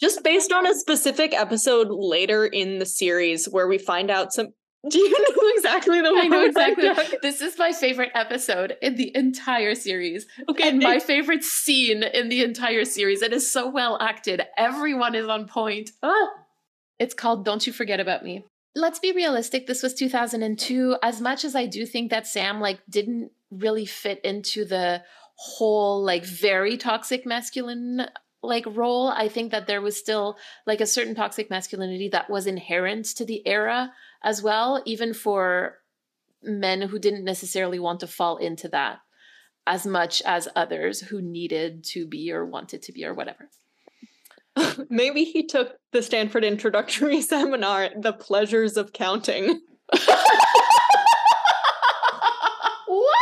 just 0.00 0.22
based 0.22 0.52
on 0.52 0.66
a 0.66 0.74
specific 0.74 1.34
episode 1.34 1.88
later 1.90 2.46
in 2.46 2.78
the 2.78 2.86
series 2.86 3.46
where 3.46 3.66
we 3.66 3.78
find 3.78 4.10
out 4.10 4.32
some 4.32 4.48
do 4.88 4.98
you 4.98 5.10
know 5.10 5.50
exactly 5.56 6.00
the 6.00 6.08
I 6.08 6.12
one 6.12 6.30
know 6.30 6.44
exactly. 6.44 6.88
This 7.20 7.40
is 7.40 7.58
my 7.58 7.72
favorite 7.72 8.12
episode 8.14 8.76
in 8.80 8.94
the 8.94 9.14
entire 9.16 9.74
series. 9.74 10.26
okay 10.48 10.68
and 10.68 10.80
my 10.80 11.00
favorite 11.00 11.42
scene 11.42 12.04
in 12.04 12.28
the 12.28 12.44
entire 12.44 12.84
series. 12.84 13.22
It 13.22 13.32
is 13.32 13.50
so 13.50 13.68
well 13.68 13.98
acted. 14.00 14.42
Everyone 14.56 15.16
is 15.16 15.26
on 15.26 15.48
point. 15.48 15.90
Ah! 16.02 16.28
It's 16.98 17.14
called 17.14 17.44
Don't 17.44 17.66
You 17.66 17.72
Forget 17.72 17.98
About 17.98 18.22
Me. 18.22 18.44
Let's 18.76 19.00
be 19.00 19.12
realistic. 19.12 19.66
This 19.66 19.82
was 19.82 19.94
2002. 19.94 20.96
As 21.02 21.20
much 21.20 21.44
as 21.44 21.56
I 21.56 21.66
do 21.66 21.84
think 21.84 22.10
that 22.10 22.28
Sam 22.28 22.60
like 22.60 22.80
didn't 22.88 23.32
really 23.50 23.86
fit 23.86 24.20
into 24.24 24.64
the 24.64 25.02
whole 25.34 26.04
like 26.04 26.24
very 26.24 26.76
toxic 26.76 27.26
masculine 27.26 28.06
like 28.42 28.64
role, 28.66 29.08
I 29.08 29.28
think 29.28 29.50
that 29.50 29.66
there 29.66 29.80
was 29.80 29.96
still 29.96 30.36
like 30.66 30.80
a 30.80 30.86
certain 30.86 31.16
toxic 31.16 31.50
masculinity 31.50 32.08
that 32.10 32.30
was 32.30 32.46
inherent 32.46 33.06
to 33.16 33.24
the 33.24 33.44
era 33.46 33.92
as 34.22 34.42
well, 34.42 34.82
even 34.84 35.14
for 35.14 35.78
men 36.42 36.82
who 36.82 36.98
didn't 36.98 37.24
necessarily 37.24 37.78
want 37.78 38.00
to 38.00 38.06
fall 38.06 38.36
into 38.36 38.68
that 38.68 38.98
as 39.66 39.86
much 39.86 40.22
as 40.22 40.48
others 40.56 41.00
who 41.00 41.20
needed 41.20 41.84
to 41.84 42.06
be 42.06 42.32
or 42.32 42.44
wanted 42.44 42.82
to 42.82 42.92
be 42.92 43.04
or 43.04 43.14
whatever. 43.14 43.50
maybe 44.90 45.24
he 45.24 45.46
took 45.46 45.76
the 45.92 46.02
stanford 46.02 46.42
introductory 46.42 47.20
seminar 47.22 47.90
the 47.96 48.12
pleasures 48.12 48.76
of 48.76 48.92
counting 48.92 49.60
what? 52.86 53.14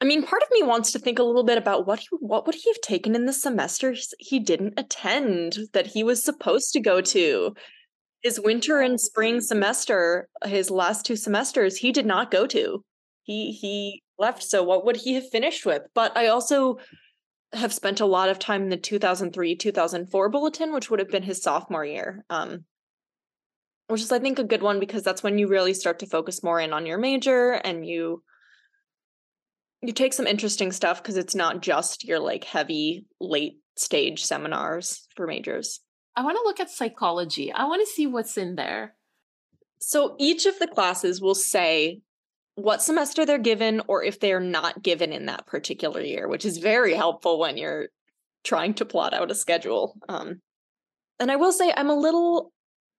I 0.00 0.04
mean, 0.04 0.24
part 0.24 0.42
of 0.42 0.48
me 0.50 0.62
wants 0.62 0.92
to 0.92 0.98
think 0.98 1.18
a 1.18 1.24
little 1.24 1.44
bit 1.44 1.58
about 1.58 1.86
what 1.86 2.00
he, 2.00 2.08
what 2.20 2.46
would 2.46 2.54
he 2.54 2.70
have 2.70 2.80
taken 2.80 3.14
in 3.14 3.26
the 3.26 3.32
semesters 3.32 4.14
he 4.18 4.38
didn't 4.38 4.74
attend 4.78 5.58
that 5.72 5.86
he 5.88 6.02
was 6.02 6.24
supposed 6.24 6.72
to 6.72 6.80
go 6.80 7.00
to. 7.00 7.54
His 8.22 8.40
winter 8.40 8.80
and 8.80 9.00
spring 9.00 9.40
semester, 9.40 10.28
his 10.44 10.70
last 10.70 11.04
two 11.04 11.16
semesters, 11.16 11.76
he 11.76 11.92
did 11.92 12.06
not 12.06 12.30
go 12.30 12.46
to. 12.46 12.84
He 13.24 13.52
he 13.52 14.02
left. 14.18 14.42
So 14.42 14.62
what 14.62 14.84
would 14.84 14.96
he 14.96 15.14
have 15.14 15.28
finished 15.28 15.66
with? 15.66 15.82
But 15.94 16.16
I 16.16 16.28
also 16.28 16.78
have 17.52 17.72
spent 17.72 18.00
a 18.00 18.06
lot 18.06 18.30
of 18.30 18.38
time 18.38 18.62
in 18.62 18.68
the 18.70 18.76
2003 18.76 19.56
2004 19.56 20.28
bulletin, 20.28 20.72
which 20.72 20.90
would 20.90 21.00
have 21.00 21.10
been 21.10 21.22
his 21.22 21.42
sophomore 21.42 21.84
year. 21.84 22.24
Um, 22.30 22.64
which 23.88 24.02
is 24.02 24.12
I 24.12 24.18
think 24.18 24.38
a 24.38 24.44
good 24.44 24.62
one 24.62 24.80
because 24.80 25.02
that's 25.02 25.22
when 25.22 25.38
you 25.38 25.48
really 25.48 25.74
start 25.74 25.98
to 25.98 26.06
focus 26.06 26.42
more 26.42 26.60
in 26.60 26.72
on 26.72 26.86
your 26.86 26.98
major 26.98 27.52
and 27.52 27.86
you 27.86 28.22
you 29.82 29.92
take 29.92 30.12
some 30.12 30.26
interesting 30.26 30.72
stuff 30.72 31.02
because 31.02 31.16
it's 31.16 31.34
not 31.34 31.60
just 31.60 32.04
your 32.04 32.20
like 32.20 32.44
heavy 32.44 33.04
late 33.20 33.58
stage 33.76 34.24
seminars 34.24 35.06
for 35.16 35.26
majors. 35.26 35.80
I 36.14 36.22
want 36.22 36.36
to 36.36 36.44
look 36.44 36.60
at 36.60 36.70
psychology. 36.70 37.52
I 37.52 37.64
want 37.64 37.80
to 37.80 37.92
see 37.92 38.06
what's 38.06 38.36
in 38.36 38.56
there. 38.56 38.94
So 39.80 40.14
each 40.18 40.46
of 40.46 40.58
the 40.58 40.66
classes 40.66 41.20
will 41.20 41.34
say 41.34 42.02
what 42.54 42.82
semester 42.82 43.24
they're 43.24 43.38
given 43.38 43.82
or 43.88 44.04
if 44.04 44.20
they 44.20 44.32
are 44.32 44.40
not 44.40 44.82
given 44.82 45.12
in 45.12 45.26
that 45.26 45.46
particular 45.46 46.02
year, 46.02 46.28
which 46.28 46.44
is 46.44 46.58
very 46.58 46.94
helpful 46.94 47.38
when 47.38 47.56
you're 47.56 47.88
trying 48.44 48.74
to 48.74 48.84
plot 48.84 49.14
out 49.14 49.30
a 49.30 49.34
schedule. 49.34 49.96
Um, 50.08 50.40
and 51.18 51.30
I 51.30 51.36
will 51.36 51.52
say 51.52 51.72
I'm 51.76 51.90
a 51.90 51.98
little 51.98 52.52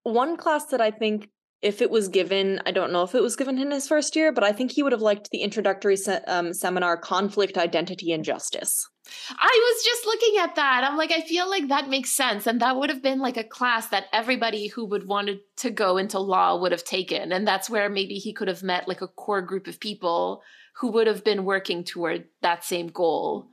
one 0.04 0.38
class 0.38 0.66
that 0.68 0.82
I 0.82 0.92
think 0.92 1.30
if 1.62 1.82
it 1.82 1.90
was 1.90 2.10
given, 2.10 2.62
I 2.66 2.72
don't 2.72 2.92
know 2.92 3.04
if 3.04 3.16
it 3.16 3.22
was 3.22 3.36
given 3.36 3.58
in 3.58 3.72
his 3.72 3.88
first 3.88 4.16
year, 4.16 4.34
but 4.34 4.44
I 4.44 4.52
think 4.52 4.72
he 4.72 4.84
would 4.84 4.92
have 4.92 5.02
liked 5.02 5.30
the 5.30 5.42
introductory 5.42 5.96
se- 5.96 6.24
um, 6.28 6.54
seminar, 6.54 6.98
Conflict, 6.98 7.58
Identity, 7.58 8.12
and 8.12 8.26
Justice. 8.26 8.90
I 9.30 9.74
was 9.74 9.84
just 9.84 10.06
looking 10.06 10.38
at 10.42 10.56
that. 10.56 10.84
I'm 10.84 10.98
like, 10.98 11.12
I 11.12 11.22
feel 11.22 11.50
like 11.50 11.68
that 11.68 11.90
makes 11.90 12.12
sense. 12.12 12.48
And 12.48 12.60
that 12.62 12.78
would 12.78 12.90
have 12.90 13.02
been 13.02 13.20
like 13.20 13.38
a 13.38 13.44
class 13.44 13.88
that 13.90 14.06
everybody 14.14 14.68
who 14.68 14.86
would 14.86 15.08
wanted 15.08 15.40
to 15.58 15.70
go 15.70 15.98
into 15.98 16.20
law 16.20 16.60
would 16.60 16.72
have 16.72 16.84
taken. 16.84 17.32
And 17.32 17.48
that's 17.48 17.70
where 17.70 17.90
maybe 17.90 18.16
he 18.16 18.34
could 18.34 18.48
have 18.48 18.64
met 18.64 18.88
like 18.88 19.02
a 19.02 19.08
core 19.08 19.42
group 19.42 19.68
of 19.68 19.80
people 19.80 20.42
who 20.76 20.92
would 20.92 21.08
have 21.08 21.24
been 21.24 21.46
working 21.46 21.84
toward 21.84 22.26
that 22.42 22.64
same 22.64 22.88
goal. 22.88 23.48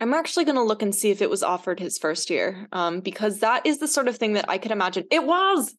I'm 0.00 0.14
actually 0.14 0.44
going 0.44 0.56
to 0.56 0.62
look 0.62 0.82
and 0.82 0.94
see 0.94 1.10
if 1.10 1.22
it 1.22 1.30
was 1.30 1.42
offered 1.42 1.80
his 1.80 1.98
first 1.98 2.28
year, 2.28 2.68
um, 2.72 3.00
because 3.00 3.40
that 3.40 3.64
is 3.64 3.78
the 3.78 3.88
sort 3.88 4.08
of 4.08 4.16
thing 4.16 4.34
that 4.34 4.46
I 4.48 4.58
could 4.58 4.72
imagine. 4.72 5.04
It 5.10 5.24
was. 5.24 5.74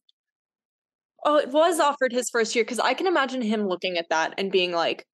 Oh, 1.26 1.38
it 1.38 1.50
was 1.50 1.80
offered 1.80 2.12
his 2.12 2.30
first 2.30 2.56
year 2.56 2.64
because 2.64 2.80
I 2.80 2.94
can 2.94 3.08
imagine 3.08 3.42
him 3.42 3.68
looking 3.68 3.98
at 3.98 4.10
that 4.10 4.36
and 4.38 4.52
being 4.52 4.72
like, 4.72 5.06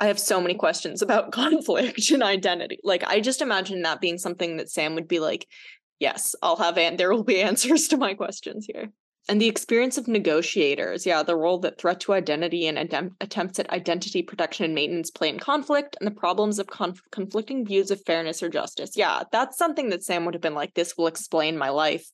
I 0.00 0.06
have 0.06 0.18
so 0.18 0.40
many 0.40 0.54
questions 0.54 1.02
about 1.02 1.30
conflict 1.32 2.10
and 2.10 2.22
identity. 2.22 2.78
Like, 2.82 3.04
I 3.06 3.20
just 3.20 3.42
imagine 3.42 3.82
that 3.82 4.00
being 4.00 4.18
something 4.18 4.56
that 4.56 4.70
Sam 4.70 4.94
would 4.94 5.08
be 5.08 5.20
like, 5.20 5.46
yes, 6.00 6.34
I'll 6.42 6.56
have, 6.56 6.78
and 6.78 6.98
there 6.98 7.12
will 7.12 7.22
be 7.22 7.40
answers 7.42 7.86
to 7.88 7.96
my 7.96 8.14
questions 8.14 8.66
here. 8.66 8.90
And 9.28 9.40
the 9.40 9.48
experience 9.48 9.98
of 9.98 10.08
negotiators, 10.08 11.04
yeah, 11.04 11.22
the 11.22 11.36
role 11.36 11.58
that 11.58 11.78
threat 11.78 12.00
to 12.00 12.14
identity 12.14 12.66
and 12.66 12.78
atem- 12.78 13.14
attempts 13.20 13.58
at 13.58 13.70
identity 13.70 14.22
protection 14.22 14.64
and 14.64 14.74
maintenance 14.74 15.10
play 15.10 15.28
in 15.28 15.38
conflict, 15.38 15.96
and 16.00 16.06
the 16.06 16.18
problems 16.18 16.58
of 16.58 16.66
conf- 16.66 17.02
conflicting 17.12 17.66
views 17.66 17.90
of 17.90 18.02
fairness 18.06 18.42
or 18.42 18.48
justice. 18.48 18.96
Yeah, 18.96 19.22
that's 19.30 19.58
something 19.58 19.90
that 19.90 20.02
Sam 20.02 20.24
would 20.24 20.34
have 20.34 20.40
been 20.40 20.54
like, 20.54 20.74
this 20.74 20.96
will 20.96 21.06
explain 21.06 21.58
my 21.58 21.68
life. 21.68 22.10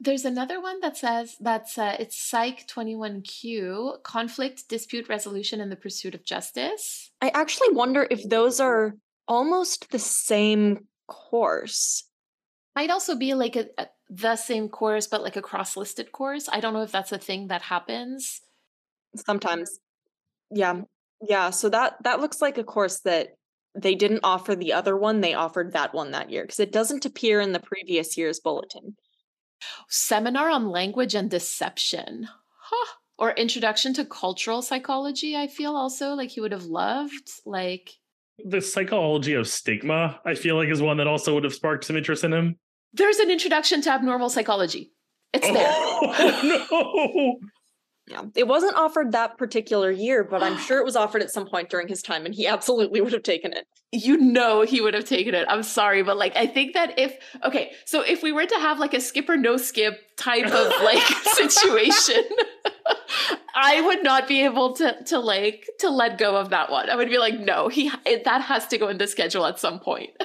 There's 0.00 0.24
another 0.24 0.60
one 0.60 0.80
that 0.80 0.96
says 0.96 1.36
that's 1.40 1.78
uh, 1.78 1.96
it's 1.98 2.16
Psych 2.16 2.66
21Q 2.66 4.02
conflict, 4.02 4.68
dispute 4.68 5.08
resolution, 5.08 5.60
and 5.60 5.70
the 5.70 5.76
pursuit 5.76 6.14
of 6.14 6.24
justice. 6.24 7.12
I 7.22 7.28
actually 7.28 7.70
wonder 7.70 8.06
if 8.10 8.28
those 8.28 8.60
are 8.60 8.94
almost 9.28 9.90
the 9.90 9.98
same 9.98 10.86
course. 11.06 12.04
Might 12.74 12.90
also 12.90 13.16
be 13.16 13.34
like 13.34 13.56
a, 13.56 13.66
a, 13.78 13.86
the 14.10 14.36
same 14.36 14.68
course, 14.68 15.06
but 15.06 15.22
like 15.22 15.36
a 15.36 15.42
cross 15.42 15.76
listed 15.76 16.10
course. 16.12 16.48
I 16.50 16.60
don't 16.60 16.74
know 16.74 16.82
if 16.82 16.92
that's 16.92 17.12
a 17.12 17.18
thing 17.18 17.48
that 17.48 17.62
happens. 17.62 18.40
Sometimes. 19.16 19.78
Yeah. 20.50 20.82
Yeah. 21.22 21.50
So 21.50 21.68
that 21.68 21.96
that 22.02 22.20
looks 22.20 22.42
like 22.42 22.58
a 22.58 22.64
course 22.64 23.00
that 23.00 23.28
they 23.76 23.94
didn't 23.94 24.20
offer 24.24 24.54
the 24.54 24.72
other 24.72 24.96
one. 24.96 25.20
They 25.20 25.34
offered 25.34 25.72
that 25.72 25.94
one 25.94 26.10
that 26.10 26.30
year 26.30 26.42
because 26.42 26.60
it 26.60 26.72
doesn't 26.72 27.04
appear 27.04 27.40
in 27.40 27.52
the 27.52 27.60
previous 27.60 28.16
year's 28.16 28.40
bulletin. 28.40 28.96
Seminar 29.88 30.50
on 30.50 30.68
language 30.68 31.14
and 31.14 31.30
deception. 31.30 32.28
Huh. 32.60 32.92
Or 33.18 33.30
introduction 33.32 33.94
to 33.94 34.04
cultural 34.04 34.60
psychology, 34.62 35.36
I 35.36 35.46
feel 35.46 35.76
also 35.76 36.14
like 36.14 36.30
he 36.30 36.40
would 36.40 36.52
have 36.52 36.64
loved. 36.64 37.30
Like, 37.46 37.90
The 38.44 38.60
psychology 38.60 39.34
of 39.34 39.46
stigma, 39.46 40.20
I 40.24 40.34
feel 40.34 40.56
like, 40.56 40.68
is 40.68 40.82
one 40.82 40.96
that 40.96 41.06
also 41.06 41.34
would 41.34 41.44
have 41.44 41.54
sparked 41.54 41.84
some 41.84 41.96
interest 41.96 42.24
in 42.24 42.32
him. 42.32 42.56
there's 42.92 43.18
an 43.18 43.30
introduction 43.30 43.80
to 43.82 43.90
abnormal 43.90 44.30
psychology. 44.30 44.92
It's 45.32 45.46
there. 45.48 45.66
Oh, 45.68 46.68
no. 47.42 47.48
Yeah. 48.06 48.22
It 48.34 48.46
wasn't 48.46 48.76
offered 48.76 49.12
that 49.12 49.38
particular 49.38 49.90
year, 49.90 50.24
but 50.24 50.42
I'm 50.42 50.58
sure 50.58 50.78
it 50.78 50.84
was 50.84 50.94
offered 50.94 51.22
at 51.22 51.30
some 51.30 51.46
point 51.46 51.70
during 51.70 51.88
his 51.88 52.02
time 52.02 52.26
and 52.26 52.34
he 52.34 52.46
absolutely 52.46 53.00
would 53.00 53.14
have 53.14 53.22
taken 53.22 53.54
it. 53.54 53.66
you 53.92 54.18
know 54.18 54.60
he 54.62 54.80
would 54.82 54.92
have 54.92 55.06
taken 55.06 55.34
it. 55.34 55.46
I'm 55.48 55.62
sorry, 55.62 56.02
but 56.02 56.16
like 56.18 56.36
I 56.36 56.46
think 56.46 56.74
that 56.74 56.98
if 56.98 57.16
okay, 57.44 57.70
so 57.86 58.02
if 58.02 58.22
we 58.22 58.30
were 58.30 58.44
to 58.44 58.56
have 58.56 58.78
like 58.78 58.92
a 58.92 59.00
skip 59.00 59.28
or 59.28 59.36
no 59.38 59.56
skip 59.56 59.98
type 60.18 60.46
of 60.46 60.72
like 60.84 61.02
situation, 61.34 62.24
I 63.54 63.80
would 63.80 64.02
not 64.02 64.26
be 64.28 64.44
able 64.44 64.74
to 64.74 65.02
to 65.04 65.18
like 65.18 65.66
to 65.80 65.88
let 65.90 66.18
go 66.18 66.36
of 66.36 66.50
that 66.50 66.70
one. 66.70 66.90
I 66.90 66.96
would 66.96 67.08
be 67.08 67.18
like, 67.18 67.38
no, 67.38 67.68
he 67.68 67.90
it, 68.04 68.24
that 68.24 68.42
has 68.42 68.66
to 68.68 68.78
go 68.78 68.88
in 68.88 68.98
the 68.98 69.06
schedule 69.06 69.46
at 69.46 69.58
some 69.58 69.80
point. 69.80 70.10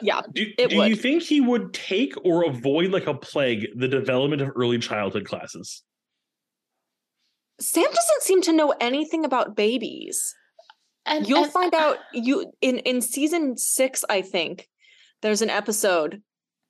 Yeah. 0.00 0.22
Do, 0.32 0.44
It 0.58 0.70
do 0.70 0.76
you 0.86 0.96
think 0.96 1.22
he 1.22 1.40
would 1.40 1.72
take 1.72 2.14
or 2.24 2.44
avoid 2.44 2.90
like 2.90 3.06
a 3.06 3.14
plague 3.14 3.68
the 3.76 3.86
development 3.86 4.42
of 4.42 4.50
early 4.56 4.78
childhood 4.80 5.26
classes? 5.26 5.84
Sam 7.62 7.84
doesn't 7.84 8.22
seem 8.22 8.42
to 8.42 8.52
know 8.52 8.74
anything 8.80 9.24
about 9.24 9.56
babies. 9.56 10.34
And 11.06 11.28
You'll 11.28 11.44
and- 11.44 11.52
find 11.52 11.74
out 11.74 11.98
you 12.12 12.52
in 12.60 12.78
in 12.80 13.00
season 13.00 13.56
6 13.56 14.04
I 14.08 14.22
think 14.22 14.68
there's 15.20 15.42
an 15.42 15.50
episode 15.50 16.22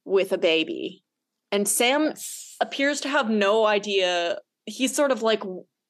with 0.04 0.32
a 0.32 0.38
baby 0.38 1.04
and 1.50 1.68
Sam 1.68 2.04
Yes. 2.06 2.56
appears 2.60 3.00
to 3.02 3.08
have 3.08 3.28
no 3.30 3.66
idea. 3.66 4.38
He's 4.66 4.94
sort 4.94 5.10
of 5.12 5.22
like 5.22 5.42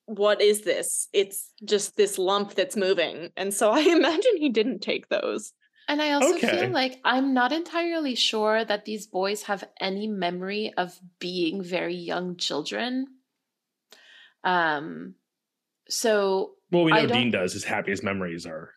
what 0.06 0.40
is 0.42 0.62
this? 0.62 1.08
It's 1.12 1.52
just 1.64 1.96
this 1.96 2.18
lump 2.18 2.54
that's 2.54 2.76
moving. 2.76 3.30
And 3.36 3.54
so 3.54 3.70
I 3.70 3.80
imagine 3.98 4.36
he 4.36 4.48
didn't 4.50 4.80
take 4.80 5.08
those. 5.08 5.52
And 5.88 6.02
I 6.02 6.12
also 6.12 6.34
Okay. 6.34 6.60
feel 6.60 6.70
like 6.70 7.00
I'm 7.04 7.32
not 7.34 7.52
entirely 7.52 8.14
sure 8.16 8.64
that 8.64 8.84
these 8.84 9.06
boys 9.06 9.42
have 9.44 9.64
any 9.80 10.06
memory 10.08 10.72
of 10.76 10.98
being 11.20 11.62
very 11.62 11.94
young 11.96 12.36
children. 12.36 13.06
Um 14.44 15.14
so 15.88 16.52
Well, 16.70 16.84
we 16.84 16.92
know 16.92 17.06
Dean 17.06 17.30
does. 17.30 17.52
His 17.52 17.64
happiest 17.64 18.02
memories 18.02 18.46
are. 18.46 18.74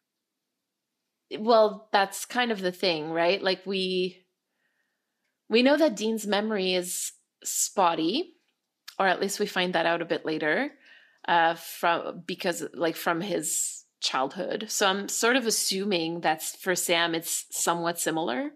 well 1.40 1.90
that's 1.92 2.26
kind 2.26 2.52
of 2.52 2.62
the 2.62 2.72
thing, 2.72 3.10
right? 3.12 3.42
Like 3.42 3.66
we 3.66 4.26
we 5.50 5.62
know 5.64 5.78
that 5.78 5.96
Dean's 5.96 6.26
memory 6.28 6.74
is 6.74 7.12
spotty 7.44 8.34
or 8.98 9.08
at 9.08 9.20
least 9.22 9.40
we 9.40 9.46
find 9.46 9.74
that 9.74 9.86
out 9.86 10.02
a 10.02 10.06
bit 10.06 10.26
later 10.26 10.72
uh 11.28 11.56
from 11.56 12.24
because 12.26 12.64
like 12.74 12.96
from 12.96 13.22
his 13.22 13.84
childhood. 14.02 14.66
So 14.70 14.88
I'm 14.88 15.08
sort 15.10 15.36
of 15.36 15.48
assuming 15.48 16.22
that's 16.22 16.56
for 16.56 16.76
Sam 16.76 17.16
it's 17.16 17.46
somewhat 17.52 18.00
similar. 18.00 18.52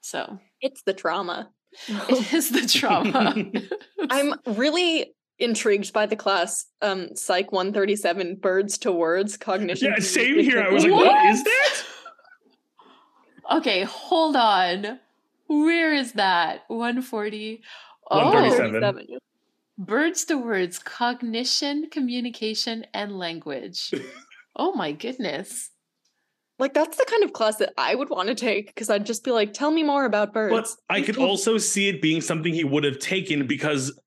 So 0.00 0.38
It's 0.60 0.82
the 0.82 0.94
trauma. 0.94 1.50
It 1.88 2.32
is 2.34 2.50
the 2.50 2.66
trauma. 2.66 3.34
I'm 4.10 4.34
really 4.46 5.14
intrigued 5.42 5.92
by 5.92 6.06
the 6.06 6.16
class 6.16 6.66
um 6.80 7.08
psych 7.16 7.52
137 7.52 8.36
birds 8.36 8.78
to 8.78 8.92
words 8.92 9.36
cognition 9.36 9.92
Yeah, 9.92 9.98
same 10.02 10.38
here. 10.38 10.62
I 10.62 10.70
was 10.70 10.84
like, 10.84 10.92
language. 10.92 11.08
what 11.12 11.34
is 11.34 11.44
that? 11.44 11.82
okay, 13.58 13.82
hold 13.84 14.36
on. 14.36 14.98
Where 15.48 15.92
is 15.92 16.12
that? 16.12 16.62
140. 16.68 17.62
Oh, 18.10 18.24
137. 18.30 18.72
137. 18.80 19.18
birds 19.78 20.24
to 20.26 20.38
words, 20.38 20.78
cognition, 20.78 21.88
communication, 21.90 22.86
and 22.94 23.18
language. 23.18 23.92
oh 24.56 24.72
my 24.74 24.92
goodness. 24.92 25.70
like 26.58 26.74
that's 26.74 26.96
the 26.96 27.04
kind 27.08 27.24
of 27.24 27.32
class 27.32 27.56
that 27.56 27.72
I 27.76 27.94
would 27.94 28.08
want 28.10 28.28
to 28.28 28.34
take 28.34 28.66
because 28.68 28.88
I'd 28.90 29.06
just 29.06 29.24
be 29.24 29.30
like 29.30 29.52
tell 29.52 29.70
me 29.70 29.82
more 29.82 30.04
about 30.04 30.32
birds 30.32 30.76
But 30.88 30.94
I 30.94 31.02
could 31.02 31.16
also 31.28 31.58
see 31.58 31.88
it 31.88 32.00
being 32.00 32.20
something 32.20 32.52
he 32.54 32.64
would 32.64 32.84
have 32.84 32.98
taken 32.98 33.46
because 33.46 33.98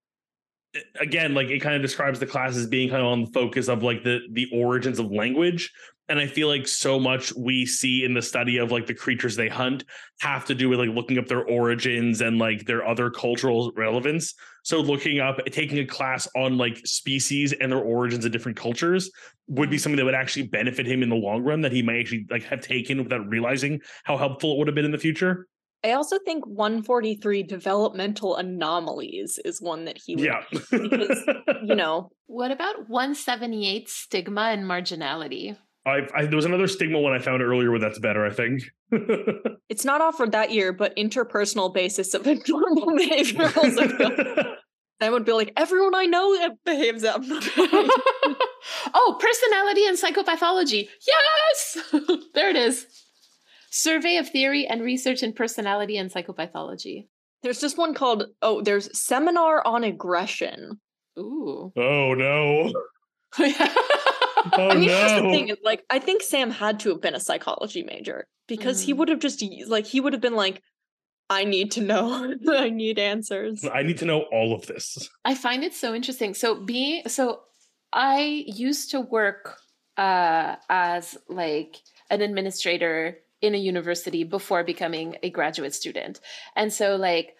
again, 1.00 1.34
like 1.34 1.48
it 1.48 1.60
kind 1.60 1.76
of 1.76 1.82
describes 1.82 2.20
the 2.20 2.26
class 2.26 2.56
as 2.56 2.68
being 2.68 2.90
kind 2.90 3.02
of 3.02 3.08
on 3.08 3.26
the 3.26 3.32
focus 3.32 3.68
of 3.68 3.84
like 3.84 4.04
the 4.04 4.20
the 4.32 4.48
origins 4.54 5.00
of 5.00 5.12
language. 5.12 5.72
And 6.08 6.20
I 6.20 6.28
feel 6.28 6.48
like 6.48 6.68
so 6.68 7.00
much 7.00 7.34
we 7.36 7.66
see 7.66 8.04
in 8.04 8.14
the 8.14 8.22
study 8.22 8.58
of 8.58 8.72
like 8.72 8.86
the 8.86 8.94
creatures 8.94 9.36
they 9.36 9.50
hunt 9.50 9.86
have 10.20 10.46
to 10.46 10.54
do 10.54 10.70
with 10.70 10.78
like 10.78 10.90
looking 10.90 11.18
up 11.18 11.26
their 11.26 11.44
origins 11.44 12.22
and 12.22 12.38
like 12.38 12.66
their 12.66 12.86
other 12.86 13.10
cultural 13.10 13.72
relevance. 13.76 14.36
So 14.64 14.82
looking 14.82 15.20
up, 15.20 15.40
taking 15.52 15.80
a 15.80 15.86
class 15.86 16.28
on 16.36 16.58
like 16.58 16.78
species 16.86 17.54
and 17.54 17.72
their 17.72 17.80
origins 17.80 18.24
of 18.24 18.32
different 18.32 18.58
cultures 18.58 19.10
would 19.48 19.72
be 19.72 19.80
something 19.80 19.98
that 19.98 20.06
would 20.06 20.14
actually 20.14 20.48
benefit 20.48 20.86
him 20.86 21.02
in 21.02 21.10
the 21.10 21.16
long 21.16 21.44
run 21.44 21.62
that 21.62 21.72
he 21.72 21.82
might 21.82 22.00
actually 22.00 22.28
like 22.30 22.44
have 22.44 22.62
taken 22.62 23.04
without 23.04 23.28
realizing 23.28 23.82
how 24.04 24.16
helpful 24.16 24.54
it 24.54 24.58
would 24.60 24.68
have 24.68 24.76
been 24.76 24.86
in 24.86 24.92
the 24.92 24.98
future. 25.00 25.48
I 25.84 25.92
also 25.92 26.18
think 26.26 26.46
143 26.48 27.44
developmental 27.44 28.36
anomalies 28.38 29.40
is 29.46 29.62
one 29.62 29.86
that 29.86 30.00
he 30.04 30.16
would, 30.16 30.26
Yeah. 30.26 30.42
because, 30.52 31.22
you 31.64 31.76
know, 31.76 32.10
What 32.28 32.52
about 32.52 32.90
178 32.90 33.88
stigma 33.90 34.42
and 34.52 34.64
marginality? 34.64 35.58
I, 35.86 36.08
I 36.16 36.26
there 36.26 36.36
was 36.36 36.46
another 36.46 36.68
stigma 36.68 37.00
one 37.00 37.14
I 37.14 37.20
found 37.20 37.44
earlier 37.44 37.70
where 37.70 37.80
that's 37.80 38.00
better. 38.00 38.26
I 38.26 38.32
think. 38.32 38.64
it's 39.70 39.86
not 39.86 40.02
offered 40.02 40.32
that 40.32 40.50
year, 40.52 40.74
but 40.74 40.96
interpersonal 40.96 41.72
basis 41.72 42.16
of 42.16 42.28
abnormal 42.28 42.88
behavioral. 42.88 44.56
I 45.02 45.10
would 45.12 45.26
be 45.26 45.34
like, 45.34 45.54
everyone 45.58 45.94
I 45.94 46.06
know 46.06 46.34
behaves 46.34 46.50
that 46.64 46.64
behaves 46.66 47.04
abnormally. 47.04 47.90
oh, 48.96 49.18
personality 49.20 49.86
and 49.86 49.98
psychopathology. 49.98 50.88
Yes! 51.06 51.78
there 52.34 52.50
it 52.50 52.56
is. 52.56 52.88
Survey 53.76 54.16
of 54.16 54.30
theory 54.30 54.66
and 54.66 54.82
research 54.82 55.22
in 55.22 55.34
personality 55.34 55.98
and 55.98 56.10
psychopathology. 56.10 57.08
there's 57.44 57.60
just 57.60 57.78
one 57.78 57.94
called 57.94 58.24
oh, 58.42 58.62
there's 58.62 58.88
seminar 58.98 59.62
on 59.68 59.84
aggression. 59.84 60.80
Ooh. 61.20 61.74
oh 61.76 62.14
no! 62.14 62.72
Oh 64.58 64.70
I 64.70 64.76
mean, 64.76 64.88
no! 64.88 64.96
here's 64.98 65.14
the 65.24 65.30
thing: 65.32 65.48
is, 65.50 65.58
like, 65.64 65.84
I 65.90 66.00
think 66.00 66.22
Sam 66.22 66.52
had 66.52 66.80
to 66.82 66.90
have 66.90 67.02
been 67.02 67.16
a 67.16 67.20
psychology 67.20 67.84
major 67.84 68.28
because 68.48 68.80
he 68.82 68.94
Mm. 68.94 68.98
would 68.98 69.10
have 69.10 69.20
just 69.20 69.44
like 69.68 69.86
he 69.88 70.00
would 70.00 70.14
have 70.14 70.22
been 70.22 70.36
like, 70.36 70.62
I 71.30 71.44
need 71.46 71.72
to 71.72 71.82
know, 71.82 72.34
I 72.50 72.70
need 72.70 73.00
answers. 73.00 73.66
I 73.66 73.82
need 73.84 73.98
to 73.98 74.06
know 74.06 74.22
all 74.32 74.54
of 74.54 74.68
this. 74.68 75.10
I 75.26 75.34
find 75.36 75.64
it 75.64 75.74
so 75.74 75.94
interesting. 75.96 76.34
So 76.36 76.64
being 76.64 77.08
so 77.10 77.42
I 77.92 78.46
used 78.48 78.92
to 78.92 79.02
work 79.02 79.58
uh 79.98 80.56
as 80.70 81.18
like 81.28 81.78
an 82.12 82.22
administrator 82.22 83.18
in 83.42 83.56
a 83.56 83.60
university 83.60 84.24
before 84.24 84.64
becoming 84.64 85.18
a 85.24 85.30
graduate 85.30 85.74
student. 85.74 86.20
And 86.56 86.72
so 86.72 86.96
like 86.96 87.36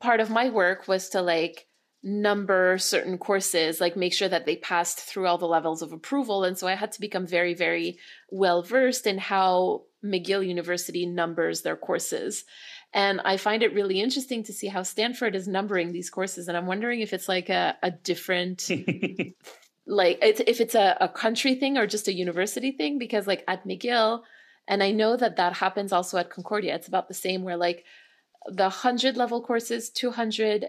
part 0.00 0.20
of 0.20 0.30
my 0.30 0.50
work 0.50 0.88
was 0.88 1.08
to 1.10 1.22
like 1.22 1.66
number 2.02 2.76
certain 2.76 3.16
courses, 3.16 3.80
like 3.80 3.96
make 3.96 4.12
sure 4.12 4.28
that 4.28 4.44
they 4.44 4.56
passed 4.56 5.00
through 5.00 5.26
all 5.26 5.38
the 5.38 5.46
levels 5.46 5.80
of 5.80 5.92
approval. 5.92 6.44
And 6.44 6.56
so 6.56 6.68
I 6.68 6.74
had 6.74 6.92
to 6.92 7.00
become 7.00 7.26
very, 7.26 7.54
very 7.54 7.98
well 8.30 8.62
versed 8.62 9.06
in 9.06 9.16
how 9.16 9.84
McGill 10.04 10.46
University 10.46 11.06
numbers 11.06 11.62
their 11.62 11.76
courses. 11.76 12.44
And 12.92 13.20
I 13.24 13.38
find 13.38 13.62
it 13.62 13.74
really 13.74 14.00
interesting 14.00 14.44
to 14.44 14.52
see 14.52 14.68
how 14.68 14.82
Stanford 14.82 15.34
is 15.34 15.48
numbering 15.48 15.92
these 15.92 16.10
courses. 16.10 16.46
And 16.46 16.56
I'm 16.56 16.66
wondering 16.66 17.00
if 17.00 17.12
it's 17.12 17.28
like 17.28 17.48
a, 17.48 17.76
a 17.82 17.90
different, 17.90 18.68
like, 19.86 20.18
it's, 20.22 20.40
if 20.46 20.60
it's 20.60 20.74
a, 20.74 20.96
a 21.00 21.08
country 21.08 21.54
thing 21.54 21.78
or 21.78 21.86
just 21.86 22.06
a 22.06 22.12
university 22.12 22.70
thing, 22.70 22.98
because 22.98 23.26
like 23.26 23.42
at 23.48 23.66
McGill, 23.66 24.20
and 24.66 24.82
I 24.82 24.90
know 24.92 25.16
that 25.16 25.36
that 25.36 25.54
happens 25.54 25.92
also 25.92 26.18
at 26.18 26.30
Concordia, 26.30 26.74
it's 26.74 26.88
about 26.88 27.08
the 27.08 27.14
same 27.14 27.42
where 27.42 27.56
like 27.56 27.84
the 28.46 28.64
100 28.64 29.16
level 29.16 29.42
courses, 29.42 29.90
200, 29.90 30.66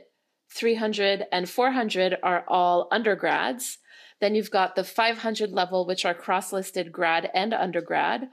300, 0.54 1.26
and 1.32 1.50
400 1.50 2.18
are 2.24 2.44
all 2.48 2.88
undergrads. 2.92 3.78
Then 4.22 4.36
you've 4.36 4.52
got 4.52 4.76
the 4.76 4.84
500 4.84 5.52
level, 5.52 5.86
which 5.86 6.06
are 6.06 6.14
cross 6.14 6.54
listed 6.54 6.92
grad 6.92 7.30
and 7.34 7.54
undergrad. 7.54 8.30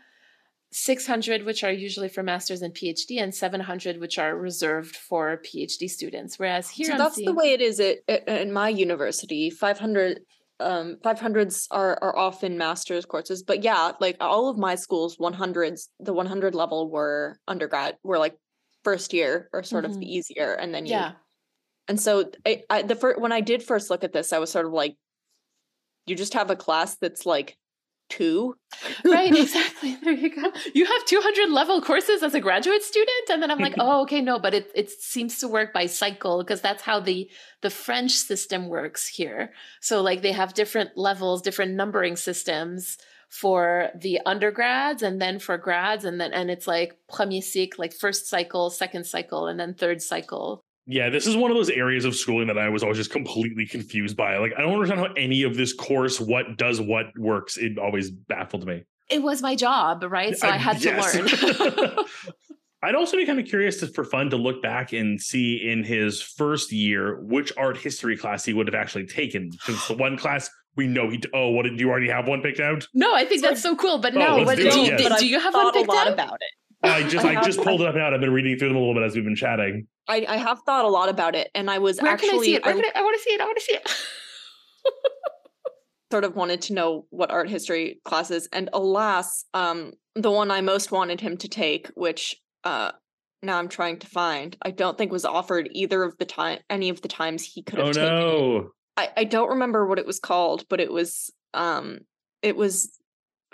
600 0.75 1.45
which 1.45 1.63
are 1.65 1.71
usually 1.71 2.09
for 2.09 2.23
masters 2.23 2.63
and 2.63 2.75
phd 2.75 3.23
and 3.23 3.35
700 3.35 4.01
which 4.01 4.19
are 4.19 4.35
reserved 4.35 4.97
for 4.97 5.39
phd 5.45 5.87
students 5.91 6.39
whereas 6.39 6.71
here 6.71 6.87
so 6.87 6.93
I'm 6.93 6.99
that's 6.99 7.23
the 7.23 7.35
way 7.35 7.53
it 7.53 7.61
is 7.61 7.79
at, 7.79 7.99
at 8.09 8.27
in 8.27 8.55
my 8.55 8.71
university. 8.71 9.51
Five 9.51 9.79
hundred 9.79 10.23
um 10.61 10.99
500s 11.03 11.67
are 11.71 11.99
are 12.03 12.17
often 12.17 12.59
master's 12.59 13.05
courses 13.07 13.43
but 13.43 13.63
yeah 13.65 13.93
like 14.01 14.17
all 14.21 14.49
of 14.49 14.59
my 14.59 14.75
schools 14.75 15.17
100s 15.19 15.89
the 16.01 16.13
100 16.13 16.55
level 16.55 16.91
were 16.91 17.39
undergrad 17.49 17.97
were 18.05 18.19
like 18.19 18.37
first 18.85 19.13
year 19.13 19.49
or 19.53 19.63
sort 19.63 19.85
of 19.85 19.93
Mhm. 19.93 20.01
the 20.01 20.07
easier 20.15 20.53
and 20.55 20.75
then 20.75 20.87
you 20.87 20.93
yeah 20.93 21.13
and 21.89 22.01
so 22.01 22.31
I, 22.47 22.63
I 22.71 22.83
the 22.83 22.97
first 22.97 23.21
when 23.21 23.33
i 23.33 23.41
did 23.41 23.63
first 23.63 23.91
look 23.91 24.05
at 24.05 24.13
this 24.13 24.33
i 24.33 24.39
was 24.39 24.51
sort 24.51 24.67
of 24.67 24.73
like 24.73 24.97
you 26.07 26.17
just 26.17 26.35
have 26.35 26.51
a 26.51 26.57
class 26.57 26.97
that's 26.97 27.27
like 27.27 27.57
two. 28.17 28.57
Right 29.05 29.35
exactly. 29.45 29.97
There 30.03 30.13
you 30.13 30.35
go. 30.35 30.53
You 30.75 30.87
have 30.87 31.05
200 31.07 31.51
level 31.51 31.81
courses 31.81 32.23
as 32.23 32.35
a 32.35 32.41
graduate 32.41 32.83
student? 32.83 33.31
And 33.31 33.43
then 33.43 33.51
i'm 33.51 33.59
like 33.59 33.75
oh 33.79 34.03
okay 34.03 34.21
no 34.21 34.39
but 34.39 34.55
it, 34.55 34.71
it 34.75 34.91
seems 34.91 35.39
to 35.39 35.49
work 35.49 35.73
by 35.73 35.87
cycle 35.87 36.43
because 36.43 36.61
that's 36.61 36.83
how 36.83 37.01
the 37.01 37.31
the 37.63 37.71
french 37.71 38.13
system 38.13 38.69
works 38.69 39.09
here. 39.09 39.53
So 39.81 40.03
like 40.03 40.23
they 40.23 40.33
have 40.33 40.55
different 40.55 40.91
levels 40.97 41.43
different 41.43 41.75
numbering 41.75 42.17
systems 42.17 42.99
for 43.33 43.89
the 43.95 44.21
undergrads 44.27 45.03
and 45.03 45.21
then 45.21 45.39
for 45.39 45.57
grads 45.57 46.05
and 46.05 46.21
then 46.21 46.35
and 46.35 46.51
it's 46.51 46.67
like 46.67 46.99
premier 47.11 47.41
cycle 47.41 47.79
like 47.79 47.95
first 47.95 48.29
cycle 48.29 48.69
second 48.69 49.05
cycle 49.07 49.47
and 49.47 49.59
then 49.59 49.73
third 49.73 50.03
cycle 50.03 50.63
Yeah, 50.87 51.11
this 51.11 51.27
is 51.29 51.37
one 51.37 51.51
of 51.51 51.57
those 51.57 51.71
areas 51.71 52.05
of 52.05 52.15
schooling 52.17 52.49
that 52.49 52.59
I 52.59 52.69
was 52.69 52.83
always 52.83 52.99
just 52.99 53.11
completely 53.13 53.67
confused 53.67 54.17
by. 54.17 54.37
Like, 54.39 54.53
I 54.59 54.63
don't 54.63 54.73
understand 54.75 55.01
how 55.01 55.13
any 55.17 55.45
of 55.45 55.57
this 55.57 55.73
course, 55.73 56.21
what 56.21 56.57
does 56.57 56.81
what 56.81 57.07
works. 57.17 57.57
It 57.57 57.79
always 57.79 58.11
baffled 58.11 58.67
me. 58.67 58.83
it 59.11 59.23
was 59.23 59.43
my 59.43 59.55
job 59.55 60.03
right 60.05 60.37
so 60.37 60.49
i, 60.49 60.57
had 60.57 60.81
to 60.81 60.91
learn 60.91 62.07
I'd 62.85 62.97
also 62.97 63.17
be 63.17 63.25
kind 63.27 63.39
of 63.39 63.47
curious 63.47 63.79
to, 63.81 63.87
for 63.87 64.03
fun 64.05 64.31
to 64.31 64.37
look 64.37 64.61
back 64.61 64.93
and 64.93 65.21
see 65.21 65.69
in 65.71 65.85
his 65.85 66.21
first 66.21 66.73
year 66.73 67.21
which 67.23 67.53
art 67.57 67.77
history 67.77 68.17
class 68.17 68.45
he 68.45 68.53
would 68.53 68.67
have 68.67 68.75
actually 68.75 69.07
taken. 69.07 69.53
Since 69.61 69.87
the 69.87 69.95
one 69.95 70.17
class 70.19 70.51
we 70.75 70.89
know 70.89 71.09
he. 71.11 71.23
Oh, 71.33 71.51
what 71.51 71.63
did 71.65 71.79
you 71.79 71.89
already 71.91 72.09
have 72.09 72.27
one 72.27 72.41
picked 72.43 72.59
out? 72.59 72.89
no 72.95 73.15
i 73.15 73.25
think 73.25 73.41
So- 73.43 73.49
that's 73.49 73.63
so 73.63 73.77
cool 73.77 73.99
but 73.99 74.15
Oh, 74.17 74.19
no 74.19 74.37
let's 74.39 74.47
what, 74.47 74.57
do 74.57 74.63
do, 74.65 74.69
it, 74.71 74.75
you, 74.77 74.83
yes. 74.83 74.99
do, 75.03 75.09
do 75.09 75.15
I've 75.15 75.23
you 75.23 75.39
have 75.41 75.53
thought 75.53 75.65
one 75.65 75.73
picked 75.75 75.89
a 75.89 75.93
lot 75.93 76.07
out 76.09 76.13
about 76.15 76.35
it 76.41 76.53
I 76.83 77.03
just 77.09 77.25
I 77.25 77.37
I, 77.41 77.43
just 77.45 77.61
pulled 77.63 77.81
it 77.81 77.87
up 77.87 77.95
now. 77.95 78.13
I've 78.13 78.21
been 78.21 78.33
reading 78.33 78.59
through 78.59 78.69
them 78.69 78.77
a 78.77 78.81
little 78.81 78.95
bit 78.95 79.03
as 79.05 79.15
we've 79.15 79.25
been 79.25 79.37
chatting. 79.37 79.87
I, 80.09 80.27
I 80.29 80.37
have 80.37 80.61
thought 80.67 80.85
a 80.85 80.89
lot 80.89 81.09
about 81.09 81.37
it 81.37 81.49
and 81.55 81.71
i 81.71 81.79
was 81.79 82.01
where 82.03 82.11
actually 82.13 82.31
can 82.31 82.39
i 82.41 82.43
see 82.43 82.55
it 82.57 82.65
where 82.65 82.75
I- 82.75 82.77
can 82.81 82.85
I, 82.97 82.99
I 82.99 83.03
want 83.03 83.17
to 83.17 83.23
see 83.23 83.31
it 83.31 83.41
i 83.41 83.45
want 83.45 83.57
to 83.59 83.65
see 83.65 83.73
it 83.75 83.89
sort 86.11 86.25
of 86.25 86.37
wanted 86.37 86.61
to 86.63 86.75
know 86.75 87.07
what 87.11 87.31
art 87.31 87.49
history 87.49 88.01
classes, 88.05 88.49
and 88.53 88.69
alas, 88.75 89.45
um, 89.55 89.93
the 90.15 90.31
one 90.31 90.51
I 90.51 90.61
most 90.61 90.93
wanted 90.93 91.21
him 91.23 91.39
to 91.39 91.49
take, 91.49 91.89
which 91.95 92.37
uh, 92.65 92.93
now 93.43 93.59
I'm 93.59 93.69
trying 93.69 93.99
to 94.01 94.07
find, 94.07 94.55
I 94.61 94.73
don't 94.73 94.99
think 94.99 95.11
was 95.11 95.25
offered 95.25 95.71
either 95.73 96.03
of 96.03 96.19
the 96.19 96.27
time 96.27 96.59
any 96.69 96.91
of 96.91 97.01
the 97.01 97.09
times 97.09 97.43
he 97.45 97.63
could 97.63 97.79
have 97.79 97.89
Oh 97.89 97.93
taken. 97.93 98.09
no. 98.09 98.71
I, 98.99 99.09
I 99.17 99.25
don't 99.25 99.49
remember 99.51 99.87
what 99.87 99.99
it 99.99 100.07
was 100.07 100.19
called, 100.19 100.65
but 100.69 100.81
it 100.81 100.93
was 100.93 101.31
um 101.55 102.01
it 102.43 102.57
was 102.57 102.91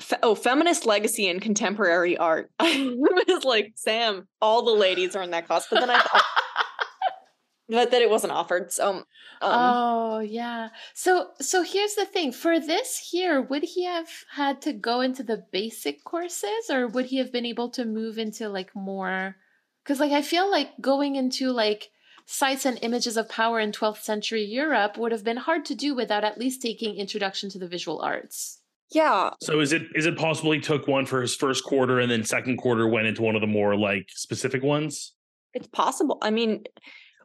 fe- 0.00 0.18
oh 0.22 0.34
feminist 0.34 0.86
legacy 0.86 1.28
and 1.28 1.40
contemporary 1.42 2.16
art. 2.16 2.50
I 2.58 2.94
was 2.96 3.44
like 3.44 3.72
Sam, 3.76 4.28
all 4.40 4.64
the 4.64 4.72
ladies 4.72 5.16
are 5.16 5.22
in 5.22 5.30
that 5.30 5.46
class, 5.46 5.66
but 5.70 5.80
then 5.80 5.90
I 5.90 5.98
thought 5.98 6.24
but 7.68 7.90
then 7.90 8.02
it 8.02 8.10
wasn't 8.10 8.32
offered. 8.32 8.72
So 8.72 8.88
um, 8.90 9.04
oh 9.42 10.18
yeah. 10.20 10.68
So 10.94 11.28
so 11.40 11.62
here's 11.62 11.94
the 11.94 12.06
thing. 12.06 12.32
For 12.32 12.58
this 12.58 13.08
here, 13.10 13.40
would 13.40 13.62
he 13.62 13.84
have 13.84 14.08
had 14.32 14.62
to 14.62 14.72
go 14.72 15.00
into 15.00 15.22
the 15.22 15.44
basic 15.52 16.04
courses 16.04 16.70
or 16.70 16.86
would 16.86 17.06
he 17.06 17.18
have 17.18 17.32
been 17.32 17.46
able 17.46 17.70
to 17.70 17.84
move 17.84 18.18
into 18.18 18.48
like 18.48 18.74
more 18.74 19.36
cuz 19.84 20.00
like 20.00 20.12
I 20.12 20.22
feel 20.22 20.50
like 20.50 20.80
going 20.80 21.16
into 21.16 21.50
like 21.50 21.90
sites 22.30 22.66
and 22.66 22.78
images 22.82 23.16
of 23.16 23.26
power 23.28 23.58
in 23.58 23.72
12th 23.72 24.02
century 24.02 24.44
Europe 24.44 24.98
would 24.98 25.12
have 25.12 25.24
been 25.24 25.38
hard 25.38 25.64
to 25.64 25.74
do 25.74 25.94
without 25.94 26.24
at 26.24 26.36
least 26.36 26.60
taking 26.60 26.94
introduction 26.96 27.48
to 27.48 27.58
the 27.58 27.66
visual 27.68 28.00
arts. 28.00 28.57
Yeah, 28.90 29.30
So 29.42 29.60
is 29.60 29.72
it 29.72 29.82
is 29.94 30.06
it 30.06 30.16
possible 30.16 30.52
he 30.52 30.60
took 30.60 30.86
one 30.88 31.06
for 31.06 31.20
his 31.20 31.34
first 31.34 31.64
quarter 31.64 31.98
and 32.00 32.10
then 32.10 32.24
second 32.24 32.56
quarter 32.58 32.88
went 32.88 33.06
into 33.06 33.22
one 33.22 33.34
of 33.34 33.40
the 33.40 33.46
more 33.46 33.76
like 33.76 34.06
specific 34.10 34.62
ones? 34.62 35.14
it's 35.54 35.66
possible. 35.68 36.18
I 36.22 36.30
mean, 36.30 36.64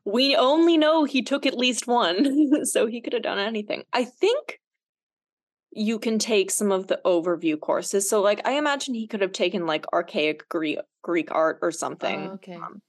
we 0.06 0.36
only 0.36 0.78
know 0.78 1.04
he 1.04 1.22
took 1.22 1.46
at 1.46 1.58
least 1.58 1.88
one, 1.88 2.66
so 2.66 2.88
he 2.88 3.02
could 3.02 3.14
have 3.14 3.22
done 3.24 3.38
anything. 3.40 3.84
I 3.94 4.06
think 4.06 4.60
you 5.72 6.00
can 6.00 6.20
take 6.20 6.50
some 6.52 6.72
of 6.72 6.88
the 6.88 7.00
overview 7.06 7.60
courses. 7.60 8.10
So 8.10 8.22
like 8.22 8.46
I 8.48 8.54
imagine 8.54 8.94
he 8.94 9.08
could 9.08 9.22
have 9.22 9.32
taken 9.34 9.66
like 9.66 9.86
archaic 9.94 10.48
Greek 10.50 10.80
Greek 11.02 11.30
art 11.32 11.60
or 11.62 11.72
something. 11.72 12.28
Oh, 12.28 12.34
okay. 12.34 12.54
Um, 12.56 12.82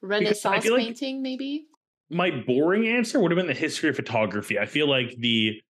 Renaissance 0.00 0.64
feel 0.64 0.74
like- 0.74 0.84
painting 0.86 1.22
maybe? 1.22 1.66
My 2.10 2.30
boring 2.30 2.86
answer 2.88 3.18
would 3.20 3.30
have 3.30 3.36
been 3.38 3.46
the 3.46 3.54
history 3.54 3.88
of 3.88 3.96
photography. 3.96 4.58
I 4.58 4.66
feel 4.66 4.86
like 4.88 5.14
the 5.18 5.62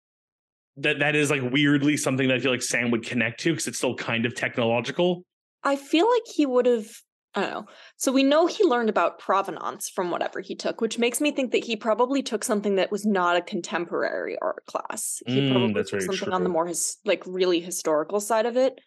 that 0.77 0.99
that 0.99 1.15
is 1.15 1.29
like 1.29 1.41
weirdly 1.51 1.97
something 1.97 2.27
that 2.27 2.37
I 2.37 2.39
feel 2.39 2.51
like 2.51 2.61
Sam 2.61 2.91
would 2.91 3.05
connect 3.05 3.39
to 3.41 3.51
because 3.51 3.67
it's 3.67 3.77
still 3.77 3.95
kind 3.95 4.25
of 4.25 4.35
technological. 4.35 5.23
I 5.63 5.75
feel 5.75 6.09
like 6.09 6.23
he 6.25 6.45
would 6.45 6.65
have. 6.65 6.89
I 7.33 7.41
don't 7.41 7.49
know. 7.51 7.65
So 7.95 8.11
we 8.11 8.23
know 8.23 8.45
he 8.45 8.65
learned 8.65 8.89
about 8.89 9.17
provenance 9.17 9.87
from 9.89 10.11
whatever 10.11 10.41
he 10.41 10.53
took, 10.53 10.81
which 10.81 10.99
makes 10.99 11.21
me 11.21 11.31
think 11.31 11.51
that 11.53 11.63
he 11.63 11.77
probably 11.77 12.21
took 12.21 12.43
something 12.43 12.75
that 12.75 12.91
was 12.91 13.05
not 13.05 13.37
a 13.37 13.41
contemporary 13.41 14.37
art 14.41 14.65
class. 14.65 15.21
He 15.27 15.39
Mm, 15.39 15.47
probably 15.49 15.73
that's 15.73 15.91
took 15.91 16.01
very 16.01 16.07
something 16.07 16.33
on 16.33 16.43
the 16.43 16.49
more 16.49 16.67
his 16.67 16.97
like 17.05 17.23
really 17.25 17.61
historical 17.61 18.19
side 18.19 18.45
of 18.45 18.57
it. 18.57 18.79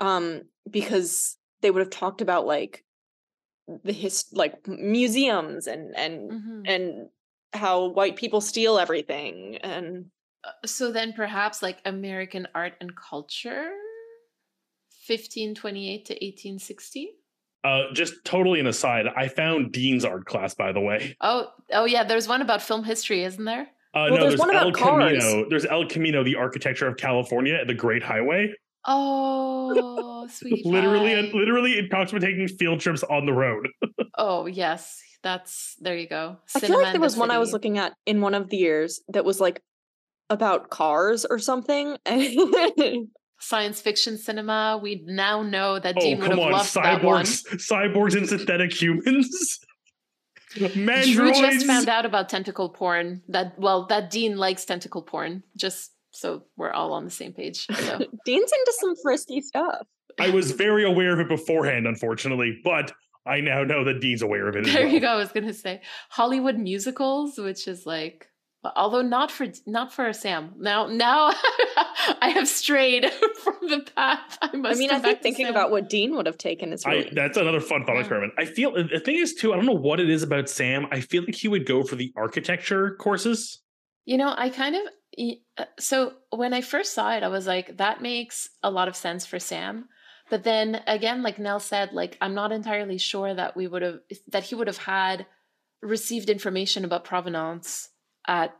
Um, 0.00 0.42
because 0.70 1.36
they 1.62 1.70
would 1.70 1.80
have 1.80 1.90
talked 1.90 2.20
about 2.22 2.46
like 2.46 2.84
the 3.84 3.92
his 3.92 4.24
like 4.32 4.66
museums 4.66 5.66
and 5.66 5.94
and 5.96 6.32
Mhm. 6.32 6.62
and 6.66 7.08
how 7.52 7.86
white 7.88 8.16
people 8.16 8.40
steal 8.40 8.78
everything 8.78 9.56
and 9.58 10.10
so 10.64 10.92
then 10.92 11.12
perhaps 11.12 11.62
like 11.62 11.78
American 11.84 12.46
art 12.54 12.74
and 12.80 12.94
culture 12.96 13.70
1528 15.06 16.04
to 16.06 16.12
1860? 16.14 17.10
Uh, 17.64 17.92
just 17.92 18.14
totally 18.24 18.60
an 18.60 18.66
aside. 18.66 19.06
I 19.16 19.28
found 19.28 19.72
Dean's 19.72 20.04
art 20.04 20.26
class, 20.26 20.54
by 20.54 20.72
the 20.72 20.80
way. 20.80 21.16
Oh, 21.20 21.48
oh 21.72 21.84
yeah, 21.86 22.04
there's 22.04 22.28
one 22.28 22.42
about 22.42 22.62
film 22.62 22.84
history, 22.84 23.24
isn't 23.24 23.44
there? 23.44 23.68
Uh, 23.94 24.08
Well, 24.10 24.10
no, 24.10 24.16
there's 24.16 24.30
there's, 24.32 24.38
one 24.40 24.50
about 24.50 24.66
El 24.66 24.72
cars. 24.72 25.24
Camino. 25.24 25.48
There's 25.48 25.64
El 25.64 25.86
Camino, 25.88 26.22
the 26.22 26.36
architecture 26.36 26.86
of 26.86 26.96
California, 26.96 27.54
at 27.54 27.66
the 27.66 27.74
Great 27.74 28.02
Highway. 28.02 28.52
Oh, 28.84 30.26
sweet. 30.30 30.64
literally, 30.64 31.14
pie. 31.14 31.36
literally, 31.36 31.72
it 31.72 31.90
talks 31.90 32.12
about 32.12 32.22
taking 32.22 32.46
field 32.46 32.80
trips 32.80 33.02
on 33.02 33.26
the 33.26 33.32
road. 33.32 33.68
Oh, 34.20 34.46
yes. 34.46 35.00
That's 35.22 35.76
there 35.80 35.96
you 35.96 36.08
go. 36.08 36.38
I 36.56 36.58
feel 36.58 36.70
like 36.70 36.86
there 36.86 36.94
in 36.94 37.00
the 37.00 37.04
was 37.04 37.16
one 37.16 37.30
I 37.30 37.38
was 37.38 37.52
looking 37.52 37.78
at 37.78 37.92
in 38.04 38.20
one 38.20 38.34
of 38.34 38.50
the 38.50 38.56
years 38.56 39.00
that 39.10 39.24
was 39.24 39.40
like 39.40 39.62
about 40.30 40.70
cars 40.70 41.24
or 41.24 41.38
something. 41.38 41.96
Science 43.40 43.80
fiction 43.80 44.18
cinema. 44.18 44.80
We 44.82 45.02
now 45.06 45.42
know 45.42 45.78
that 45.78 45.94
Oh, 45.96 46.00
Dean 46.00 46.18
would 46.20 46.30
have 46.30 46.38
on, 46.40 46.52
loved 46.52 46.74
that 46.74 47.04
one. 47.04 47.24
cyborgs, 47.24 47.44
cyborgs 47.70 48.16
and 48.16 48.28
synthetic 48.28 48.72
humans. 48.72 49.60
Drew 50.54 50.68
Mandroids. 50.70 51.40
just 51.40 51.66
found 51.66 51.88
out 51.88 52.04
about 52.06 52.28
tentacle 52.28 52.68
porn. 52.70 53.22
That 53.28 53.56
well, 53.58 53.86
that 53.88 54.10
Dean 54.10 54.38
likes 54.38 54.64
tentacle 54.64 55.02
porn. 55.02 55.42
Just 55.56 55.92
so 56.10 56.42
we're 56.56 56.72
all 56.72 56.92
on 56.94 57.04
the 57.04 57.10
same 57.10 57.32
page. 57.32 57.66
So. 57.66 57.98
Dean's 58.24 58.52
into 58.52 58.72
some 58.80 58.94
frisky 59.02 59.40
stuff. 59.40 59.86
I 60.18 60.30
was 60.30 60.50
very 60.52 60.84
aware 60.84 61.12
of 61.12 61.20
it 61.20 61.28
beforehand, 61.28 61.86
unfortunately, 61.86 62.58
but 62.64 62.92
I 63.24 63.40
now 63.40 63.62
know 63.62 63.84
that 63.84 64.00
Dean's 64.00 64.22
aware 64.22 64.48
of 64.48 64.56
it. 64.56 64.66
as 64.66 64.72
There 64.72 64.86
you 64.86 64.98
go. 65.00 65.08
I 65.08 65.16
was 65.16 65.30
gonna 65.30 65.52
say 65.54 65.80
Hollywood 66.08 66.56
musicals, 66.58 67.38
which 67.38 67.68
is 67.68 67.86
like, 67.86 68.26
although 68.64 69.02
not 69.02 69.30
for 69.30 69.46
not 69.66 69.92
for 69.92 70.12
Sam. 70.12 70.54
Now, 70.58 70.86
now 70.86 71.28
I 72.20 72.30
have 72.30 72.48
strayed 72.48 73.04
from 73.42 73.56
the 73.62 73.86
path. 73.94 74.38
I 74.42 74.56
must. 74.56 74.76
I 74.76 74.78
mean, 74.78 74.90
I 74.90 74.94
back 74.94 75.02
think 75.02 75.22
thinking 75.22 75.46
Sam. 75.46 75.54
about 75.54 75.70
what 75.70 75.88
Dean 75.88 76.14
would 76.16 76.26
have 76.26 76.38
taken 76.38 76.72
is 76.72 76.84
I, 76.84 77.08
that's 77.12 77.36
another 77.36 77.60
fun 77.60 77.84
thought 77.84 77.94
Yeah. 77.94 78.00
experiment. 78.00 78.32
I 78.38 78.44
feel 78.44 78.72
the 78.72 79.00
thing 79.00 79.16
is 79.16 79.34
too. 79.34 79.52
I 79.52 79.56
don't 79.56 79.66
know 79.66 79.72
what 79.72 80.00
it 80.00 80.10
is 80.10 80.22
about 80.22 80.48
Sam. 80.48 80.86
I 80.90 81.00
feel 81.00 81.22
like 81.22 81.34
he 81.34 81.48
would 81.48 81.66
go 81.66 81.82
for 81.82 81.96
the 81.96 82.12
architecture 82.16 82.96
courses. 82.98 83.60
You 84.04 84.16
know, 84.16 84.34
I 84.36 84.48
kind 84.50 84.74
of 84.74 84.82
uh, 85.58 85.64
so 85.78 86.12
when 86.30 86.54
I 86.54 86.60
first 86.60 86.94
saw 86.94 87.12
it, 87.16 87.22
I 87.22 87.28
was 87.28 87.46
like, 87.46 87.78
that 87.78 88.00
makes 88.02 88.48
a 88.62 88.70
lot 88.70 88.88
of 88.88 88.94
sense 88.96 89.26
for 89.26 89.38
Sam. 89.38 89.88
But 90.30 90.44
then 90.44 90.82
again, 90.86 91.22
like 91.22 91.38
Nell 91.38 91.58
said, 91.60 91.92
like 91.92 92.16
I'm 92.20 92.34
not 92.34 92.52
entirely 92.52 92.98
sure 92.98 93.32
that 93.34 93.56
we 93.56 93.66
would 93.66 93.82
have 93.82 93.98
that 94.28 94.44
he 94.44 94.54
would 94.54 94.66
have 94.66 94.78
had 94.78 95.26
received 95.82 96.28
information 96.28 96.84
about 96.84 97.04
provenance 97.04 97.88
at 98.28 98.54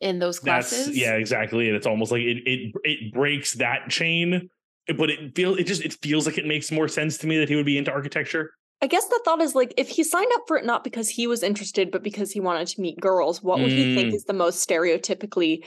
in 0.00 0.18
those 0.18 0.40
classes. 0.40 0.86
That's 0.86 0.98
yeah, 0.98 1.14
exactly. 1.14 1.68
And 1.68 1.76
it's 1.76 1.86
almost 1.86 2.10
like 2.10 2.22
it 2.22 2.38
it 2.46 2.72
it 2.82 3.12
breaks 3.14 3.52
that 3.54 3.88
chain, 3.88 4.50
but 4.98 5.10
it 5.10 5.34
feel 5.36 5.54
it 5.54 5.64
just 5.64 5.82
it 5.84 5.92
feels 6.02 6.26
like 6.26 6.38
it 6.38 6.46
makes 6.46 6.72
more 6.72 6.88
sense 6.88 7.18
to 7.18 7.26
me 7.28 7.38
that 7.38 7.48
he 7.48 7.54
would 7.54 7.66
be 7.66 7.78
into 7.78 7.92
architecture. 7.92 8.50
I 8.80 8.88
guess 8.88 9.06
the 9.06 9.20
thought 9.24 9.40
is 9.40 9.54
like 9.54 9.72
if 9.76 9.88
he 9.88 10.02
signed 10.02 10.32
up 10.34 10.42
for 10.48 10.56
it 10.56 10.64
not 10.66 10.82
because 10.82 11.08
he 11.08 11.28
was 11.28 11.44
interested, 11.44 11.92
but 11.92 12.02
because 12.02 12.32
he 12.32 12.40
wanted 12.40 12.66
to 12.66 12.80
meet 12.80 12.98
girls, 13.00 13.40
what 13.40 13.60
would 13.60 13.70
he 13.70 13.94
think 13.94 14.12
Mm. 14.12 14.16
is 14.16 14.24
the 14.24 14.32
most 14.32 14.68
stereotypically 14.68 15.64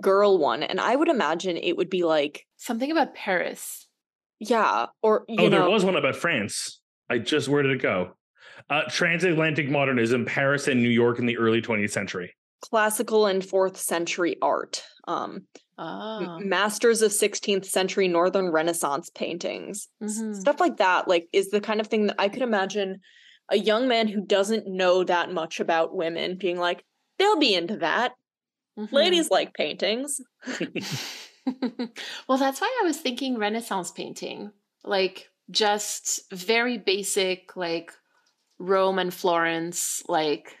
girl 0.00 0.36
one? 0.36 0.62
And 0.62 0.78
I 0.78 0.94
would 0.94 1.08
imagine 1.08 1.56
it 1.56 1.78
would 1.78 1.88
be 1.88 2.02
like, 2.04 2.44
Something 2.58 2.90
about 2.92 3.14
Paris. 3.14 3.88
yeah, 4.38 4.86
or 5.00 5.24
you 5.28 5.36
oh, 5.38 5.42
know, 5.44 5.48
there 5.48 5.70
was 5.70 5.82
one 5.84 5.96
about 5.96 6.14
France. 6.16 6.80
I 7.08 7.16
just 7.18 7.48
where 7.48 7.62
did 7.62 7.72
it 7.72 7.80
go? 7.80 8.16
Uh, 8.68 8.82
transatlantic 8.90 9.70
modernism, 9.70 10.26
Paris 10.26 10.68
and 10.68 10.82
New 10.82 10.90
York 10.90 11.18
in 11.18 11.24
the 11.24 11.38
early 11.38 11.62
20th 11.62 11.90
century. 11.92 12.34
Classical 12.60 13.26
and 13.26 13.44
fourth 13.44 13.76
century 13.76 14.36
art. 14.42 14.82
Um, 15.06 15.46
Ah. 15.80 16.38
masters 16.40 17.02
of 17.02 17.12
16th 17.12 17.64
century 17.64 18.08
northern 18.08 18.50
renaissance 18.50 19.10
paintings 19.14 19.86
Mhm. 20.02 20.34
stuff 20.34 20.58
like 20.58 20.78
that 20.78 21.06
like 21.06 21.28
is 21.32 21.50
the 21.50 21.60
kind 21.60 21.80
of 21.80 21.86
thing 21.86 22.08
that 22.08 22.16
i 22.18 22.28
could 22.28 22.42
imagine 22.42 22.98
a 23.48 23.56
young 23.56 23.86
man 23.86 24.08
who 24.08 24.20
doesn't 24.26 24.66
know 24.66 25.04
that 25.04 25.32
much 25.32 25.60
about 25.60 25.94
women 25.94 26.36
being 26.36 26.58
like 26.58 26.84
they'll 27.18 27.38
be 27.38 27.54
into 27.54 27.76
that 27.76 28.14
Mhm. 28.76 28.90
ladies 28.90 29.30
like 29.30 29.54
paintings 29.54 30.20
well, 32.28 32.38
that's 32.38 32.60
why 32.60 32.78
I 32.82 32.84
was 32.84 32.98
thinking 32.98 33.38
Renaissance 33.38 33.90
painting, 33.90 34.52
like 34.84 35.30
just 35.50 36.30
very 36.32 36.76
basic, 36.76 37.56
like 37.56 37.92
Rome 38.58 38.98
and 38.98 39.14
Florence, 39.14 40.02
like 40.08 40.57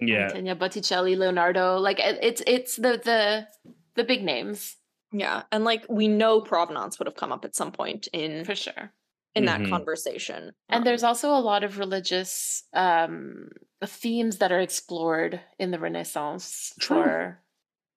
Yeah, 0.00 0.32
Mantegna, 0.32 0.58
Botticelli, 0.58 1.16
Leonardo. 1.16 1.78
Like 1.78 1.98
it, 2.00 2.18
it's 2.22 2.42
it's 2.46 2.76
the 2.76 3.00
the 3.04 3.48
the 3.96 4.04
big 4.04 4.22
names 4.22 4.76
yeah 5.12 5.42
and 5.50 5.64
like 5.64 5.84
we 5.88 6.06
know 6.06 6.40
provenance 6.40 6.98
would 6.98 7.06
have 7.08 7.16
come 7.16 7.32
up 7.32 7.44
at 7.44 7.56
some 7.56 7.72
point 7.72 8.06
in 8.12 8.44
for 8.44 8.54
sure. 8.54 8.92
in 9.34 9.44
that 9.46 9.60
Mhm. 9.62 9.68
conversation 9.70 10.52
And 10.68 10.78
Um, 10.78 10.84
there's 10.84 11.02
also 11.02 11.30
a 11.30 11.40
lot 11.40 11.64
of 11.64 11.78
religious 11.78 12.62
um, 12.72 13.50
themes 13.84 14.38
that 14.38 14.52
are 14.52 14.60
explored 14.60 15.40
in 15.58 15.70
the 15.72 15.80
Renaissance 15.80 16.72
True. 16.78 16.96
for 16.98 17.42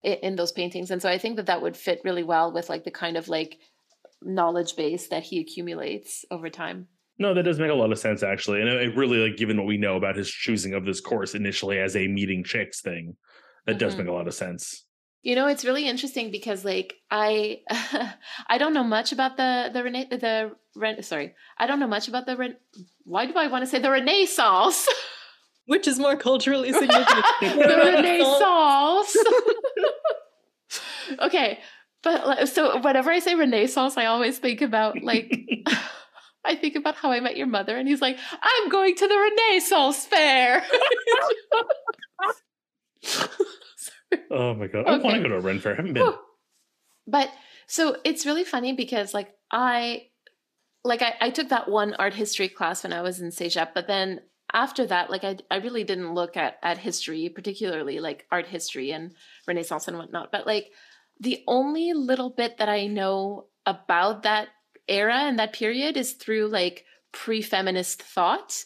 i- 0.03 0.19
in 0.23 0.35
those 0.35 0.51
paintings, 0.51 0.91
and 0.91 1.01
so 1.01 1.09
I 1.09 1.17
think 1.19 1.35
that 1.37 1.45
that 1.45 1.61
would 1.61 1.77
fit 1.77 2.01
really 2.03 2.23
well 2.23 2.51
with 2.51 2.67
like 2.69 2.83
the 2.83 2.91
kind 2.91 3.15
of 3.17 3.27
like 3.29 3.59
knowledge 4.23 4.75
base 4.75 5.07
that 5.09 5.23
he 5.23 5.39
accumulates 5.39 6.25
over 6.31 6.49
time. 6.49 6.87
No, 7.19 7.33
that 7.33 7.43
does 7.43 7.59
make 7.59 7.69
a 7.71 7.75
lot 7.75 7.91
of 7.91 7.99
sense 7.99 8.23
actually, 8.23 8.59
and 8.61 8.69
it 8.69 8.81
it 8.89 8.95
really 8.95 9.17
like 9.19 9.37
given 9.37 9.57
what 9.57 9.67
we 9.67 9.77
know 9.77 9.95
about 9.97 10.15
his 10.15 10.29
choosing 10.29 10.73
of 10.73 10.85
this 10.85 10.99
course 11.01 11.35
initially 11.35 11.79
as 11.79 11.95
a 11.95 12.07
meeting 12.07 12.43
chicks 12.43 12.81
thing, 12.81 13.15
that 13.65 13.77
does 13.79 13.93
Mhm. 13.95 13.99
make 13.99 14.07
a 14.07 14.11
lot 14.13 14.27
of 14.27 14.33
sense. 14.33 14.85
You 15.21 15.35
know, 15.35 15.47
it's 15.47 15.63
really 15.63 15.87
interesting 15.87 16.31
because 16.31 16.65
like 16.65 16.95
I 17.09 17.61
I 18.47 18.57
don't 18.57 18.73
know 18.73 18.83
much 18.83 19.11
about 19.11 19.37
the 19.37 19.69
the 19.73 19.83
Rena- 19.83 20.07
the 20.09 20.51
Ren- 20.75 21.01
sorry 21.03 21.33
I 21.57 21.65
don't 21.67 21.79
know 21.79 21.87
much 21.87 22.07
about 22.07 22.25
the 22.25 22.35
Ren- 22.35 22.57
why 23.05 23.25
do 23.25 23.33
I 23.35 23.47
want 23.47 23.63
to 23.63 23.67
say 23.69 23.79
the 23.79 23.91
Renaissance 23.91 24.87
which 25.65 25.87
is 25.87 25.97
more 25.99 26.17
culturally 26.17 26.73
significant 26.81 27.39
the 27.41 27.77
Renaissance 27.85 29.15
okay 31.19 31.59
But 32.01 32.49
so 32.49 32.79
whenever 32.81 33.11
I 33.11 33.19
say 33.19 33.33
Renaissance, 33.35 33.95
I 33.95 34.05
always 34.07 34.37
think 34.39 34.61
about 34.61 35.01
like 35.01 35.31
I 36.45 36.55
think 36.55 36.75
about 36.75 36.95
how 36.95 37.11
I 37.11 37.19
met 37.19 37.37
your 37.37 37.47
mother, 37.47 37.77
and 37.77 37.87
he's 37.87 38.01
like, 38.01 38.17
"I'm 38.41 38.69
going 38.69 38.95
to 38.95 39.07
the 39.07 39.17
Renaissance 39.17 40.05
fair." 40.05 40.63
oh 44.31 44.53
my 44.53 44.67
god! 44.67 44.85
I 44.85 44.97
want 44.97 45.15
to 45.15 45.21
go 45.21 45.29
to 45.29 45.37
a 45.37 45.39
Ren 45.39 45.59
fair. 45.59 45.73
I 45.73 45.75
haven't 45.75 45.93
been. 45.93 46.13
But 47.07 47.29
so 47.67 47.97
it's 48.03 48.25
really 48.25 48.43
funny 48.43 48.73
because 48.73 49.13
like 49.13 49.33
I 49.51 50.07
like 50.83 51.01
I, 51.01 51.15
I 51.21 51.29
took 51.29 51.49
that 51.49 51.69
one 51.69 51.93
art 51.95 52.13
history 52.13 52.49
class 52.49 52.83
when 52.83 52.93
I 52.93 53.01
was 53.01 53.19
in 53.19 53.29
CEGEP, 53.29 53.69
but 53.73 53.87
then 53.87 54.21
after 54.51 54.85
that, 54.85 55.09
like 55.09 55.23
I 55.23 55.37
I 55.49 55.57
really 55.57 55.83
didn't 55.83 56.13
look 56.13 56.37
at 56.37 56.57
at 56.61 56.77
history, 56.77 57.29
particularly 57.29 57.99
like 57.99 58.25
art 58.31 58.47
history 58.47 58.91
and 58.91 59.13
Renaissance 59.47 59.87
and 59.87 59.97
whatnot. 59.97 60.31
But 60.31 60.45
like 60.45 60.71
the 61.19 61.43
only 61.47 61.93
little 61.93 62.29
bit 62.29 62.57
that 62.57 62.69
I 62.69 62.87
know 62.87 63.47
about 63.65 64.23
that 64.23 64.49
era 64.87 65.15
and 65.15 65.39
that 65.39 65.53
period 65.53 65.97
is 65.97 66.13
through 66.13 66.47
like 66.47 66.85
pre-feminist 67.11 68.01
thought 68.01 68.65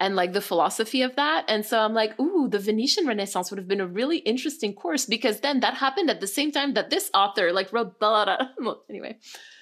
and 0.00 0.16
like 0.16 0.32
the 0.32 0.40
philosophy 0.40 1.02
of 1.02 1.14
that. 1.16 1.44
And 1.46 1.64
so 1.64 1.78
I'm 1.78 1.92
like, 1.92 2.18
ooh, 2.18 2.48
the 2.48 2.58
Venetian 2.58 3.06
Renaissance 3.06 3.50
would 3.50 3.58
have 3.58 3.68
been 3.68 3.82
a 3.82 3.86
really 3.86 4.18
interesting 4.18 4.74
course 4.74 5.04
because 5.04 5.40
then 5.40 5.60
that 5.60 5.74
happened 5.74 6.08
at 6.08 6.20
the 6.20 6.26
same 6.26 6.50
time 6.50 6.72
that 6.74 6.88
this 6.88 7.10
author 7.12 7.52
like 7.52 7.72
wrote 7.72 8.00
blah, 8.00 8.24
blah, 8.24 8.38
blah. 8.58 8.74
anyway. 8.88 9.18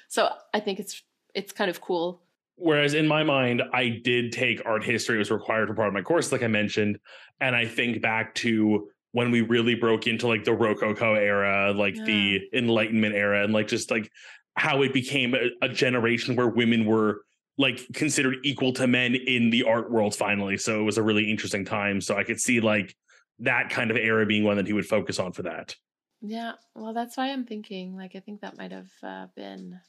So 0.08 0.30
I 0.54 0.60
think 0.60 0.78
it's 0.78 1.02
it's 1.34 1.52
kind 1.52 1.68
of 1.68 1.80
cool. 1.80 2.22
Whereas 2.56 2.94
in 2.94 3.06
my 3.06 3.22
mind, 3.22 3.62
I 3.72 4.00
did 4.02 4.32
take 4.32 4.64
art 4.64 4.82
history; 4.82 5.16
it 5.16 5.18
was 5.18 5.30
required 5.30 5.68
for 5.68 5.74
part 5.74 5.88
of 5.88 5.94
my 5.94 6.02
course, 6.02 6.32
like 6.32 6.42
I 6.42 6.48
mentioned, 6.48 6.98
and 7.40 7.54
I 7.54 7.66
think 7.66 8.02
back 8.02 8.34
to 8.36 8.88
when 9.12 9.30
we 9.30 9.42
really 9.42 9.74
broke 9.74 10.06
into 10.06 10.26
like 10.26 10.44
the 10.44 10.54
Rococo 10.54 11.14
era, 11.14 11.72
like 11.72 11.94
yeah. 11.96 12.04
the 12.04 12.40
Enlightenment 12.52 13.14
era, 13.14 13.44
and 13.44 13.52
like 13.52 13.68
just 13.68 13.90
like 13.90 14.10
how 14.58 14.82
it 14.82 14.92
became 14.92 15.34
a, 15.34 15.50
a, 15.62 15.68
generation 15.68 16.36
where 16.36 16.48
women 16.48 16.84
were 16.84 17.22
like 17.56 17.86
considered 17.94 18.36
equal 18.44 18.72
to 18.72 18.86
men 18.86 19.14
in 19.14 19.50
the 19.50 19.64
art 19.64 19.90
world 19.90 20.14
finally. 20.14 20.56
So 20.56 20.80
it 20.80 20.84
was 20.84 20.98
a 20.98 21.02
really 21.02 21.30
interesting 21.30 21.64
time. 21.64 22.00
So 22.00 22.16
I 22.16 22.24
could 22.24 22.40
see 22.40 22.60
like 22.60 22.94
that 23.38 23.70
kind 23.70 23.90
of 23.90 23.96
era 23.96 24.26
being 24.26 24.44
one 24.44 24.56
that 24.56 24.66
he 24.66 24.72
would 24.72 24.86
focus 24.86 25.18
on 25.18 25.32
for 25.32 25.42
that. 25.42 25.74
Yeah, 26.20 26.52
well, 26.74 26.92
that's 26.92 27.16
why 27.16 27.30
I'm 27.30 27.44
thinking 27.44 27.96
like 27.96 28.16
I 28.16 28.20
think 28.20 28.40
that 28.40 28.58
might 28.58 28.72
have 28.72 28.90
uh, 29.02 29.26
been 29.36 29.80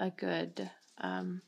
a 0.00 0.10
good 0.10 0.70
um 1.02 1.42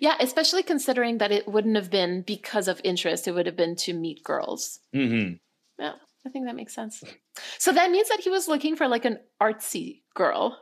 yeah 0.00 0.16
especially 0.20 0.62
considering 0.62 1.18
that 1.18 1.30
it 1.30 1.46
wouldn't 1.46 1.76
have 1.76 1.90
been 1.90 2.22
because 2.22 2.68
of 2.68 2.80
interest 2.82 3.28
it 3.28 3.32
would 3.32 3.46
have 3.46 3.56
been 3.56 3.76
to 3.76 3.92
meet 3.92 4.24
girls 4.24 4.80
mm-hmm. 4.94 5.34
yeah 5.78 5.92
i 6.26 6.30
think 6.30 6.46
that 6.46 6.56
makes 6.56 6.74
sense 6.74 7.04
so 7.58 7.72
that 7.72 7.90
means 7.90 8.08
that 8.08 8.20
he 8.20 8.30
was 8.30 8.48
looking 8.48 8.76
for 8.76 8.88
like 8.88 9.04
an 9.04 9.18
artsy 9.40 10.02
girl 10.14 10.58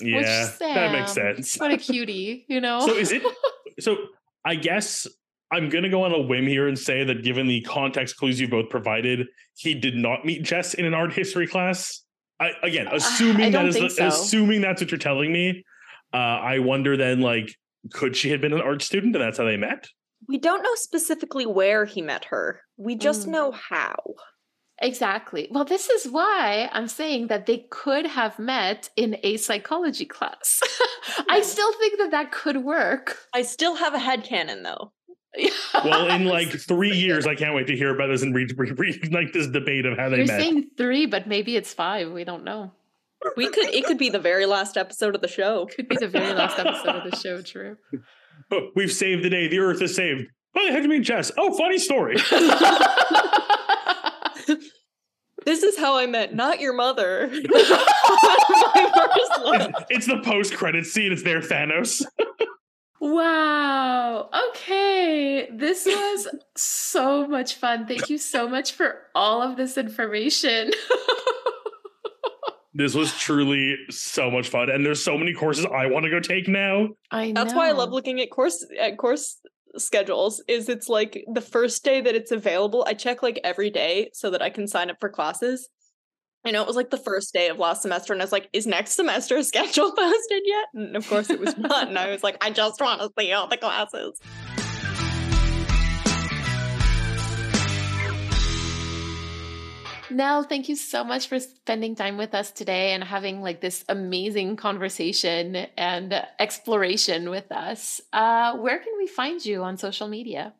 yeah 0.00 0.48
Sam, 0.48 0.74
that 0.74 0.92
makes 0.92 1.12
sense 1.12 1.56
what 1.56 1.72
a 1.72 1.76
cutie 1.76 2.44
you 2.48 2.60
know 2.60 2.80
so 2.80 2.94
is 2.94 3.12
it 3.12 3.22
so 3.80 3.96
i 4.44 4.54
guess 4.54 5.06
i'm 5.52 5.68
gonna 5.68 5.88
go 5.88 6.02
on 6.02 6.12
a 6.12 6.20
whim 6.20 6.46
here 6.46 6.66
and 6.68 6.78
say 6.78 7.04
that 7.04 7.22
given 7.22 7.46
the 7.46 7.60
context 7.62 8.16
clues 8.16 8.40
you 8.40 8.48
both 8.48 8.70
provided 8.70 9.28
he 9.56 9.74
did 9.74 9.96
not 9.96 10.24
meet 10.24 10.42
jess 10.42 10.74
in 10.74 10.84
an 10.84 10.94
art 10.94 11.12
history 11.12 11.46
class 11.46 12.02
I, 12.40 12.50
again 12.62 12.88
assuming 12.90 13.52
that 13.52 13.66
is 13.66 13.96
so. 13.96 14.08
assuming 14.08 14.60
that's 14.60 14.80
what 14.80 14.90
you're 14.90 14.98
telling 14.98 15.32
me 15.32 15.64
uh, 16.14 16.38
I 16.40 16.60
wonder 16.60 16.96
then, 16.96 17.20
like, 17.20 17.56
could 17.92 18.16
she 18.16 18.30
have 18.30 18.40
been 18.40 18.52
an 18.52 18.60
art 18.60 18.82
student 18.82 19.16
and 19.16 19.22
that's 19.22 19.36
how 19.36 19.44
they 19.44 19.56
met? 19.56 19.88
We 20.28 20.38
don't 20.38 20.62
know 20.62 20.74
specifically 20.76 21.44
where 21.44 21.84
he 21.84 22.00
met 22.00 22.26
her. 22.26 22.60
We 22.76 22.94
just 22.94 23.26
mm. 23.26 23.32
know 23.32 23.50
how. 23.50 23.96
Exactly. 24.80 25.48
Well, 25.50 25.64
this 25.64 25.88
is 25.88 26.10
why 26.10 26.68
I'm 26.72 26.88
saying 26.88 27.28
that 27.28 27.46
they 27.46 27.66
could 27.70 28.06
have 28.06 28.38
met 28.38 28.90
in 28.96 29.16
a 29.22 29.36
psychology 29.36 30.04
class. 30.04 30.60
I 31.28 31.42
still 31.42 31.72
think 31.74 31.98
that 31.98 32.10
that 32.10 32.32
could 32.32 32.58
work. 32.58 33.18
I 33.32 33.42
still 33.42 33.76
have 33.76 33.94
a 33.94 33.98
head 33.98 34.24
canon 34.24 34.62
though. 34.62 34.92
well, 35.84 36.08
in 36.08 36.24
like 36.26 36.50
three 36.50 36.96
years, 36.96 37.26
I 37.26 37.34
can't 37.34 37.54
wait 37.54 37.68
to 37.68 37.76
hear 37.76 37.94
about 37.94 38.08
this 38.08 38.22
and 38.22 38.34
read, 38.34 38.52
read, 38.58 38.78
read 38.78 39.12
like 39.12 39.32
this 39.32 39.46
debate 39.46 39.86
of 39.86 39.96
how 39.96 40.08
they 40.08 40.18
You're 40.18 40.26
met. 40.26 40.40
Saying 40.40 40.70
three, 40.76 41.06
but 41.06 41.28
maybe 41.28 41.56
it's 41.56 41.72
five. 41.72 42.10
We 42.10 42.24
don't 42.24 42.44
know. 42.44 42.72
We 43.36 43.48
could 43.48 43.68
it 43.68 43.86
could 43.86 43.98
be 43.98 44.10
the 44.10 44.18
very 44.18 44.44
last 44.44 44.76
episode 44.76 45.14
of 45.14 45.20
the 45.22 45.28
show. 45.28 45.66
Could 45.74 45.88
be 45.88 45.96
the 45.96 46.08
very 46.08 46.34
last 46.34 46.58
episode 46.58 46.96
of 46.96 47.10
the 47.10 47.16
show, 47.16 47.40
true. 47.40 47.76
Oh, 48.50 48.68
we've 48.76 48.92
saved 48.92 49.24
the 49.24 49.30
day. 49.30 49.48
The 49.48 49.60
earth 49.60 49.80
is 49.80 49.94
saved. 49.94 50.26
Why 50.52 50.66
the 50.66 50.72
heck 50.72 50.80
do 50.80 50.84
you 50.84 50.90
mean 50.90 51.02
Jess? 51.02 51.32
Oh, 51.38 51.56
funny 51.56 51.78
story. 51.78 52.16
This 55.44 55.62
is 55.62 55.78
how 55.78 55.96
I 55.96 56.06
met 56.06 56.34
not 56.34 56.60
your 56.60 56.72
mother. 56.72 57.28
it's, 57.32 57.70
it's 59.90 60.06
the 60.06 60.20
post-credit 60.24 60.86
scene. 60.86 61.12
It's 61.12 61.22
there, 61.22 61.40
Thanos. 61.40 62.04
Wow. 63.00 64.30
Okay. 64.50 65.48
This 65.52 65.84
was 65.84 66.28
so 66.56 67.28
much 67.28 67.56
fun. 67.56 67.86
Thank 67.86 68.08
you 68.08 68.18
so 68.18 68.48
much 68.48 68.72
for 68.72 69.02
all 69.14 69.42
of 69.42 69.56
this 69.56 69.76
information. 69.76 70.70
This 72.76 72.92
was 72.92 73.16
truly 73.16 73.76
so 73.88 74.32
much 74.32 74.48
fun, 74.48 74.68
and 74.68 74.84
there's 74.84 75.02
so 75.02 75.16
many 75.16 75.32
courses 75.32 75.64
I 75.64 75.86
want 75.86 76.06
to 76.06 76.10
go 76.10 76.18
take 76.18 76.48
now. 76.48 76.88
I 77.08 77.30
know. 77.30 77.44
That's 77.44 77.54
why 77.54 77.68
I 77.68 77.72
love 77.72 77.90
looking 77.90 78.20
at 78.20 78.32
course 78.32 78.66
at 78.80 78.98
course 78.98 79.38
schedules. 79.78 80.42
Is 80.48 80.68
it's 80.68 80.88
like 80.88 81.24
the 81.32 81.40
first 81.40 81.84
day 81.84 82.00
that 82.00 82.14
it's 82.14 82.32
available. 82.32 82.84
I 82.86 82.94
check 82.94 83.22
like 83.22 83.40
every 83.44 83.70
day 83.70 84.10
so 84.12 84.30
that 84.30 84.42
I 84.42 84.50
can 84.50 84.66
sign 84.66 84.90
up 84.90 84.96
for 85.00 85.08
classes. 85.08 85.68
I 86.46 86.50
know 86.50 86.60
it 86.60 86.66
was 86.66 86.76
like 86.76 86.90
the 86.90 86.98
first 86.98 87.32
day 87.32 87.48
of 87.48 87.58
last 87.58 87.82
semester, 87.82 88.12
and 88.12 88.20
I 88.20 88.24
was 88.24 88.32
like, 88.32 88.48
"Is 88.52 88.66
next 88.66 88.94
semester 88.94 89.42
schedule 89.44 89.92
posted 89.96 90.42
yet?" 90.44 90.66
And 90.74 90.96
of 90.96 91.08
course, 91.08 91.30
it 91.30 91.40
was 91.40 91.56
not. 91.56 91.88
and 91.88 91.98
I 91.98 92.10
was 92.10 92.22
like, 92.22 92.36
"I 92.44 92.50
just 92.50 92.80
want 92.80 93.00
to 93.00 93.10
see 93.18 93.32
all 93.32 93.48
the 93.48 93.56
classes." 93.56 94.20
Nell, 100.14 100.44
thank 100.44 100.68
you 100.68 100.76
so 100.76 101.04
much 101.04 101.28
for 101.28 101.38
spending 101.38 101.94
time 101.94 102.16
with 102.16 102.34
us 102.34 102.50
today 102.50 102.92
and 102.92 103.02
having 103.02 103.42
like 103.42 103.60
this 103.60 103.84
amazing 103.88 104.56
conversation 104.56 105.56
and 105.76 106.24
exploration 106.38 107.30
with 107.30 107.50
us. 107.50 108.00
Uh, 108.12 108.56
where 108.56 108.78
can 108.78 108.92
we 108.96 109.06
find 109.06 109.44
you 109.44 109.62
on 109.62 109.76
social 109.76 110.08
media? 110.08 110.54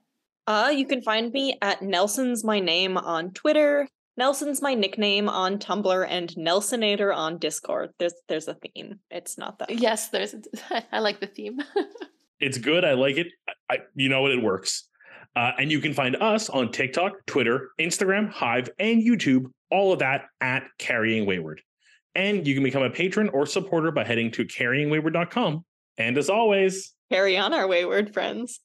Uh, 0.47 0.73
you 0.75 0.87
can 0.87 1.01
find 1.01 1.33
me 1.33 1.57
at 1.63 1.83
Nelson's 1.83 2.45
My 2.45 2.61
Name 2.61 2.99
on 2.99 3.31
Twitter, 3.31 3.89
Nelson's 4.17 4.63
my 4.63 4.75
nickname 4.75 5.29
on 5.29 5.59
Tumblr, 5.59 6.07
and 6.09 6.29
Nelsonator 6.31 7.15
on 7.15 7.39
Discord. 7.39 7.91
There's 7.99 8.15
there's 8.29 8.49
a 8.49 8.55
theme. 8.55 9.01
It's 9.11 9.37
not 9.37 9.59
that. 9.59 9.71
Yes, 9.71 10.09
there's. 10.09 10.35
A, 10.35 10.85
I 10.93 11.01
like 11.01 11.21
the 11.21 11.27
theme. 11.27 11.61
it's 12.41 12.59
good. 12.59 12.85
I 12.85 12.93
like 12.93 13.17
it. 13.17 13.29
I, 13.69 13.79
you 13.95 14.09
know 14.09 14.23
what? 14.23 14.31
It 14.31 14.43
works. 14.43 14.89
Uh, 15.37 15.53
and 15.59 15.71
you 15.71 15.81
can 15.81 15.93
find 15.93 16.17
us 16.17 16.49
on 16.49 16.71
TikTok, 16.71 17.13
Twitter, 17.27 17.71
Instagram, 17.81 18.31
Hive, 18.31 18.71
and 18.79 19.03
YouTube, 19.03 19.47
all 19.71 19.93
of 19.93 19.99
that 19.99 20.27
at 20.41 20.65
Carrying 20.79 21.27
Wayward. 21.27 21.61
And 22.15 22.47
you 22.47 22.55
can 22.55 22.63
become 22.63 22.83
a 22.83 22.91
patron 22.91 23.29
or 23.31 23.45
supporter 23.45 23.91
by 23.91 24.05
heading 24.05 24.31
to 24.33 24.45
carryingwayward.com. 24.45 25.65
And 25.99 26.19
as 26.19 26.31
always, 26.31 26.93
carry 27.11 27.37
on 27.37 27.53
our 27.53 27.67
wayward 27.67 28.15
friends. 28.15 28.61